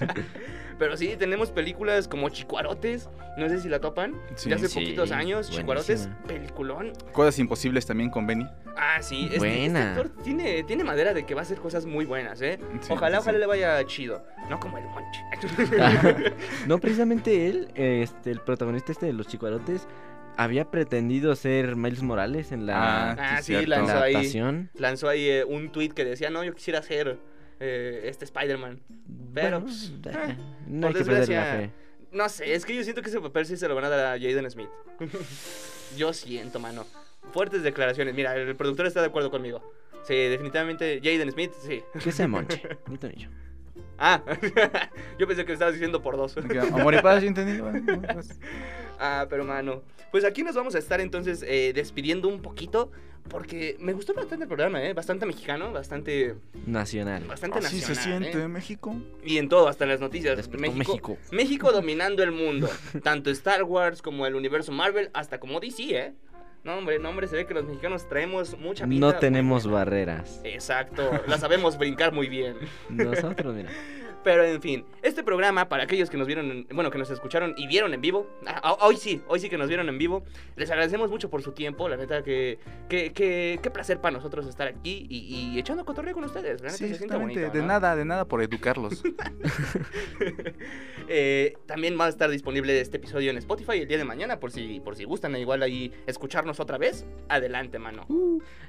Pero 0.80 0.96
sí, 0.96 1.14
tenemos 1.16 1.50
películas 1.52 2.08
como 2.08 2.28
Chicuarotes, 2.30 3.08
no 3.36 3.48
sé 3.48 3.60
si 3.60 3.68
la 3.68 3.78
topan, 3.80 4.14
Sí. 4.34 4.48
de 4.48 4.56
hace 4.56 4.66
Sí, 4.68 4.80
poquitos 4.80 5.12
años, 5.12 5.48
Chicuarotes, 5.50 6.06
buenísima. 6.08 6.26
peliculón. 6.26 6.92
Cosas 7.12 7.38
imposibles 7.38 7.86
también 7.86 8.10
con 8.10 8.26
Benny. 8.26 8.46
Ah, 8.76 9.00
sí, 9.02 9.26
este, 9.26 9.38
Buena. 9.38 9.92
este 9.92 10.00
actor 10.00 10.22
tiene, 10.24 10.62
tiene 10.64 10.82
madera 10.82 11.12
de 11.14 11.24
que 11.26 11.34
va 11.34 11.40
a 11.40 11.44
hacer 11.44 11.58
cosas 11.58 11.84
muy 11.86 12.04
buenas, 12.06 12.40
¿eh? 12.42 12.58
Sí, 12.80 12.88
ojalá, 12.92 13.18
sí, 13.18 13.22
ojalá 13.22 13.36
sí. 13.36 13.40
le 13.40 13.46
vaya 13.46 13.84
chido, 13.86 14.24
no 14.48 14.58
como 14.58 14.78
el 14.78 14.84
Monche. 14.84 15.20
no, 16.66 16.78
precisamente 16.78 17.48
él, 17.48 17.68
este, 17.74 18.30
el 18.30 18.40
protagonista 18.40 18.90
este 18.92 19.06
de 19.06 19.12
los 19.12 19.26
chicuarotes, 19.28 19.86
había 20.36 20.70
pretendido 20.70 21.36
ser 21.36 21.76
Miles 21.76 22.02
Morales 22.02 22.52
en 22.52 22.64
la, 22.64 23.10
Ah, 23.10 23.16
ah, 23.18 23.36
sí, 23.38 23.52
cierto. 23.52 23.68
lanzó 23.68 23.94
la 23.94 24.02
ahí, 24.02 24.14
adaptación. 24.14 24.70
lanzó 24.74 25.08
ahí 25.08 25.28
eh, 25.28 25.44
un 25.44 25.70
tweet 25.70 25.90
que 25.90 26.04
decía, 26.04 26.30
no, 26.30 26.42
yo 26.42 26.54
quisiera 26.54 26.80
ser 26.82 27.18
eh, 27.60 28.02
este 28.04 28.24
Spider-Man. 28.24 28.80
Pero, 29.34 29.60
Bueno, 29.60 29.66
pues, 29.66 29.92
eh, 30.06 30.10
eh, 30.30 30.36
no 30.66 30.86
hay 30.88 30.92
por 30.92 31.02
que 31.02 31.04
perder 31.04 31.28
la 31.28 31.44
desgracia, 31.44 31.60
fe. 31.60 31.70
No 32.12 32.28
sé, 32.28 32.54
es 32.54 32.64
que 32.64 32.74
yo 32.74 32.82
siento 32.82 33.02
que 33.02 33.08
ese 33.08 33.20
papel 33.20 33.46
sí 33.46 33.56
se 33.56 33.68
lo 33.68 33.74
van 33.74 33.84
a 33.84 33.88
dar 33.88 34.00
a 34.16 34.18
Jaden 34.18 34.50
Smith. 34.50 34.68
yo 35.96 36.12
siento, 36.12 36.58
mano. 36.58 36.86
Fuertes 37.32 37.62
declaraciones. 37.62 38.14
Mira, 38.14 38.34
el 38.34 38.56
productor 38.56 38.86
está 38.86 39.00
de 39.00 39.06
acuerdo 39.08 39.30
conmigo. 39.30 39.62
Sí, 40.02 40.14
definitivamente 40.14 41.00
Jaden 41.02 41.30
Smith, 41.30 41.52
sí. 41.62 41.82
Que 42.02 42.10
sea 42.10 42.26
Monche. 42.26 42.62
ni 42.88 42.96
tú 42.98 43.06
ni 43.08 43.22
yo. 43.22 43.28
Ah, 43.98 44.22
yo 45.18 45.26
pensé 45.26 45.42
que 45.44 45.48
lo 45.48 45.52
estabas 45.52 45.74
diciendo 45.74 46.02
por 46.02 46.16
dos. 46.16 46.34
Amor 46.72 46.94
y 46.94 47.02
paz, 47.02 47.22
yo 47.22 47.28
entendí. 47.28 47.60
Ah, 49.00 49.26
pero 49.28 49.44
mano. 49.44 49.82
Pues 50.12 50.24
aquí 50.24 50.42
nos 50.42 50.54
vamos 50.54 50.74
a 50.74 50.78
estar 50.78 51.00
entonces 51.00 51.44
eh, 51.46 51.72
despidiendo 51.74 52.28
un 52.28 52.40
poquito. 52.42 52.92
Porque 53.28 53.76
me 53.78 53.92
gustó 53.92 54.14
bastante 54.14 54.44
el 54.44 54.48
programa, 54.48 54.82
¿eh? 54.82 54.92
Bastante 54.94 55.26
mexicano, 55.26 55.72
bastante, 55.72 56.36
Nacional. 56.66 57.24
bastante 57.24 57.58
Así 57.58 57.80
se 57.80 57.90
nacional. 57.90 58.22
siente 58.22 58.42
¿eh? 58.44 58.48
México. 58.48 58.96
Y 59.24 59.36
en 59.36 59.48
todo, 59.48 59.68
hasta 59.68 59.84
en 59.84 59.90
las 59.90 60.00
noticias. 60.00 60.36
México, 60.48 60.76
México. 60.78 61.18
México 61.30 61.70
dominando 61.72 62.22
el 62.22 62.32
mundo. 62.32 62.68
Tanto 63.04 63.30
Star 63.30 63.62
Wars 63.64 64.00
como 64.02 64.26
el 64.26 64.34
universo 64.34 64.72
Marvel, 64.72 65.10
hasta 65.12 65.38
como 65.38 65.60
DC, 65.60 65.82
¿eh? 65.96 66.14
No, 66.64 66.76
hombre, 66.76 66.98
no, 66.98 67.10
hombre, 67.10 67.26
se 67.28 67.36
ve 67.36 67.46
que 67.46 67.54
los 67.54 67.64
mexicanos 67.64 68.08
traemos 68.08 68.58
mucha 68.58 68.84
vida. 68.86 69.00
No 69.00 69.14
tenemos 69.14 69.66
barreras. 69.66 70.40
Exacto, 70.44 71.10
la 71.26 71.38
sabemos 71.38 71.78
brincar 71.78 72.12
muy 72.12 72.28
bien. 72.28 72.56
Nosotros, 72.88 73.54
mira. 73.54 73.70
Pero 74.22 74.44
en 74.44 74.60
fin, 74.60 74.84
este 75.02 75.22
programa, 75.22 75.68
para 75.68 75.84
aquellos 75.84 76.10
que 76.10 76.16
nos 76.18 76.26
vieron, 76.26 76.50
en- 76.50 76.66
bueno, 76.74 76.90
que 76.90 76.98
nos 76.98 77.10
escucharon 77.10 77.54
y 77.56 77.66
vieron 77.66 77.94
en 77.94 78.00
vivo, 78.02 78.28
ah, 78.46 78.76
hoy 78.82 78.96
sí, 78.96 79.22
hoy 79.28 79.40
sí 79.40 79.48
que 79.48 79.56
nos 79.56 79.68
vieron 79.68 79.88
en 79.88 79.96
vivo, 79.96 80.22
les 80.56 80.70
agradecemos 80.70 81.10
mucho 81.10 81.30
por 81.30 81.42
su 81.42 81.52
tiempo, 81.52 81.88
la 81.88 81.96
neta 81.96 82.22
que, 82.22 82.58
que, 82.88 83.12
que- 83.12 83.58
qué 83.62 83.70
placer 83.70 84.00
para 84.00 84.12
nosotros 84.16 84.46
estar 84.46 84.68
aquí 84.68 85.06
y, 85.08 85.18
y 85.54 85.58
echando 85.58 85.84
cotorreo 85.86 86.12
con 86.14 86.24
ustedes, 86.24 86.60
la 86.60 86.66
neta 86.66 86.70
Sí, 86.72 86.78
se 86.88 86.88
siente 86.96 87.04
exactamente. 87.06 87.40
bonito, 87.40 87.52
De 87.56 87.60
¿no? 87.62 87.66
nada, 87.68 87.96
de 87.96 88.04
nada 88.04 88.24
por 88.26 88.42
educarlos. 88.42 89.02
Eh, 91.12 91.54
también 91.66 91.98
va 91.98 92.06
a 92.06 92.08
estar 92.08 92.30
disponible 92.30 92.80
este 92.80 92.98
episodio 92.98 93.30
en 93.32 93.36
Spotify 93.38 93.78
el 93.80 93.88
día 93.88 93.98
de 93.98 94.04
mañana, 94.04 94.38
por 94.38 94.52
si, 94.52 94.78
por 94.78 94.94
si 94.94 95.02
gustan 95.02 95.34
igual 95.34 95.60
ahí 95.62 95.92
escucharnos 96.06 96.60
otra 96.60 96.78
vez, 96.78 97.04
adelante, 97.28 97.80
mano. 97.80 98.06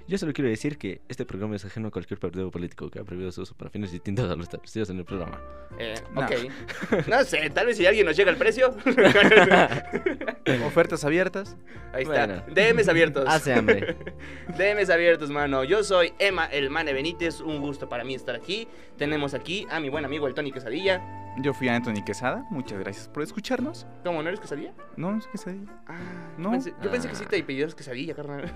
Yo 0.08 0.18
solo 0.18 0.34
quiero 0.34 0.50
decir 0.50 0.80
que 0.80 1.02
este 1.08 1.24
programa 1.26 1.56
es 1.56 1.66
ajeno 1.66 1.90
a 1.90 1.92
cualquier 1.92 2.20
partido 2.20 2.50
político 2.50 2.90
que 2.90 2.98
ha 3.00 3.04
prohibido 3.04 3.32
su 3.32 3.42
uso 3.44 3.56
para 3.56 3.70
fines 3.70 3.92
distintos 3.92 4.28
a 4.30 4.36
los 4.36 4.46
establecidos 4.46 4.90
en 4.90 4.98
el 4.98 5.06
programa. 5.06 5.40
Eh, 5.80 5.96
No. 6.14 6.22
ok. 6.22 6.32
No 7.08 7.24
sé, 7.24 7.50
tal 7.50 7.66
vez 7.68 7.78
si 7.78 7.86
alguien 7.86 8.06
nos 8.06 8.16
llega 8.18 8.30
el 8.32 8.38
precio. 8.38 8.76
Ofertas 10.66 11.04
abiertas. 11.06 11.56
Ahí 11.94 12.04
está. 12.04 12.28
DMs 12.48 12.88
abiertos. 12.88 13.26
Hace 13.28 13.54
hambre. 13.54 13.96
DMs 14.58 14.90
abiertos, 14.90 15.30
mano. 15.30 15.64
Yo 15.64 15.84
soy 15.84 16.14
Emma 16.20 16.46
el 16.46 16.70
Mane 16.70 16.94
Benítez. 16.94 17.42
Un 17.42 17.60
gusto 17.60 17.88
para 17.90 18.04
mí 18.04 18.16
estar 18.16 18.36
aquí. 18.36 18.68
Tenemos 18.98 19.34
aquí 19.34 19.66
a 19.70 19.80
mi 19.80 19.90
buen 19.90 20.06
amigo 20.06 20.28
el 20.28 20.34
Tony 20.34 20.52
Quesadilla. 20.52 21.02
Yo 21.38 21.54
fui 21.54 21.70
a 21.70 21.76
Anthony 21.76 22.04
Quesada. 22.06 22.46
Muchas 22.50 22.78
gracias 22.80 23.08
por 23.08 23.24
escucharnos. 23.24 23.88
¿Cómo 24.04 24.22
no 24.22 24.28
eres 24.28 24.42
Quesadilla? 24.42 24.74
No, 24.98 25.12
no 25.12 25.20
es 25.20 25.28
quesadilla. 25.28 25.72
Ah, 25.88 25.98
No. 26.38 26.50
Yo 26.50 26.52
pensé, 26.52 26.74
yo 26.84 26.92
pensé 26.92 27.08
que 27.08 27.16
sí 27.16 27.26
te 27.26 27.40
apellidabas 27.40 27.74
Quesadilla, 27.74 28.14
carnal. 28.14 28.52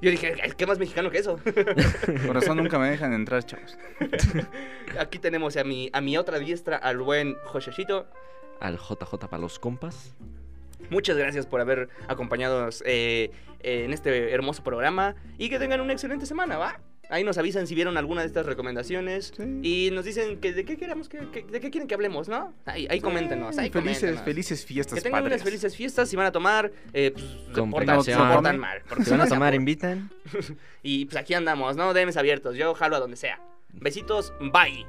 Yo 0.00 0.10
dije, 0.10 0.34
¿qué 0.56 0.66
más 0.66 0.78
mexicano 0.78 1.10
que 1.10 1.18
eso? 1.18 1.36
Por 1.36 2.34
razón 2.34 2.56
nunca 2.56 2.78
me 2.78 2.88
dejan 2.90 3.12
entrar, 3.12 3.44
chavos. 3.44 3.76
Aquí 4.98 5.18
tenemos 5.18 5.56
a 5.58 5.64
mi, 5.64 5.90
a 5.92 6.00
mi 6.00 6.07
otra 6.16 6.38
diestra, 6.38 6.76
al 6.76 6.98
buen 6.98 7.36
Josheshito. 7.44 8.06
Al 8.60 8.78
JJ 8.78 9.18
para 9.28 9.38
los 9.38 9.58
compas. 9.58 10.14
Muchas 10.90 11.16
gracias 11.16 11.46
por 11.46 11.60
haber 11.60 11.88
acompañado 12.08 12.68
eh, 12.84 13.30
eh, 13.60 13.84
en 13.84 13.92
este 13.92 14.32
hermoso 14.32 14.62
programa 14.62 15.14
y 15.36 15.48
que 15.50 15.58
tengan 15.58 15.80
una 15.80 15.92
excelente 15.92 16.24
semana, 16.26 16.56
¿va? 16.56 16.80
Ahí 17.10 17.24
nos 17.24 17.38
avisan 17.38 17.66
si 17.66 17.74
vieron 17.74 17.96
alguna 17.96 18.20
de 18.20 18.26
estas 18.26 18.44
recomendaciones 18.44 19.32
y 19.62 19.88
nos 19.92 20.04
dicen 20.04 20.40
que 20.40 20.52
de 20.52 20.64
qué 20.66 20.76
queremos 20.76 21.08
que, 21.08 21.30
que- 21.30 21.42
de 21.42 21.58
qué 21.58 21.70
quieren 21.70 21.88
que 21.88 21.94
hablemos, 21.94 22.28
¿no? 22.28 22.52
Ahí, 22.66 22.86
ahí 22.90 23.00
coméntenos, 23.00 23.56
ahí 23.56 23.70
felices, 23.70 23.98
coméntenos. 24.00 24.24
felices 24.24 24.66
fiestas 24.66 24.94
Que 24.96 25.00
tengan 25.00 25.22
padres. 25.22 25.36
unas 25.40 25.44
felices 25.44 25.74
fiestas, 25.74 26.08
si 26.10 26.16
van 26.16 26.26
a 26.26 26.32
tomar, 26.32 26.70
eh, 26.92 27.12
pues, 27.12 27.24
se 27.24 27.62
portan, 27.70 28.04
se 28.04 28.14
portan 28.14 28.58
mal. 28.58 28.82
porque 28.86 29.04
Si 29.04 29.10
van 29.10 29.22
a 29.22 29.26
tomar, 29.26 29.54
invitan. 29.54 30.10
Y 30.82 31.06
pues 31.06 31.16
aquí 31.16 31.32
andamos, 31.34 31.76
¿no? 31.76 31.92
DMs 31.94 32.16
abiertos, 32.18 32.56
yo 32.56 32.74
jalo 32.74 32.96
a 32.96 33.00
donde 33.00 33.16
sea. 33.16 33.40
Besitos, 33.72 34.32
bye. 34.52 34.86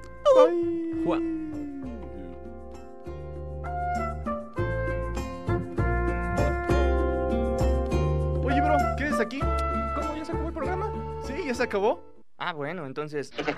Oye, 8.43 8.61
bro, 8.61 8.77
¿qué 8.97 9.07
es 9.07 9.19
aquí? 9.19 9.39
¿Cómo 9.39 10.15
ya 10.15 10.25
se 10.25 10.31
acabó 10.31 10.47
el 10.47 10.53
programa? 10.53 10.91
Sí, 11.23 11.33
ya 11.45 11.53
se 11.53 11.63
acabó. 11.63 12.03
Ah, 12.37 12.53
bueno, 12.53 12.85
entonces... 12.85 13.31
Eso 13.37 13.51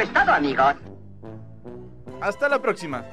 es 0.00 0.12
todo, 0.12 0.32
amigos. 0.32 0.74
Hasta 2.20 2.48
la 2.48 2.60
próxima. 2.60 3.04